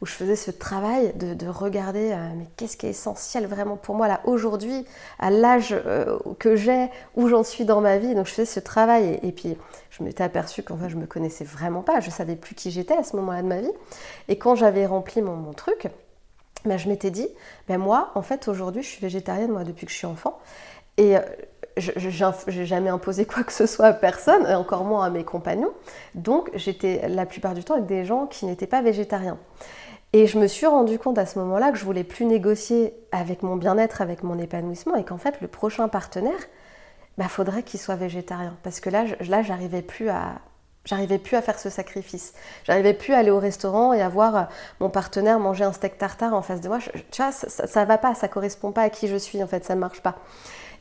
où 0.02 0.06
je 0.06 0.14
faisais 0.14 0.36
ce 0.36 0.52
travail 0.52 1.14
de, 1.16 1.48
regarder 1.48 2.12
euh, 2.12 2.30
mais 2.38 2.48
qu'est-ce 2.56 2.78
qui 2.78 2.86
est 2.86 2.92
essentiel 2.92 3.48
vraiment 3.48 3.78
pour 3.78 3.96
moi 3.96 4.08
là 4.08 4.22
aujourd'hui, 4.26 4.86
à 5.20 5.30
l'âge 5.30 5.74
euh, 5.74 6.18
que 6.40 6.56
j'ai, 6.56 6.90
où 7.16 7.28
j'en 7.28 7.44
suis 7.44 7.66
dans 7.66 7.82
ma 7.82 7.98
vie. 7.98 8.14
Donc 8.16 8.28
je 8.28 8.32
faisais 8.32 8.46
ce 8.46 8.60
travail 8.60 9.20
et, 9.24 9.32
puis 9.32 9.58
je 9.90 10.04
m'étais 10.04 10.24
aperçue 10.24 10.64
qu'en 10.64 10.78
fait 10.78 10.90
je 10.90 10.98
me 10.98 11.06
connaissais 11.06 11.46
vraiment 11.46 11.82
pas, 11.82 12.00
je 12.00 12.10
savais 12.10 12.36
plus 12.36 12.56
qui 12.56 12.72
j'étais 12.72 12.96
à 12.96 13.04
ce 13.04 13.16
moment-là 13.16 13.42
de 13.42 13.48
ma 13.48 13.62
vie. 13.62 13.72
Et 14.28 14.38
quand 14.38 14.56
j'avais 14.56 14.86
rempli 14.86 15.22
mon, 15.22 15.54
truc, 15.54 15.88
ben, 16.66 16.78
je 16.78 16.90
m'étais 16.90 17.12
dit, 17.12 17.28
ben 17.68 17.78
moi 17.78 18.12
en 18.16 18.22
fait 18.22 18.48
aujourd'hui 18.48 18.84
je 18.84 18.90
suis 18.90 19.02
végétarienne 19.02 19.52
moi 19.52 19.64
depuis 19.64 19.86
que 19.86 19.92
je 19.92 19.98
suis 19.98 20.08
enfant. 20.08 20.40
Et 20.98 21.16
je 21.78 22.60
n'ai 22.60 22.66
jamais 22.66 22.90
imposé 22.90 23.26
quoi 23.26 23.44
que 23.44 23.54
ce 23.54 23.66
soit 23.66 23.88
à 23.88 23.94
personne, 23.94 24.46
et 24.48 24.56
encore 24.56 24.84
moins 24.84 25.06
à 25.06 25.10
mes 25.10 25.24
compagnons. 25.24 25.72
Donc 26.16 26.50
j'étais 26.56 27.08
la 27.08 27.26
plupart 27.26 27.54
du 27.54 27.64
temps 27.64 27.76
avec 27.76 27.86
des 27.86 28.06
gens 28.06 28.26
qui 28.26 28.46
n'étaient 28.46 28.68
pas 28.68 28.82
végétariens. 28.82 29.38
Et 30.14 30.26
je 30.28 30.40
me 30.40 30.48
suis 30.48 30.66
rendu 30.66 30.98
compte 31.00 31.18
à 31.18 31.26
ce 31.26 31.38
moment-là 31.40 31.72
que 31.72 31.78
je 31.78 31.86
voulais 31.86 32.04
plus 32.04 32.26
négocier 32.26 32.94
avec 33.12 33.44
mon 33.44 33.56
bien-être, 33.56 34.02
avec 34.02 34.24
mon 34.24 34.40
épanouissement, 34.40 34.96
et 34.96 35.04
qu'en 35.04 35.18
fait 35.18 35.42
le 35.42 35.48
prochain 35.48 35.88
partenaire, 35.90 36.40
bah, 37.18 37.28
faudrait 37.28 37.64
qu'il 37.64 37.80
soit 37.80 37.96
végétarien. 37.96 38.56
Parce 38.64 38.80
que 38.80 38.90
là, 38.90 39.06
là 39.28 39.44
j'arrivais 39.44 39.82
plus 39.82 40.10
à, 40.10 40.40
J'arrivais 40.88 41.18
plus 41.18 41.36
à 41.36 41.42
faire 41.42 41.60
ce 41.60 41.70
sacrifice. 41.70 42.34
J'arrivais 42.64 42.94
plus 42.94 43.14
à 43.14 43.18
aller 43.18 43.30
au 43.30 43.40
restaurant 43.40 43.92
et 43.92 44.02
à 44.02 44.08
voir 44.08 44.48
mon 44.80 44.90
partenaire 44.90 45.38
manger 45.38 45.66
un 45.66 45.74
steak 45.74 45.98
tartare 45.98 46.34
en 46.34 46.42
face 46.42 46.62
de 46.62 46.70
moi. 46.70 46.80
tu 47.12 47.22
vois, 47.22 47.34
ça, 47.34 47.68
ça, 47.68 47.84
va 47.84 47.98
pas, 47.98 48.16
ça 48.16 48.30
correspond 48.30 48.72
pas 48.72 48.84
à 48.84 48.90
qui 48.90 49.10
je 49.10 49.18
suis 49.18 49.44
en 49.44 49.48
fait, 49.48 49.66
ça 49.66 49.76
ne 49.76 49.82
marche 49.82 50.02
pas. 50.02 50.16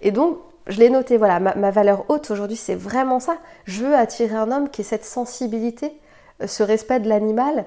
Et 0.02 0.12
donc, 0.12 0.38
je 0.68 0.78
l'ai 0.78 0.90
noté, 0.90 1.16
voilà, 1.16 1.40
ma, 1.40 1.70
valeur 1.72 2.04
haute 2.08 2.30
aujourd'hui, 2.30 2.56
c'est 2.56 2.76
vraiment 2.76 3.18
ça. 3.18 3.38
Je 3.64 3.84
veux 3.84 3.96
attirer 3.96 4.36
un 4.36 4.52
homme 4.52 4.68
qui 4.68 4.82
ait 4.82 4.84
cette 4.84 5.04
sensibilité, 5.04 5.92
euh, 6.40 6.46
ce 6.46 6.62
respect 6.62 7.00
de 7.00 7.08
l'animal, 7.08 7.64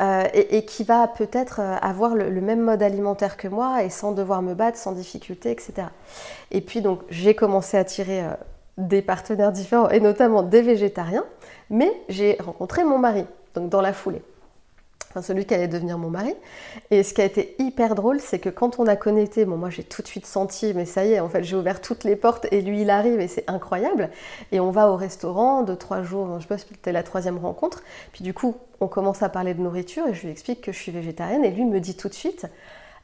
euh, 0.00 0.24
et, 0.32 0.64
qui 0.64 0.84
va 0.84 1.08
peut-être 1.08 1.60
euh, 1.60 1.76
avoir 1.82 2.14
le, 2.14 2.40
même 2.40 2.60
mode 2.60 2.82
alimentaire 2.82 3.36
que 3.36 3.48
moi 3.48 3.82
et 3.82 3.90
sans 3.90 4.12
devoir 4.12 4.42
me 4.42 4.54
battre, 4.54 4.78
sans 4.78 4.92
difficulté, 4.92 5.50
etc. 5.50 5.88
Et 6.50 6.60
puis 6.60 6.80
donc, 6.80 7.00
j'ai 7.10 7.34
commencé 7.34 7.76
à 7.76 7.80
attirer 7.80 8.22
des 8.78 9.02
partenaires 9.02 9.52
différents, 9.52 9.90
et 9.90 10.00
notamment 10.00 10.42
des 10.42 10.62
végétariens, 10.62 11.24
mais 11.68 11.92
j'ai 12.08 12.38
rencontré 12.40 12.82
mon 12.84 12.98
mari, 12.98 13.26
donc 13.54 13.68
dans 13.68 13.82
la 13.82 13.92
foulée 13.92 14.22
enfin 15.10 15.22
celui 15.22 15.44
qui 15.44 15.54
allait 15.54 15.68
devenir 15.68 15.98
mon 15.98 16.08
mari. 16.08 16.34
Et 16.90 17.02
ce 17.02 17.12
qui 17.14 17.20
a 17.20 17.24
été 17.24 17.56
hyper 17.58 17.94
drôle, 17.94 18.20
c'est 18.20 18.38
que 18.38 18.48
quand 18.48 18.78
on 18.78 18.86
a 18.86 18.94
connecté, 18.96 19.44
bon 19.44 19.56
moi 19.56 19.68
j'ai 19.68 19.82
tout 19.82 20.02
de 20.02 20.06
suite 20.06 20.24
senti, 20.24 20.72
mais 20.74 20.84
ça 20.84 21.04
y 21.04 21.12
est, 21.12 21.20
en 21.20 21.28
fait 21.28 21.42
j'ai 21.42 21.56
ouvert 21.56 21.80
toutes 21.80 22.04
les 22.04 22.16
portes 22.16 22.46
et 22.52 22.60
lui 22.60 22.82
il 22.82 22.90
arrive 22.90 23.20
et 23.20 23.28
c'est 23.28 23.44
incroyable. 23.48 24.10
Et 24.52 24.60
on 24.60 24.70
va 24.70 24.90
au 24.90 24.96
restaurant, 24.96 25.62
deux, 25.62 25.76
trois 25.76 26.02
jours, 26.02 26.28
je 26.36 26.42
sais 26.42 26.48
pas 26.48 26.58
si 26.58 26.66
c'était 26.68 26.92
la 26.92 27.02
troisième 27.02 27.38
rencontre. 27.38 27.82
Puis 28.12 28.22
du 28.22 28.32
coup, 28.32 28.56
on 28.80 28.86
commence 28.86 29.22
à 29.22 29.28
parler 29.28 29.54
de 29.54 29.60
nourriture 29.60 30.06
et 30.06 30.14
je 30.14 30.22
lui 30.22 30.30
explique 30.30 30.62
que 30.62 30.72
je 30.72 30.78
suis 30.78 30.92
végétarienne 30.92 31.44
et 31.44 31.50
lui 31.50 31.64
me 31.64 31.80
dit 31.80 31.96
tout 31.96 32.08
de 32.08 32.14
suite, 32.14 32.46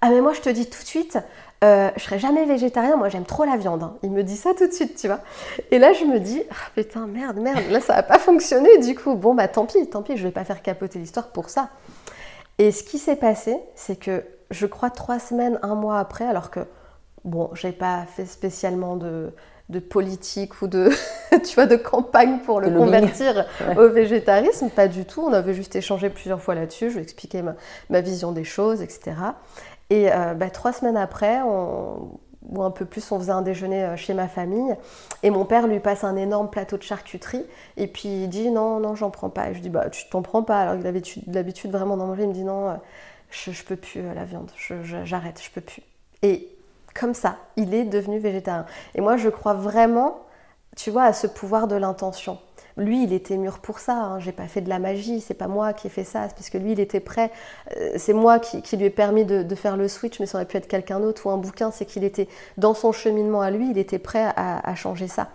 Ah 0.00 0.10
mais 0.10 0.20
moi 0.20 0.32
je 0.32 0.40
te 0.40 0.48
dis 0.48 0.70
tout 0.70 0.82
de 0.82 0.86
suite, 0.86 1.18
euh, 1.64 1.90
je 1.96 2.02
serai 2.02 2.18
jamais 2.18 2.44
végétarien, 2.44 2.96
moi 2.96 3.08
j'aime 3.08 3.24
trop 3.24 3.44
la 3.44 3.56
viande. 3.56 3.82
Hein. 3.82 3.96
Il 4.04 4.12
me 4.12 4.22
dit 4.22 4.36
ça 4.36 4.54
tout 4.54 4.66
de 4.66 4.72
suite, 4.72 4.96
tu 4.96 5.08
vois. 5.08 5.20
Et 5.72 5.80
là 5.80 5.92
je 5.92 6.04
me 6.04 6.20
dis, 6.20 6.42
ah, 6.50 6.70
putain, 6.74 7.06
merde, 7.08 7.38
merde, 7.38 7.64
là 7.70 7.80
ça 7.80 7.94
va 7.94 8.02
pas 8.04 8.18
fonctionner 8.20 8.78
du 8.78 8.94
coup. 8.94 9.16
Bon 9.16 9.34
bah 9.34 9.48
tant 9.48 9.66
pis, 9.66 9.88
tant 9.88 10.02
pis, 10.02 10.16
je 10.16 10.22
vais 10.22 10.32
pas 10.32 10.44
faire 10.44 10.62
capoter 10.62 11.00
l'histoire 11.00 11.28
pour 11.28 11.50
ça. 11.50 11.70
Et 12.58 12.72
ce 12.72 12.82
qui 12.82 12.98
s'est 12.98 13.16
passé, 13.16 13.58
c'est 13.74 13.96
que 13.96 14.24
je 14.50 14.66
crois 14.66 14.90
trois 14.90 15.18
semaines, 15.18 15.58
un 15.62 15.74
mois 15.74 15.98
après, 15.98 16.24
alors 16.24 16.50
que 16.50 16.60
bon, 17.24 17.50
j'ai 17.54 17.72
pas 17.72 18.04
fait 18.06 18.26
spécialement 18.26 18.96
de, 18.96 19.32
de 19.68 19.78
politique 19.78 20.62
ou 20.62 20.68
de, 20.68 20.90
tu 21.44 21.54
vois, 21.54 21.66
de 21.66 21.76
campagne 21.76 22.38
pour 22.44 22.60
le, 22.60 22.70
convertir 22.70 23.46
au 23.76 23.88
végétarisme, 23.88 24.70
pas 24.70 24.88
du 24.88 25.04
tout. 25.04 25.22
On 25.22 25.32
avait 25.32 25.54
juste 25.54 25.76
échangé 25.76 26.08
plusieurs 26.08 26.40
fois 26.40 26.54
là-dessus, 26.54 26.90
je 26.90 26.96
lui 26.96 27.02
expliquais 27.02 27.42
ma, 27.42 27.54
ma 27.90 28.00
vision 28.00 28.32
des 28.32 28.44
choses, 28.44 28.80
etc. 28.80 29.12
Et 29.90 30.12
euh, 30.12 30.34
bah, 30.34 30.50
trois 30.50 30.72
semaines 30.72 30.96
après, 30.96 31.40
ou 32.50 32.62
un 32.62 32.70
peu 32.70 32.84
plus, 32.84 33.10
on 33.12 33.18
faisait 33.18 33.32
un 33.32 33.42
déjeuner 33.42 33.84
euh, 33.84 33.96
chez 33.96 34.14
ma 34.14 34.28
famille. 34.28 34.74
Et 35.22 35.30
mon 35.30 35.44
père 35.44 35.66
lui 35.66 35.80
passe 35.80 36.04
un 36.04 36.16
énorme 36.16 36.50
plateau 36.50 36.76
de 36.76 36.82
charcuterie. 36.82 37.44
Et 37.76 37.86
puis 37.86 38.08
il 38.08 38.28
dit 38.28 38.50
non, 38.50 38.80
non, 38.80 38.94
j'en 38.94 39.10
prends 39.10 39.30
pas. 39.30 39.50
Et 39.50 39.54
je 39.54 39.60
dis 39.60 39.70
bah 39.70 39.90
tu 39.90 40.08
t'en 40.08 40.22
prends 40.22 40.42
pas. 40.42 40.60
Alors 40.60 40.76
qu'il 40.76 40.86
avait 40.86 41.02
l'habitude 41.26 41.70
vraiment 41.70 41.96
d'en 41.96 42.06
manger. 42.06 42.22
Il 42.22 42.28
me 42.28 42.34
dit 42.34 42.44
non, 42.44 42.70
euh, 42.70 42.74
je, 43.30 43.62
peux 43.64 43.76
plus 43.76 44.02
la 44.14 44.24
viande. 44.24 44.50
J'arrête, 45.04 45.38
je, 45.38 45.44
je 45.44 45.50
peux 45.50 45.60
plus. 45.60 45.82
Et 46.22 46.48
comme 46.94 47.14
ça, 47.14 47.36
il 47.56 47.74
est 47.74 47.84
devenu 47.84 48.18
végétarien. 48.18 48.66
Et 48.94 49.00
moi, 49.00 49.16
je 49.16 49.28
crois 49.28 49.54
vraiment, 49.54 50.20
tu 50.76 50.90
vois, 50.90 51.04
à 51.04 51.12
ce 51.12 51.26
pouvoir 51.26 51.68
de 51.68 51.76
l'intention. 51.76 52.38
Lui, 52.76 53.04
il 53.04 53.12
était 53.14 53.38
mûr 53.38 53.58
pour 53.58 53.78
ça. 53.78 53.94
Hein. 53.94 54.20
J'ai 54.20 54.32
pas 54.32 54.46
fait 54.48 54.60
de 54.60 54.68
la 54.68 54.78
magie. 54.78 55.20
C'est 55.20 55.34
pas 55.34 55.48
moi 55.48 55.72
qui 55.72 55.86
ai 55.86 55.90
fait 55.90 56.04
ça. 56.04 56.28
parce 56.28 56.50
que 56.50 56.58
lui, 56.58 56.72
il 56.72 56.80
était 56.80 57.00
prêt. 57.00 57.30
Euh, 57.76 57.92
c'est 57.96 58.12
moi 58.12 58.38
qui, 58.38 58.76
lui 58.76 58.84
ai 58.84 58.90
permis 58.90 59.24
de, 59.24 59.54
faire 59.54 59.76
le 59.76 59.88
switch, 59.88 60.20
mais 60.20 60.26
ça 60.26 60.38
aurait 60.38 60.46
pu 60.46 60.58
être 60.58 60.68
quelqu'un 60.68 61.00
d'autre 61.00 61.26
ou 61.26 61.30
un 61.30 61.38
bouquin. 61.38 61.70
C'est 61.70 61.86
qu'il 61.86 62.04
était 62.04 62.28
dans 62.58 62.74
son 62.74 62.92
cheminement 62.92 63.40
à 63.40 63.50
lui. 63.50 63.70
Il 63.70 63.78
était 63.78 63.98
prêt 63.98 64.26
à, 64.36 64.74
changer 64.74 65.08
ça. 65.08 65.30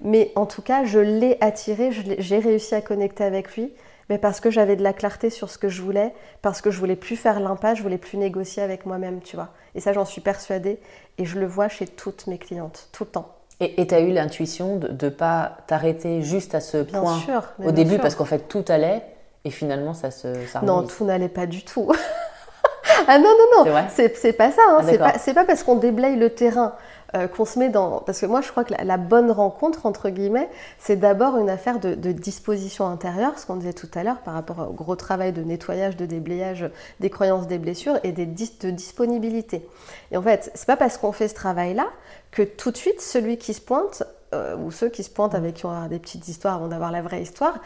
Mais 0.00 0.32
en 0.34 0.46
tout 0.46 0.62
cas, 0.62 0.84
je 0.84 0.98
l'ai 0.98 1.36
attiré. 1.40 1.90
J'ai 1.92 2.38
réussi 2.38 2.74
à 2.74 2.80
connecter 2.80 3.24
avec 3.24 3.54
lui. 3.56 3.72
Mais 4.08 4.16
parce 4.16 4.40
que 4.40 4.50
j'avais 4.50 4.74
de 4.74 4.82
la 4.82 4.94
clarté 4.94 5.28
sur 5.28 5.50
ce 5.50 5.58
que 5.58 5.68
je 5.68 5.82
voulais, 5.82 6.14
parce 6.40 6.62
que 6.62 6.70
je 6.70 6.78
voulais 6.78 6.96
plus 6.96 7.16
faire 7.16 7.40
l'impasse, 7.40 7.76
je 7.76 7.82
voulais 7.82 7.98
plus 7.98 8.16
négocier 8.16 8.62
avec 8.62 8.86
moi-même, 8.86 9.20
tu 9.20 9.36
vois. 9.36 9.50
Et 9.74 9.80
ça, 9.80 9.92
j'en 9.92 10.06
suis 10.06 10.22
persuadée. 10.22 10.80
Et 11.18 11.26
je 11.26 11.38
le 11.38 11.46
vois 11.46 11.68
chez 11.68 11.86
toutes 11.86 12.26
mes 12.26 12.38
clientes, 12.38 12.88
tout 12.92 13.04
le 13.04 13.10
temps. 13.10 13.37
Et 13.60 13.88
tu 13.88 13.94
as 13.94 14.00
eu 14.00 14.12
l'intuition 14.12 14.76
de 14.76 15.06
ne 15.06 15.10
pas 15.10 15.58
t'arrêter 15.66 16.22
juste 16.22 16.54
à 16.54 16.60
ce 16.60 16.78
point 16.78 17.20
au 17.64 17.72
début 17.72 17.98
parce 17.98 18.14
qu'en 18.14 18.24
fait 18.24 18.48
tout 18.48 18.64
allait 18.68 19.02
et 19.44 19.50
finalement 19.50 19.94
ça 19.94 20.10
se 20.10 20.32
ça 20.46 20.60
Non, 20.62 20.84
tout 20.84 21.04
n'allait 21.04 21.28
pas 21.28 21.46
du 21.46 21.64
tout. 21.64 21.90
ah 23.08 23.18
non, 23.18 23.30
non, 23.56 23.64
non, 23.64 23.74
c'est 23.96 24.32
pas 24.32 24.52
ça. 24.52 24.62
Hein. 24.68 24.78
Ah, 25.00 25.12
c'est 25.18 25.34
pas, 25.34 25.44
parce 25.44 25.62
qu'on 25.62 25.76
déblaye 25.76 26.16
le 26.16 26.30
terrain 26.30 26.74
euh, 27.16 27.26
qu'on 27.28 27.44
se 27.44 27.58
met 27.58 27.68
dans... 27.68 28.00
Parce 28.00 28.20
que 28.20 28.26
moi 28.26 28.40
je 28.40 28.50
crois 28.50 28.64
que 28.64 28.74
la, 28.78 28.96
bonne 28.96 29.30
rencontre, 29.30 29.86
entre 29.86 30.10
guillemets, 30.10 30.48
c'est 30.78 30.96
d'abord 30.96 31.38
une 31.38 31.50
affaire 31.50 31.80
de, 31.80 31.94
disposition 32.12 32.86
intérieure, 32.86 33.38
ce 33.38 33.46
qu'on 33.46 33.56
disait 33.56 33.72
tout 33.72 33.88
à 33.94 34.02
l'heure 34.02 34.18
par 34.18 34.34
rapport 34.34 34.68
au 34.68 34.72
gros 34.72 34.96
travail 34.96 35.32
de 35.32 35.42
nettoyage, 35.42 35.96
de 35.96 36.06
déblayage 36.06 36.68
des 37.00 37.10
croyances, 37.10 37.46
des 37.46 37.58
blessures 37.58 37.98
et 38.04 38.12
des 38.12 38.26
de 38.26 38.70
disponibilité. 38.70 39.66
Et 40.10 40.16
en 40.16 40.22
fait, 40.22 40.50
c'est 40.54 40.66
pas 40.66 40.76
parce 40.76 40.98
qu'on 40.98 41.12
fait 41.12 41.28
ce 41.28 41.34
travail-là 41.34 41.86
que 42.30 42.42
tout 42.42 42.70
de 42.70 42.76
suite, 42.76 43.00
celui 43.00 43.38
qui 43.38 43.54
se 43.54 43.60
pointe, 43.60 44.02
euh, 44.34 44.56
ou 44.56 44.70
ceux 44.70 44.90
qui 44.90 45.02
se 45.02 45.10
pointent 45.10 45.34
avec 45.34 45.54
qui 45.54 45.66
on 45.66 45.70
va 45.70 45.88
des 45.88 45.98
petites 45.98 46.28
histoires 46.28 46.56
avant 46.56 46.68
d'avoir 46.68 46.92
la 46.92 47.00
vraie 47.00 47.22
histoire, 47.22 47.58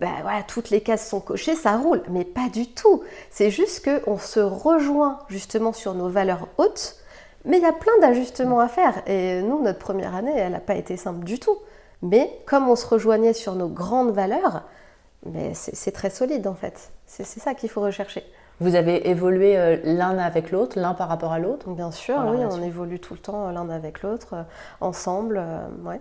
ben 0.00 0.12
voilà, 0.22 0.42
toutes 0.42 0.70
les 0.70 0.80
cases 0.80 1.08
sont 1.08 1.20
cochées, 1.20 1.54
ça 1.54 1.76
roule. 1.76 2.02
Mais 2.10 2.24
pas 2.24 2.48
du 2.52 2.68
tout. 2.68 3.02
C'est 3.30 3.50
juste 3.50 3.84
qu'on 3.84 4.18
se 4.18 4.40
rejoint 4.40 5.18
justement 5.28 5.72
sur 5.72 5.94
nos 5.94 6.08
valeurs 6.08 6.48
hautes, 6.58 6.96
mais 7.44 7.58
il 7.58 7.62
y 7.62 7.66
a 7.66 7.72
plein 7.72 7.98
d'ajustements 8.00 8.60
à 8.60 8.68
faire. 8.68 9.02
Et 9.06 9.42
nous, 9.42 9.62
notre 9.62 9.78
première 9.78 10.14
année, 10.14 10.32
elle 10.34 10.52
n'a 10.52 10.60
pas 10.60 10.74
été 10.74 10.96
simple 10.96 11.24
du 11.24 11.38
tout. 11.38 11.56
Mais 12.02 12.30
comme 12.46 12.68
on 12.68 12.76
se 12.76 12.86
rejoignait 12.86 13.32
sur 13.32 13.54
nos 13.54 13.68
grandes 13.68 14.12
valeurs, 14.12 14.62
mais 15.24 15.54
c'est 15.54 15.92
très 15.92 16.10
solide 16.10 16.46
en 16.46 16.54
fait. 16.54 16.90
C'est 17.06 17.24
ça 17.24 17.54
qu'il 17.54 17.70
faut 17.70 17.80
rechercher. 17.80 18.24
Vous 18.60 18.76
avez 18.76 19.08
évolué 19.08 19.58
euh, 19.58 19.76
l'un 19.84 20.16
avec 20.18 20.52
l'autre, 20.52 20.78
l'un 20.78 20.94
par 20.94 21.08
rapport 21.08 21.32
à 21.32 21.38
l'autre? 21.38 21.68
Bien 21.70 21.90
sûr, 21.90 22.16
oui, 22.30 22.38
on 22.48 22.62
évolue 22.62 23.00
tout 23.00 23.14
le 23.14 23.18
temps 23.18 23.50
l'un 23.50 23.68
avec 23.68 24.02
l'autre, 24.02 24.34
euh, 24.34 24.42
ensemble, 24.80 25.38
euh, 25.38 25.66
ouais. 25.84 26.00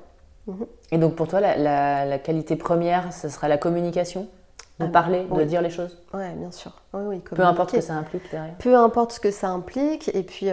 Et 0.91 0.97
donc 0.97 1.15
pour 1.15 1.27
toi, 1.27 1.39
la, 1.39 2.19
qualité 2.19 2.55
première, 2.55 3.13
ce 3.13 3.29
sera 3.29 3.47
la 3.47 3.57
communication? 3.57 4.27
De 4.79 4.85
ah, 4.85 4.89
parler, 4.89 5.25
de 5.25 5.43
dire 5.43 5.61
les 5.61 5.69
choses 5.69 5.97
Oui, 6.13 6.27
bien 6.35 6.51
sûr. 6.51 6.71
Oui, 6.93 7.03
oui, 7.05 7.19
Peu 7.19 7.43
importe 7.43 7.71
ce 7.71 7.75
que 7.75 7.81
ça 7.81 7.93
implique 7.93 8.29
derrière. 8.31 8.55
Peu 8.55 8.75
importe 8.75 9.11
ce 9.11 9.19
que 9.19 9.31
ça 9.31 9.49
implique. 9.49 10.09
Et 10.15 10.23
puis, 10.23 10.49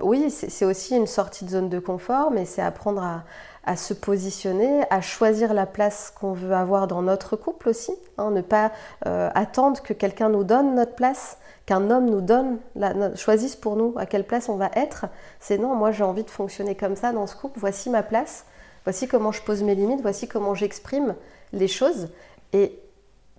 oui, 0.00 0.30
c'est 0.30 0.64
aussi 0.64 0.96
une 0.96 1.06
sortie 1.06 1.44
de 1.44 1.50
zone 1.50 1.68
de 1.68 1.78
confort, 1.78 2.30
mais 2.32 2.44
c'est 2.44 2.62
apprendre 2.62 3.02
à, 3.02 3.22
à 3.68 3.76
se 3.76 3.92
positionner, 3.92 4.82
à 4.88 5.02
choisir 5.02 5.52
la 5.52 5.66
place 5.66 6.10
qu'on 6.18 6.32
veut 6.32 6.54
avoir 6.54 6.86
dans 6.86 7.02
notre 7.02 7.36
couple 7.36 7.68
aussi, 7.68 7.92
hein, 8.16 8.30
ne 8.30 8.40
pas 8.40 8.72
euh, 9.06 9.28
attendre 9.34 9.82
que 9.82 9.92
quelqu'un 9.92 10.30
nous 10.30 10.42
donne 10.42 10.74
notre 10.74 10.94
place, 10.94 11.36
qu'un 11.66 11.90
homme 11.90 12.08
nous 12.08 12.22
donne, 12.22 12.56
la, 12.76 13.14
choisisse 13.14 13.56
pour 13.56 13.76
nous 13.76 13.92
à 13.98 14.06
quelle 14.06 14.24
place 14.24 14.48
on 14.48 14.56
va 14.56 14.70
être. 14.74 15.04
C'est 15.38 15.58
non, 15.58 15.74
moi 15.74 15.90
j'ai 15.90 16.02
envie 16.02 16.24
de 16.24 16.30
fonctionner 16.30 16.76
comme 16.76 16.96
ça 16.96 17.12
dans 17.12 17.26
ce 17.26 17.36
couple, 17.36 17.60
voici 17.60 17.90
ma 17.90 18.02
place, 18.02 18.46
voici 18.84 19.06
comment 19.06 19.32
je 19.32 19.42
pose 19.42 19.62
mes 19.62 19.74
limites, 19.74 20.00
voici 20.00 20.28
comment 20.28 20.54
j'exprime 20.54 21.14
les 21.52 21.68
choses. 21.68 22.08
Et 22.54 22.80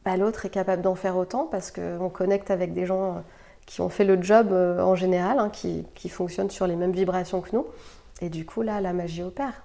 bah, 0.06 0.18
l'autre 0.18 0.45
est 0.45 0.50
capable 0.50 0.82
d'en 0.82 0.95
faire 0.95 1.18
autant 1.18 1.45
parce 1.45 1.72
qu'on 1.72 2.10
connecte 2.10 2.52
avec 2.52 2.74
des 2.74 2.86
gens 2.86 3.04
euh, 3.04 3.20
qui 3.66 3.82
ont 3.82 3.89
fait 3.89 4.06
le 4.06 4.22
job 4.22 4.50
euh, 4.52 4.82
en 4.82 4.95
général, 4.95 5.39
hein, 5.39 5.50
qui, 5.50 5.86
qui 5.95 6.10
fonctionnent 6.10 6.50
sur 6.50 6.68
les 6.68 6.76
mêmes 6.76 6.91
vibrations 6.91 7.41
que 7.41 7.56
nous. 7.56 7.66
Et 8.22 8.30
du 8.30 8.45
coup, 8.45 8.62
là, 8.62 8.82
la 8.82 8.93
magie 8.93 9.24
opère. 9.24 9.64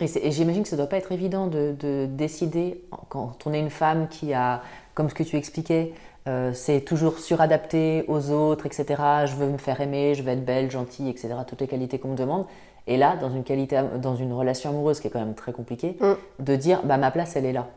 Et, 0.00 0.30
j'imagine 0.30 0.62
que 0.62 0.68
ça 0.68 0.76
ne 0.76 0.80
doit 0.82 0.88
pas 0.88 0.98
être 0.98 1.12
évident 1.12 1.46
de, 1.46 2.06
décider, 2.06 2.82
quand 3.08 3.46
on 3.46 3.52
est 3.52 3.60
une 3.60 3.70
femme 3.70 4.08
qui 4.08 4.34
a, 4.34 4.62
comme 4.94 5.08
ce 5.08 5.14
que 5.14 5.22
tu 5.22 5.36
expliquais, 5.36 5.92
euh, 6.28 6.52
c'est 6.52 6.80
toujours 6.80 7.18
suradapté 7.18 8.04
aux 8.08 8.30
autres, 8.30 8.66
etc. 8.66 9.02
Je 9.26 9.36
veux 9.36 9.46
me 9.46 9.58
faire 9.58 9.80
aimer, 9.80 10.14
je 10.14 10.22
veux 10.22 10.30
être 10.30 10.44
belle, 10.44 10.70
gentille, 10.70 11.08
etc. 11.08 11.34
Toutes 11.46 11.60
les 11.60 11.68
qualités 11.68 11.98
qu'on 11.98 12.08
me 12.08 12.16
demande. 12.16 12.46
Et 12.88 12.96
là, 12.96 13.16
dans 13.16 13.30
une, 13.30 13.44
qualité, 13.44 13.80
dans 14.02 14.16
une 14.16 14.32
relation 14.32 14.70
amoureuse 14.70 15.00
qui 15.00 15.06
est 15.06 15.10
quand 15.10 15.20
même 15.20 15.34
très 15.34 15.52
compliquée, 15.52 15.96
mm. 16.00 16.44
de 16.44 16.56
dire 16.56 16.82
bah, 16.84 16.98
ma 16.98 17.10
place, 17.10 17.36
elle 17.36 17.46
est 17.46 17.52
là. 17.52 17.68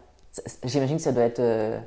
J'imagine 0.63 0.97
que 0.97 1.03
ça 1.03 1.11
doit 1.11 1.23
être. 1.23 1.39
Euh, 1.39 1.79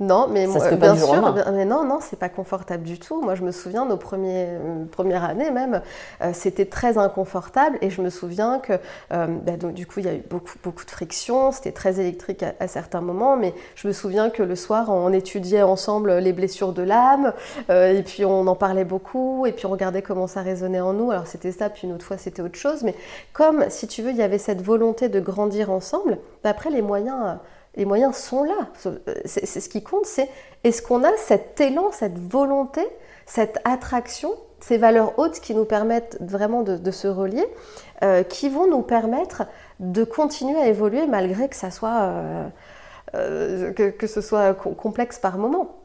non, 0.00 0.26
mais 0.28 0.48
bien 0.48 0.96
sûr, 0.96 1.34
mais 1.52 1.64
non, 1.64 1.84
non, 1.84 1.98
c'est 2.00 2.18
pas 2.18 2.28
confortable 2.28 2.82
du 2.82 2.98
tout. 2.98 3.22
Moi, 3.22 3.36
je 3.36 3.42
me 3.42 3.52
souviens, 3.52 3.86
nos 3.86 3.96
premiers, 3.96 4.46
euh, 4.48 4.84
premières 4.90 5.22
années 5.22 5.52
même, 5.52 5.82
euh, 6.20 6.30
c'était 6.32 6.64
très 6.64 6.98
inconfortable. 6.98 7.78
Et 7.80 7.90
je 7.90 8.02
me 8.02 8.10
souviens 8.10 8.58
que, 8.58 8.72
euh, 9.12 9.26
bah, 9.28 9.56
donc, 9.56 9.74
du 9.74 9.86
coup, 9.86 10.00
il 10.00 10.06
y 10.06 10.08
a 10.08 10.14
eu 10.14 10.24
beaucoup, 10.28 10.54
beaucoup 10.64 10.84
de 10.84 10.90
friction. 10.90 11.52
C'était 11.52 11.70
très 11.70 12.00
électrique 12.00 12.44
à, 12.58 12.66
certains 12.66 13.00
moments. 13.00 13.36
Mais 13.36 13.54
je 13.76 13.86
me 13.86 13.92
souviens 13.92 14.30
que 14.30 14.42
le 14.42 14.56
soir, 14.56 14.88
on 14.88 15.12
étudiait 15.12 15.62
ensemble 15.62 16.14
les 16.14 16.32
blessures 16.32 16.72
de 16.72 16.82
l'âme. 16.82 17.32
et 17.68 18.02
puis, 18.04 18.24
on 18.24 18.48
en 18.48 18.56
parlait 18.56 18.84
beaucoup. 18.84 19.46
Et 19.46 19.52
puis, 19.52 19.66
on 19.66 19.70
regardait 19.70 20.02
comment 20.02 20.26
ça 20.26 20.42
résonnait 20.42 20.80
en 20.80 20.92
nous. 20.92 21.12
Alors, 21.12 21.28
c'était 21.28 21.52
ça. 21.52 21.70
Puis, 21.70 21.86
une 21.86 21.94
autre 21.94 22.04
fois, 22.04 22.18
c'était 22.18 22.42
autre 22.42 22.58
chose. 22.58 22.82
Mais 22.82 22.96
comme, 23.32 23.66
si 23.68 23.86
tu 23.86 24.02
veux, 24.02 24.10
il 24.10 24.16
y 24.16 24.22
avait 24.22 24.38
cette 24.38 24.60
volonté 24.60 25.08
de 25.08 25.20
grandir 25.20 25.70
ensemble, 25.70 26.18
bah, 26.42 26.50
après, 26.50 26.70
les 26.70 26.82
moyens 26.82 27.38
les 27.76 27.84
moyens 27.84 28.16
sont 28.16 28.44
là. 28.44 28.68
C'est 29.24 29.60
ce 29.60 29.68
qui 29.68 29.82
compte, 29.82 30.06
c'est 30.06 30.28
est-ce 30.62 30.82
qu'on 30.82 31.04
a 31.04 31.16
cet 31.16 31.60
élan, 31.60 31.90
cette 31.92 32.18
volonté, 32.18 32.82
cette 33.26 33.58
attraction, 33.64 34.30
ces 34.60 34.78
valeurs 34.78 35.18
hautes 35.18 35.40
qui 35.40 35.54
nous 35.54 35.64
permettent 35.64 36.18
vraiment 36.20 36.62
de, 36.62 36.90
se 36.90 37.08
relier, 37.08 37.46
euh, 38.02 38.22
qui 38.22 38.48
vont 38.48 38.66
nous 38.66 38.82
permettre 38.82 39.44
de 39.80 40.04
continuer 40.04 40.58
à 40.58 40.68
évoluer 40.68 41.06
malgré 41.06 41.48
que 41.48 41.56
ça 41.56 41.70
soit 41.70 42.00
euh, 42.02 42.48
euh, 43.14 43.72
que, 43.72 44.06
ce 44.06 44.20
soit 44.20 44.54
complexe 44.54 45.18
par 45.18 45.38
moment. 45.38 45.76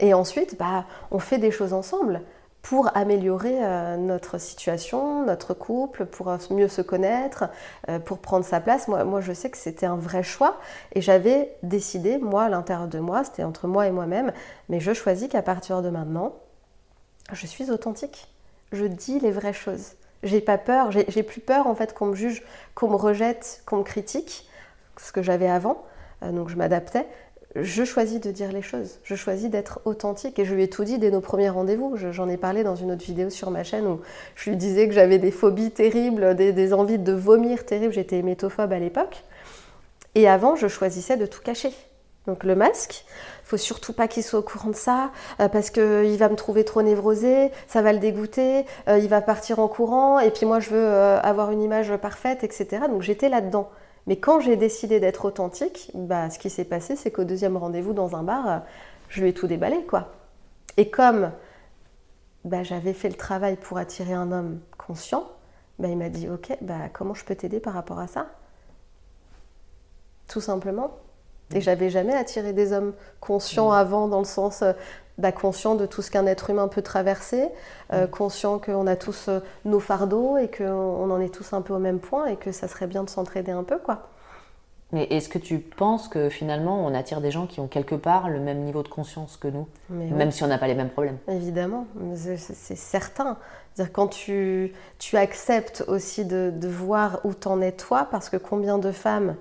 Et 0.00 0.12
ensuite, 0.12 0.58
bah, 0.58 0.84
on 1.10 1.18
fait 1.18 1.38
des 1.38 1.50
choses 1.50 1.72
ensemble 1.72 2.20
pour 2.68 2.90
améliorer 2.96 3.64
euh, 3.64 3.96
notre 3.96 4.38
situation, 4.38 5.24
notre 5.24 5.54
couple, 5.54 6.04
pour 6.04 6.30
euh, 6.30 6.36
mieux 6.50 6.66
se 6.66 6.82
connaître, 6.82 7.44
euh, 7.88 8.00
pour 8.00 8.18
prendre 8.18 8.44
sa 8.44 8.58
place. 8.58 8.88
Moi, 8.88 9.04
moi 9.04 9.20
je 9.20 9.32
sais 9.32 9.50
que 9.50 9.56
c'était 9.56 9.86
un 9.86 9.94
vrai 9.94 10.24
choix 10.24 10.58
et 10.92 11.00
j'avais 11.00 11.56
décidé, 11.62 12.18
moi, 12.18 12.42
à 12.42 12.48
l'intérieur 12.48 12.88
de 12.88 12.98
moi, 12.98 13.22
c'était 13.22 13.44
entre 13.44 13.68
moi 13.68 13.86
et 13.86 13.92
moi-même, 13.92 14.32
mais 14.68 14.80
je 14.80 14.92
choisis 14.94 15.28
qu'à 15.28 15.42
partir 15.42 15.80
de 15.80 15.90
maintenant, 15.90 16.34
je 17.32 17.46
suis 17.46 17.70
authentique. 17.70 18.26
Je 18.72 18.86
dis 18.86 19.20
les 19.20 19.30
vraies 19.30 19.52
choses. 19.52 19.92
J'ai 20.24 20.40
pas 20.40 20.58
peur, 20.58 20.90
j'ai 20.90 21.22
plus 21.22 21.40
peur 21.40 21.68
en 21.68 21.76
fait 21.76 21.94
qu'on 21.94 22.06
me 22.06 22.16
juge, 22.16 22.42
qu'on 22.74 22.88
me 22.88 22.96
rejette, 22.96 23.62
qu'on 23.64 23.76
me 23.76 23.84
critique, 23.84 24.48
ce 24.96 25.12
que 25.12 25.22
j'avais 25.22 25.48
avant. 25.48 25.84
donc 26.20 26.48
je 26.48 26.56
m'adaptais 26.56 27.06
je 27.54 27.84
choisis 27.84 28.20
de 28.20 28.30
dire 28.30 28.52
les 28.52 28.62
choses, 28.62 28.98
je 29.02 29.14
choisis 29.14 29.48
d'être 29.48 29.80
authentique 29.84 30.38
et 30.38 30.44
je 30.44 30.54
lui 30.54 30.64
ai 30.64 30.68
tout 30.68 30.84
dit 30.84 30.98
dès 30.98 31.10
nos 31.10 31.20
premiers 31.20 31.48
rendez-vous. 31.48 31.96
J'en 31.96 32.28
ai 32.28 32.36
parlé 32.36 32.64
dans 32.64 32.76
une 32.76 32.92
autre 32.92 33.04
vidéo 33.04 33.30
sur 33.30 33.50
ma 33.50 33.64
chaîne 33.64 33.86
où 33.86 34.00
je 34.34 34.50
lui 34.50 34.56
disais 34.56 34.88
que 34.88 34.94
j'avais 34.94 35.18
des 35.18 35.30
phobies 35.30 35.70
terribles, 35.70 36.34
des, 36.34 36.72
envies 36.74 36.98
de 36.98 37.12
vomir 37.12 37.64
terribles. 37.64 37.94
J'étais 37.94 38.18
hémétophobe 38.18 38.72
à 38.72 38.78
l'époque. 38.78 39.22
Et 40.14 40.28
avant, 40.28 40.56
je 40.56 40.68
choisissais 40.68 41.16
de 41.16 41.26
tout 41.26 41.40
cacher. 41.40 41.72
donc 42.26 42.44
le 42.44 42.56
masque. 42.56 43.04
Faut 43.44 43.56
surtout 43.56 43.92
pas 43.92 44.08
qu'il 44.08 44.24
soit 44.24 44.40
au 44.40 44.42
courant 44.42 44.70
de 44.70 44.76
ça 44.76 45.10
euh, 45.40 45.48
parce 45.48 45.70
qu'il 45.70 46.16
va 46.18 46.28
me 46.28 46.34
trouver 46.34 46.64
trop 46.64 46.82
névrosée, 46.82 47.52
ça 47.68 47.80
va 47.80 47.92
le 47.92 48.00
dégoûter, 48.00 48.66
euh, 48.88 48.98
il 48.98 49.08
va 49.08 49.20
partir 49.20 49.60
en 49.60 49.68
courant 49.68 50.18
et 50.18 50.30
puis 50.30 50.46
moi 50.46 50.58
je 50.58 50.70
veux 50.70 50.84
euh, 50.84 51.20
avoir 51.20 51.52
une 51.52 51.62
image 51.62 51.96
parfaite, 51.96 52.42
etc. 52.42 52.82
Donc 52.90 53.02
j'étais 53.02 53.28
là-dedans. 53.28 53.70
Mais 54.06 54.16
quand 54.16 54.40
j'ai 54.40 54.56
décidé 54.56 55.00
d'être 55.00 55.24
authentique, 55.24 55.90
bah, 55.94 56.30
ce 56.30 56.38
qui 56.38 56.48
s'est 56.48 56.64
passé, 56.64 56.94
c'est 56.96 57.10
qu'au 57.10 57.24
deuxième 57.24 57.56
rendez-vous 57.56 57.92
dans 57.92 58.14
un 58.14 58.22
bar, 58.22 58.62
je 59.08 59.20
lui 59.20 59.30
ai 59.30 59.34
tout 59.34 59.46
déballé, 59.46 59.84
quoi. 59.84 60.12
Et 60.76 60.90
comme 60.90 61.32
bah, 62.44 62.62
j'avais 62.62 62.92
fait 62.92 63.08
le 63.08 63.16
travail 63.16 63.56
pour 63.56 63.78
attirer 63.78 64.12
un 64.12 64.30
homme 64.30 64.60
conscient, 64.78 65.28
bah, 65.78 65.88
il 65.88 65.96
m'a 65.96 66.08
dit, 66.08 66.28
ok, 66.28 66.56
bah, 66.60 66.88
comment 66.92 67.14
je 67.14 67.24
peux 67.24 67.34
t'aider 67.34 67.58
par 67.58 67.74
rapport 67.74 67.98
à 67.98 68.06
ça? 68.06 68.28
Tout 70.28 70.40
simplement. 70.40 70.96
Et 71.54 71.60
j'avais 71.60 71.90
jamais 71.90 72.14
attiré 72.14 72.52
des 72.52 72.72
hommes 72.72 72.94
conscients 73.20 73.70
mm. 73.70 73.74
avant, 73.74 74.08
dans 74.08 74.18
le 74.20 74.24
sens 74.24 74.62
euh, 74.62 74.72
bah, 75.18 75.32
conscient 75.32 75.74
de 75.74 75.86
tout 75.86 76.02
ce 76.02 76.10
qu'un 76.10 76.26
être 76.26 76.50
humain 76.50 76.68
peut 76.68 76.82
traverser, 76.82 77.48
euh, 77.92 78.06
mm. 78.06 78.10
conscient 78.10 78.58
qu'on 78.58 78.86
a 78.86 78.96
tous 78.96 79.28
euh, 79.28 79.40
nos 79.64 79.80
fardeaux 79.80 80.36
et 80.36 80.48
qu'on 80.48 81.10
en 81.10 81.20
est 81.20 81.34
tous 81.34 81.52
un 81.52 81.62
peu 81.62 81.72
au 81.72 81.78
même 81.78 81.98
point 81.98 82.26
et 82.26 82.36
que 82.36 82.52
ça 82.52 82.68
serait 82.68 82.86
bien 82.86 83.02
de 83.02 83.10
s'entraider 83.10 83.52
un 83.52 83.64
peu, 83.64 83.78
quoi. 83.78 84.08
Mais 84.92 85.04
est-ce 85.10 85.28
que 85.28 85.38
tu 85.38 85.58
penses 85.58 86.06
que 86.06 86.28
finalement 86.28 86.86
on 86.86 86.94
attire 86.94 87.20
des 87.20 87.32
gens 87.32 87.48
qui 87.48 87.58
ont 87.58 87.66
quelque 87.66 87.96
part 87.96 88.28
le 88.28 88.38
même 88.38 88.60
niveau 88.60 88.84
de 88.84 88.88
conscience 88.88 89.36
que 89.36 89.48
nous, 89.48 89.66
même 89.90 90.30
si 90.30 90.44
on 90.44 90.46
n'a 90.46 90.58
pas 90.58 90.68
les 90.68 90.76
mêmes 90.76 90.90
problèmes? 90.90 91.18
Évidemment, 91.26 91.86
c'est 92.14 92.76
certain. 92.76 93.36
-dire 93.76 93.90
quand 93.90 94.06
tu, 94.06 94.72
tu 95.00 95.16
acceptes 95.16 95.84
aussi 95.88 96.24
de, 96.24 96.52
de 96.54 96.68
voir 96.68 97.18
où 97.24 97.34
t'en 97.34 97.60
es 97.60 97.72
toi, 97.72 98.06
parce 98.12 98.28
que 98.28 98.36
combien 98.36 98.78
de 98.78 98.92
femmes 98.92 99.34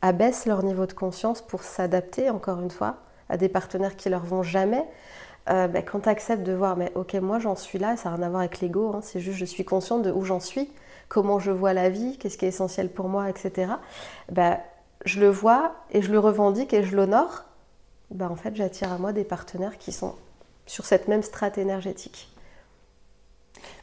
abaissent 0.00 0.46
leur 0.46 0.62
niveau 0.62 0.86
de 0.86 0.94
conscience 0.94 1.42
pour 1.42 1.62
s'adapter, 1.62 2.30
encore 2.30 2.60
une 2.62 2.70
fois, 2.70 2.96
à 3.28 3.36
des 3.36 3.48
partenaires 3.48 3.96
qui 3.96 4.08
leur 4.08 4.24
vont 4.24 4.42
jamais. 4.42 4.84
Euh, 5.48 5.68
ben, 5.68 5.84
quand 5.84 6.00
tu 6.00 6.08
acceptes 6.08 6.42
de 6.42 6.52
voir, 6.52 6.76
mais 6.76 6.90
ok, 6.94 7.14
moi 7.14 7.38
j'en 7.38 7.54
suis 7.54 7.78
là, 7.78 7.96
ça 7.96 8.10
n'a 8.10 8.16
rien 8.16 8.26
à 8.26 8.28
voir 8.28 8.40
avec 8.40 8.60
l'ego, 8.60 8.92
hein, 8.94 9.00
c'est 9.02 9.20
juste 9.20 9.38
je 9.38 9.44
suis 9.44 9.64
consciente 9.64 10.02
de 10.02 10.10
où 10.10 10.24
j'en 10.24 10.40
suis, 10.40 10.70
comment 11.08 11.38
je 11.38 11.52
vois 11.52 11.72
la 11.72 11.88
vie, 11.88 12.18
qu'est-ce 12.18 12.36
qui 12.36 12.46
est 12.46 12.48
essentiel 12.48 12.88
pour 12.88 13.08
moi, 13.08 13.30
etc. 13.30 13.72
Ben, 14.30 14.58
je 15.04 15.20
le 15.20 15.28
vois 15.28 15.74
et 15.92 16.02
je 16.02 16.10
le 16.10 16.18
revendique 16.18 16.72
et 16.72 16.82
je 16.82 16.96
l'honore. 16.96 17.44
Ben, 18.10 18.28
en 18.28 18.36
fait, 18.36 18.56
j'attire 18.56 18.92
à 18.92 18.98
moi 18.98 19.12
des 19.12 19.24
partenaires 19.24 19.78
qui 19.78 19.92
sont 19.92 20.16
sur 20.66 20.84
cette 20.84 21.06
même 21.06 21.22
strate 21.22 21.58
énergétique. 21.58 22.28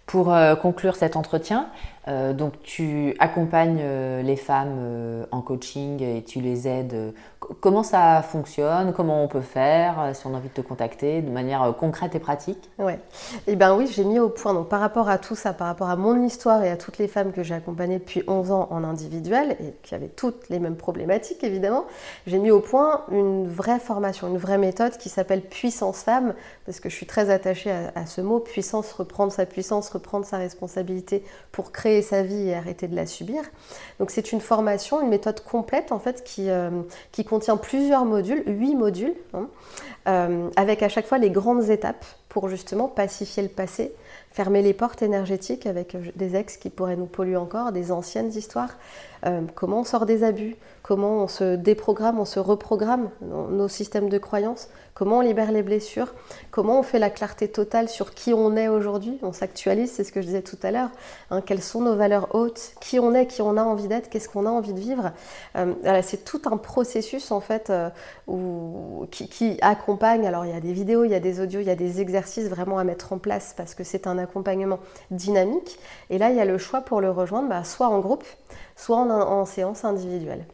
Pour 0.06 0.34
euh, 0.34 0.56
conclure 0.56 0.98
cet 0.98 1.16
entretien, 1.16 1.70
euh, 2.08 2.34
donc 2.34 2.62
tu 2.64 3.16
accompagnes 3.20 3.80
euh, 3.82 4.22
les 4.22 4.36
femmes 4.36 5.26
en 5.32 5.42
coaching 5.42 6.02
et 6.02 6.24
tu 6.24 6.42
les 6.42 6.68
aides. 6.68 7.14
Comment 7.60 7.84
ça 7.84 8.22
fonctionne? 8.22 8.94
Comment 8.94 9.24
on 9.24 9.28
peut 9.28 9.42
faire 9.42 10.00
euh, 10.00 10.14
si 10.14 10.26
on 10.28 10.34
a 10.34 10.38
envie 10.38 10.50
de 10.50 10.54
te 10.54 10.62
contacter 10.62 11.22
de 11.22 11.30
manière 11.30 11.64
euh, 11.64 11.72
concrète 11.72 12.16
et 12.16 12.20
pratique? 12.20 12.70
Ouais. 12.80 13.00
Eh 13.48 13.56
bien 13.56 13.76
oui, 13.76 13.88
j'ai 13.88 14.04
mis 14.04 14.20
au 14.20 14.30
point, 14.30 14.54
donc 14.54 14.70
par 14.70 14.80
rapport 14.80 15.10
à 15.10 15.18
tout 15.18 15.36
ça, 15.36 15.54
par 15.54 15.68
rapport 15.68 15.90
à 15.90 15.96
mon 15.96 16.24
histoire 16.24 16.64
et 16.64 16.70
à 16.70 16.78
toutes 16.78 16.98
les 16.98 17.08
femmes 17.08 17.32
que 17.32 17.44
j'ai 17.44 17.54
accompagnées 17.54 18.00
depuis 18.00 18.24
11 18.28 18.52
ans 18.52 18.68
en 18.72 18.84
individuel 18.84 19.58
et 19.60 19.74
qui 19.84 19.96
avaient 19.96 20.08
toutes 20.08 20.50
les 20.50 20.60
mêmes 20.60 20.76
problématiques 20.76 21.44
évidemment, 21.44 21.86
j'ai 22.28 22.40
mis 22.40 22.52
au 22.52 22.60
point 22.60 23.02
une 23.12 23.48
vraie 23.48 23.80
formation, 23.80 24.28
une 24.28 24.38
vraie 24.38 24.58
méthode 24.58 24.98
qui 24.98 25.10
s'appelle 25.10 25.42
Puissance 25.42 26.04
Femme, 26.04 26.34
parce 26.66 26.80
que 26.80 26.90
je 26.90 26.96
suis 26.96 27.06
très 27.06 27.30
attachée 27.30 27.72
à, 27.72 28.06
ce 28.06 28.22
mot, 28.22 28.40
puissance, 28.40 28.92
reprendre 28.94 29.32
sa 29.32 29.46
puissance, 29.46 29.90
reprendre 29.90 30.26
sa 30.26 30.38
responsabilité 30.38 31.24
pour 31.52 31.72
créer 31.72 31.93
sa 32.02 32.24
vie 32.24 32.50
et 32.50 32.56
arrêter 32.56 32.88
de 32.88 32.96
la 32.96 33.06
subir. 33.06 33.44
Donc 34.00 34.12
c'est 34.12 34.32
une 34.32 34.42
formation, 34.42 35.02
une 35.02 35.10
méthode 35.10 35.42
complète 35.42 35.92
en 35.92 36.00
fait 36.00 36.24
qui, 36.24 36.50
euh, 36.50 36.70
qui 37.12 37.26
contient 37.26 37.58
plusieurs 37.58 38.06
modules, 38.06 38.44
huit 38.48 38.76
modules, 38.76 39.16
hein, 39.34 39.48
euh, 40.08 40.50
avec 40.56 40.84
à 40.84 40.90
chaque 40.90 41.06
fois 41.06 41.18
les 41.18 41.30
grandes 41.30 41.70
étapes 41.70 42.06
pour 42.30 42.50
justement 42.50 42.88
pacifier 42.88 43.44
le 43.44 43.50
passé, 43.50 43.94
fermer 44.32 44.62
les 44.62 44.74
portes 44.74 45.02
énergétiques 45.02 45.66
avec 45.66 45.96
euh, 45.96 46.02
des 46.16 46.36
ex 46.36 46.58
qui 46.58 46.70
pourraient 46.70 46.96
nous 46.96 47.06
polluer 47.06 47.38
encore, 47.38 47.72
des 47.72 47.92
anciennes 47.92 48.32
histoires, 48.32 48.78
euh, 49.26 49.42
comment 49.56 49.82
on 49.82 49.84
sort 49.84 50.06
des 50.06 50.24
abus, 50.24 50.56
comment 50.82 51.24
on 51.24 51.28
se 51.28 51.56
déprogramme, 51.56 52.20
on 52.20 52.26
se 52.26 52.40
reprogramme 52.40 53.10
nos 53.22 53.68
systèmes 53.68 54.10
de 54.10 54.18
croyances, 54.18 54.70
comment 54.94 55.20
on 55.20 55.22
libère 55.22 55.52
les 55.52 55.64
blessures, 55.64 56.14
comment 56.52 56.80
on 56.80 56.84
fait 56.84 57.00
la 57.00 57.10
clarté 57.10 57.48
totale 57.48 57.88
sur 57.88 58.14
qui 58.14 58.34
on 58.34 58.56
est 58.56 58.68
aujourd'hui, 58.68 59.18
on 59.22 59.32
s'actualise, 59.32 59.92
c'est 59.92 60.04
ce 60.04 60.12
que 60.12 60.22
je 60.22 60.28
disais 60.28 60.42
tout 60.42 60.58
à 60.62 60.72
l'heure, 60.72 60.90
hein, 61.32 61.42
quelles 61.42 61.62
sont 61.62 61.82
nos 61.82 61.96
valeurs 61.96 62.36
hautes, 62.36 62.74
qui 62.82 63.00
on 63.00 63.14
est, 63.14 63.28
qui 63.28 63.42
on 63.42 63.56
a 63.56 63.64
envie 63.64 63.88
d'être, 63.88 64.10
qu'est-ce 64.10 64.28
qu'on 64.28 64.46
a 64.46 64.50
envie 64.50 64.74
de 64.74 64.80
vivre? 64.80 65.14
Euh, 65.56 65.74
c'est 66.04 66.26
tout 66.26 66.42
un 66.46 66.58
processus 66.58 67.32
en 67.32 67.40
fait 67.40 67.70
euh, 67.70 67.90
qui, 69.10 69.30
qui, 69.30 69.58
accompagne, 69.62 70.28
alors 70.28 70.46
il 70.46 70.52
y 70.52 70.58
a 70.58 70.60
des 70.60 70.74
vidéos, 70.74 71.06
il 71.06 71.12
y 71.12 71.16
a 71.16 71.22
des 71.22 71.40
audios, 71.40 71.62
il 71.62 71.68
y 71.68 71.72
a 71.72 71.76
des 71.76 72.02
exercices 72.02 72.50
vraiment 72.50 72.78
à 72.78 72.84
mettre 72.84 73.14
en 73.14 73.18
place 73.18 73.54
parce 73.56 73.74
que 73.74 73.84
c'est 73.84 74.06
un 74.06 74.18
accompagnement 74.18 74.80
dynamique. 75.12 75.80
Et 76.10 76.18
là, 76.18 76.30
il 76.30 76.36
y 76.36 76.42
a 76.42 76.46
le 76.46 76.58
choix 76.58 76.82
pour 76.82 77.02
le 77.02 77.10
rejoindre, 77.10 77.50
bah, 77.50 77.64
soit 77.64 77.88
en 77.88 78.00
groupe, 78.00 78.26
soit 78.76 78.98
en, 78.98 79.46
séance 79.46 79.86
individuelle. 79.86 80.46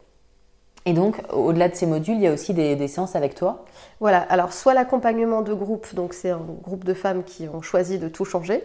Et 0.86 0.94
donc, 0.94 1.20
au-delà 1.30 1.68
de 1.68 1.74
ces 1.74 1.86
modules, 1.86 2.14
il 2.14 2.22
y 2.22 2.26
a 2.26 2.32
aussi 2.32 2.54
des, 2.54 2.88
séances 2.88 3.14
avec 3.14 3.34
toi? 3.34 3.64
Voilà, 4.00 4.20
alors 4.20 4.52
soit 4.52 4.72
l'accompagnement 4.72 5.42
de 5.42 5.52
groupe, 5.52 5.94
donc 5.94 6.14
c'est 6.14 6.30
un 6.30 6.40
groupe 6.62 6.84
de 6.84 6.94
femmes 6.94 7.22
qui 7.22 7.48
ont 7.48 7.60
choisi 7.60 7.98
de 7.98 8.08
tout 8.08 8.24
changer. 8.24 8.64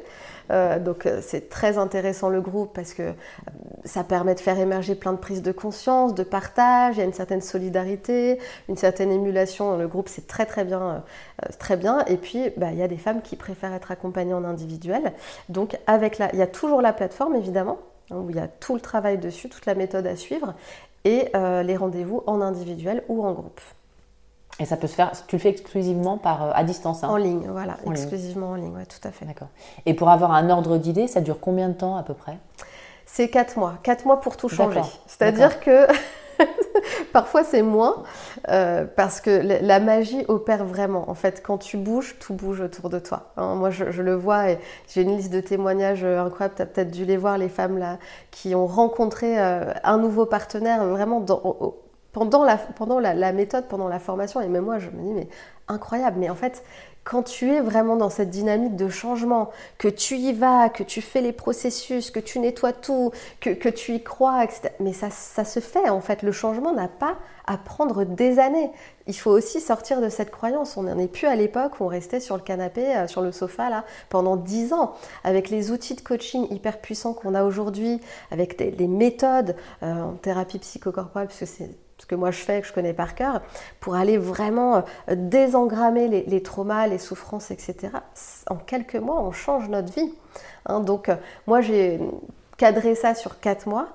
Euh, 0.52 0.80
donc 0.80 1.06
euh, 1.06 1.22
c'est 1.22 1.50
très 1.50 1.78
intéressant 1.78 2.30
le 2.30 2.40
groupe 2.40 2.72
parce 2.74 2.94
que 2.94 3.02
euh, 3.02 3.12
ça 3.84 4.04
permet 4.04 4.36
de 4.36 4.40
faire 4.40 4.60
émerger 4.60 4.94
plein 4.94 5.14
de 5.14 5.18
prises 5.18 5.42
de 5.42 5.52
conscience, 5.52 6.14
de 6.14 6.24
partage, 6.24 6.98
il 6.98 7.00
y 7.00 7.02
a 7.02 7.06
une 7.06 7.14
certaine 7.14 7.42
solidarité, 7.42 8.40
une 8.70 8.78
certaine 8.78 9.12
émulation. 9.12 9.78
Le 9.78 9.88
groupe 9.88 10.08
c'est 10.08 10.28
très 10.28 10.46
très 10.46 10.64
bien, 10.64 11.04
très 11.60 11.78
bien. 11.78 12.06
Et 12.06 12.18
puis 12.18 12.52
bah, 12.58 12.68
il 12.72 12.78
y 12.78 12.84
a 12.84 12.88
des 12.88 12.98
femmes 12.98 13.22
qui 13.22 13.36
préfèrent 13.36 13.74
être 13.74 13.92
accompagnées 13.92 14.34
en 14.34 14.44
individuel. 14.44 15.14
Donc 15.50 15.78
avec 15.88 16.20
la, 16.20 16.32
il 16.34 16.40
y 16.40 16.44
a 16.44 16.48
toujours 16.48 16.82
la 16.82 16.94
plateforme 16.94 17.36
évidemment 17.36 17.80
où 18.12 18.30
il 18.30 18.36
y 18.36 18.40
a 18.40 18.48
tout 18.48 18.76
le 18.76 18.82
travail 18.82 19.18
dessus, 19.18 19.50
toute 19.50 19.66
la 19.66 19.76
méthode 19.76 20.08
à 20.08 20.16
suivre, 20.16 20.54
et 21.04 21.30
euh, 21.36 21.64
les 21.64 21.78
rendez-vous 21.78 22.24
en 22.28 22.42
individuel 22.42 23.04
ou 23.08 23.26
en 23.26 23.34
groupe. 23.34 23.62
Et 24.60 24.66
ça 24.66 24.78
peut 24.78 24.88
se 24.88 24.96
faire, 24.96 25.12
tu 25.28 25.36
le 25.36 25.42
fais 25.42 25.50
exclusivement 25.50 26.18
par, 26.18 26.44
euh, 26.44 26.52
à 26.54 26.64
distance 26.64 27.04
hein? 27.04 27.10
En 27.10 27.18
ligne, 27.18 27.48
voilà, 27.50 27.78
exclusivement 27.86 28.52
en 28.52 28.56
ligne, 28.56 28.74
ouais, 28.76 28.86
tout 28.86 29.06
à 29.06 29.12
fait. 29.12 29.26
D'accord. 29.26 29.50
Et 29.86 29.94
pour 29.94 30.10
avoir 30.10 30.32
un 30.32 30.50
ordre 30.50 30.78
d'idée, 30.78 31.08
ça 31.08 31.20
dure 31.22 31.40
combien 31.40 31.68
de 31.68 31.74
temps 31.74 31.98
à 31.98 32.04
peu 32.04 32.14
près? 32.14 32.38
C'est 33.06 33.30
4 33.30 33.58
mois, 33.60 33.76
4 33.84 34.06
mois 34.06 34.22
pour 34.22 34.38
tout 34.38 34.50
changer. 34.50 34.82
C'est-à-dire 35.08 35.60
que 35.60 35.88
Parfois, 37.14 37.44
c'est 37.44 37.62
moins 37.62 38.04
euh, 38.50 38.86
parce 38.96 39.22
que 39.22 39.30
la 39.62 39.80
magie 39.80 40.26
opère 40.28 40.66
vraiment. 40.66 41.10
En 41.10 41.16
fait, 41.16 41.42
quand 41.44 41.58
tu 41.58 41.78
bouges, 41.78 42.16
tout 42.20 42.34
bouge 42.34 42.62
autour 42.62 42.90
de 42.90 43.00
toi. 43.00 43.32
Hein. 43.38 43.56
moi, 43.56 43.70
je, 43.70 44.02
le 44.02 44.16
vois 44.16 44.52
et 44.52 44.60
j'ai 44.88 45.02
une 45.02 45.16
liste 45.16 45.32
de 45.32 45.40
témoignages 45.40 46.04
euh, 46.04 46.24
incroyables. 46.24 46.56
Tu 46.56 46.62
as 46.62 46.66
peut-être 46.66 46.92
dû 46.92 47.06
les 47.06 47.18
voir, 47.18 47.38
les 47.38 47.50
femmes 47.50 47.78
là, 47.78 47.98
qui 48.32 48.56
ont 48.56 48.68
rencontré 48.68 49.40
euh, 49.40 49.72
un 49.84 49.98
nouveau 49.98 50.26
partenaire 50.26 50.86
vraiment 50.86 51.22
pendant, 52.16 52.46
la, 52.46 52.56
pendant 52.56 53.02
la, 53.02 53.34
méthode, 53.34 53.68
pendant 53.68 53.90
la 53.90 54.00
formation. 54.00 54.40
Et 54.40 54.48
même 54.48 54.64
moi, 54.64 54.80
je 54.80 54.90
me 54.90 55.02
dis, 55.02 55.12
mais 55.12 55.28
incroyable. 55.68 56.16
Mais 56.18 56.30
en 56.30 56.36
fait, 56.36 56.64
quand 57.04 57.24
tu 57.24 57.52
es 57.52 57.60
vraiment 57.60 57.98
dans 57.98 58.10
cette 58.10 58.30
dynamique 58.30 58.78
de 58.78 58.88
changement, 58.88 59.50
que 59.78 59.90
tu 59.90 60.16
y 60.16 60.32
vas, 60.32 60.70
que 60.70 60.84
tu 60.84 61.02
fais 61.02 61.20
les 61.20 61.34
processus, 61.34 62.12
que 62.12 62.22
tu 62.22 62.40
nettoies 62.40 62.72
tout, 62.72 63.12
que, 63.42 63.68
tu 63.68 63.96
y 63.96 64.02
crois, 64.02 64.46
etc. 64.46 64.70
Mais 64.80 64.94
ça, 64.94 65.10
ça, 65.10 65.44
se 65.44 65.60
fait 65.60 65.90
en 65.90 66.00
fait. 66.00 66.24
Le 66.24 66.32
changement 66.32 66.72
n'a 66.72 66.88
pas 66.88 67.18
à 67.48 67.58
prendre 67.58 68.06
des 68.06 68.40
années. 68.40 68.72
Il 69.08 69.18
faut 69.18 69.32
aussi 69.32 69.60
sortir 69.60 70.00
de 70.00 70.08
cette 70.08 70.32
croyance. 70.32 70.78
On 70.78 70.84
n'en 70.84 70.98
est 70.98 71.10
plus 71.10 71.28
à 71.28 71.36
l'époque 71.36 71.82
où 71.82 71.84
on 71.84 71.88
restait 71.88 72.22
sur 72.22 72.38
le 72.38 72.44
canapé, 72.44 72.96
euh, 72.96 73.08
sur 73.08 73.22
le 73.22 73.34
sofa 73.34 73.70
là, 73.70 73.84
pendant 74.08 74.38
dix 74.38 74.72
ans. 74.72 74.94
Avec 75.26 75.50
les 75.50 75.70
outils 75.70 75.96
de 75.96 76.02
coaching 76.02 76.48
hyper 76.50 76.80
puissants 76.80 77.14
qu'on 77.14 77.36
a 77.36 77.44
aujourd'hui, 77.44 78.00
avec 78.32 78.58
des, 78.58 78.88
méthodes 78.88 79.58
euh, 79.84 80.02
en 80.02 80.14
thérapie 80.14 80.60
psychocorporelle, 80.60 81.28
puisque 81.28 81.46
c'est 81.46 81.85
ce 81.98 82.06
que 82.06 82.16
moi 82.16 82.32
je 82.32 82.40
fais, 82.40 82.62
que 82.62 82.68
je 82.68 82.74
connais 82.74 82.94
par 82.94 83.16
cœur, 83.16 83.42
pour 83.80 83.96
aller 83.96 84.18
vraiment 84.18 84.78
euh, 84.78 85.16
désengrammer 85.16 86.08
les, 86.08 86.44
traumas, 86.44 86.88
les 86.88 86.98
souffrances, 86.98 87.52
etc. 87.52 87.90
En 88.50 88.56
quelques 88.56 88.96
mois, 88.96 89.22
on 89.22 89.32
change 89.32 89.70
notre 89.70 89.94
vie. 89.94 90.14
Hein. 90.66 90.82
donc, 90.82 91.10
euh, 91.10 91.16
moi, 91.48 91.62
j'ai 91.62 92.00
cadré 92.58 92.96
ça 92.96 93.16
sur 93.16 93.40
quatre 93.40 93.68
mois. 93.68 93.90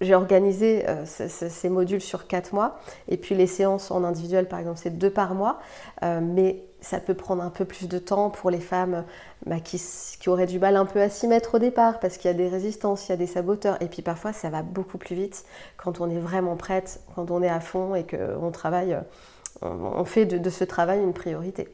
J'ai 0.00 0.14
organisé 0.14 0.84
euh, 0.88 1.04
ces 1.06 1.68
modules 1.68 2.00
sur 2.00 2.26
quatre 2.26 2.52
mois. 2.52 2.78
Et 3.08 3.16
puis 3.16 3.34
les 3.34 3.46
séances 3.46 3.90
en 3.90 4.04
individuel, 4.04 4.48
par 4.48 4.58
exemple, 4.58 4.80
c'est 4.82 4.98
deux 4.98 5.10
par 5.10 5.34
mois. 5.34 5.60
mais 6.02 6.62
ça 6.84 7.00
peut 7.00 7.14
prendre 7.14 7.42
un 7.42 7.50
peu 7.50 7.64
plus 7.64 7.88
de 7.88 7.98
temps 7.98 8.30
pour 8.30 8.50
les 8.50 8.60
femmes 8.60 9.04
bah, 9.46 9.60
qui, 9.60 9.80
auraient 10.28 10.46
du 10.46 10.58
mal 10.58 10.76
un 10.76 10.84
peu 10.84 11.00
à 11.00 11.08
s'y 11.08 11.26
mettre 11.26 11.56
au 11.56 11.58
départ 11.58 11.98
parce 11.98 12.18
qu'il 12.18 12.30
y 12.30 12.34
a 12.34 12.36
des 12.36 12.48
résistances, 12.48 13.08
il 13.08 13.12
y 13.12 13.14
a 13.14 13.16
des 13.16 13.26
saboteurs. 13.26 13.80
Et 13.82 13.86
puis 13.86 14.02
parfois, 14.02 14.32
ça 14.32 14.50
va 14.50 14.62
beaucoup 14.62 14.98
plus 14.98 15.16
vite 15.16 15.44
quand 15.76 16.00
on 16.00 16.08
est 16.10 16.18
vraiment 16.18 16.56
prête, 16.56 17.00
quand 17.14 17.30
on 17.30 17.42
est 17.42 17.48
à 17.48 17.60
fond 17.60 17.94
et 17.94 18.04
qu'on 18.04 18.50
travaille, 18.50 18.98
on 19.62 20.04
fait 20.04 20.26
de, 20.26 20.50
ce 20.50 20.64
travail 20.64 21.00
une 21.00 21.14
priorité. 21.14 21.68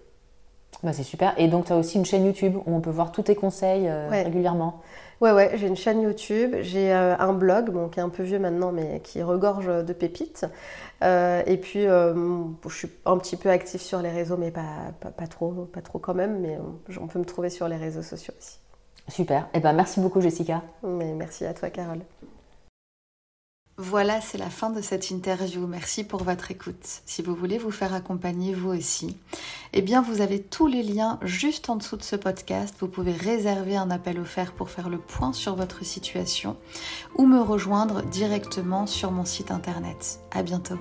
Bah, 0.83 0.93
c'est 0.93 1.03
super. 1.03 1.35
Et 1.37 1.49
donc, 1.49 1.67
tu 1.67 1.73
as 1.73 1.77
aussi 1.77 1.99
une 1.99 2.07
chaîne 2.07 2.25
YouTube 2.25 2.57
où 2.57 2.75
on 2.75 2.81
peut 2.81 2.91
voir 2.91 3.13
tous 3.13 3.23
tes 3.23 3.35
conseils 3.35 3.91
régulièrement. 4.09 4.81
Ouais, 5.21 5.33
ouais, 5.33 5.51
j'ai 5.55 5.67
une 5.67 5.77
chaîne 5.77 6.01
YouTube, 6.01 6.57
j'ai 6.63 6.93
un 6.93 7.33
blog, 7.35 7.71
bon, 7.71 7.89
qui 7.89 8.01
est 8.01 8.03
un 8.03 8.09
peu 8.09 8.23
vieux 8.23 8.39
maintenant, 8.39 8.73
mais 8.73 9.01
qui 9.05 9.23
regorge 9.23 9.67
de 9.67 9.93
pépites. 9.93 10.47
et 11.03 11.59
puis, 11.61 11.83
je 11.83 12.75
suis 12.75 12.89
un 13.05 13.19
petit 13.19 13.37
peu 13.37 13.51
active 13.51 13.83
sur 13.83 14.01
les 14.01 14.11
réseaux, 14.11 14.39
mais 14.39 14.51
pas, 14.51 14.93
pas, 14.99 15.27
trop, 15.27 15.69
pas 15.71 15.83
trop 15.83 15.99
quand 15.99 16.15
même, 16.15 16.41
mais 16.41 16.59
on 16.99 17.07
peut 17.07 17.19
me 17.19 17.27
trouver 17.27 17.51
sur 17.51 17.69
les 17.69 17.77
réseaux 17.77 18.03
sociaux 18.03 18.33
aussi. 18.39 18.61
Super. 19.09 19.43
Et 19.53 19.59
eh 19.59 19.61
ben, 19.61 19.73
merci 19.73 20.01
beaucoup, 20.01 20.21
Jessica. 20.21 20.63
Mais 20.83 21.13
merci 21.13 21.45
à 21.45 21.53
toi, 21.53 21.69
Carole. 21.69 22.01
Voilà, 23.83 24.21
c'est 24.21 24.37
la 24.37 24.51
fin 24.51 24.69
de 24.69 24.83
cette 24.83 25.09
interview. 25.09 25.67
Merci 25.67 26.05
pour 26.05 26.23
votre 26.23 26.51
écoute. 26.51 27.01
Si 27.07 27.23
vous 27.23 27.35
voulez 27.35 27.57
vous 27.57 27.71
faire 27.71 27.95
accompagner 27.95 28.53
vous 28.53 28.69
aussi, 28.69 29.17
eh 29.73 29.81
bien 29.81 30.03
vous 30.03 30.21
avez 30.21 30.43
tous 30.43 30.67
les 30.67 30.83
liens 30.83 31.19
juste 31.23 31.71
en 31.71 31.77
dessous 31.77 31.97
de 31.97 32.03
ce 32.03 32.15
podcast. 32.15 32.75
Vous 32.79 32.89
pouvez 32.89 33.13
réserver 33.13 33.79
un 33.79 33.91
appel 33.91 34.21
offert 34.21 34.53
pour 34.53 34.69
faire 34.69 34.91
le 34.91 34.99
point 34.99 35.33
sur 35.33 35.55
votre 35.55 35.83
situation 35.83 36.59
ou 37.17 37.25
me 37.25 37.41
rejoindre 37.41 38.03
directement 38.03 38.87
sur 38.87 39.13
mon 39.13 39.25
site 39.25 39.51
internet. 39.51 40.21
À 40.31 40.43
bientôt. 40.43 40.79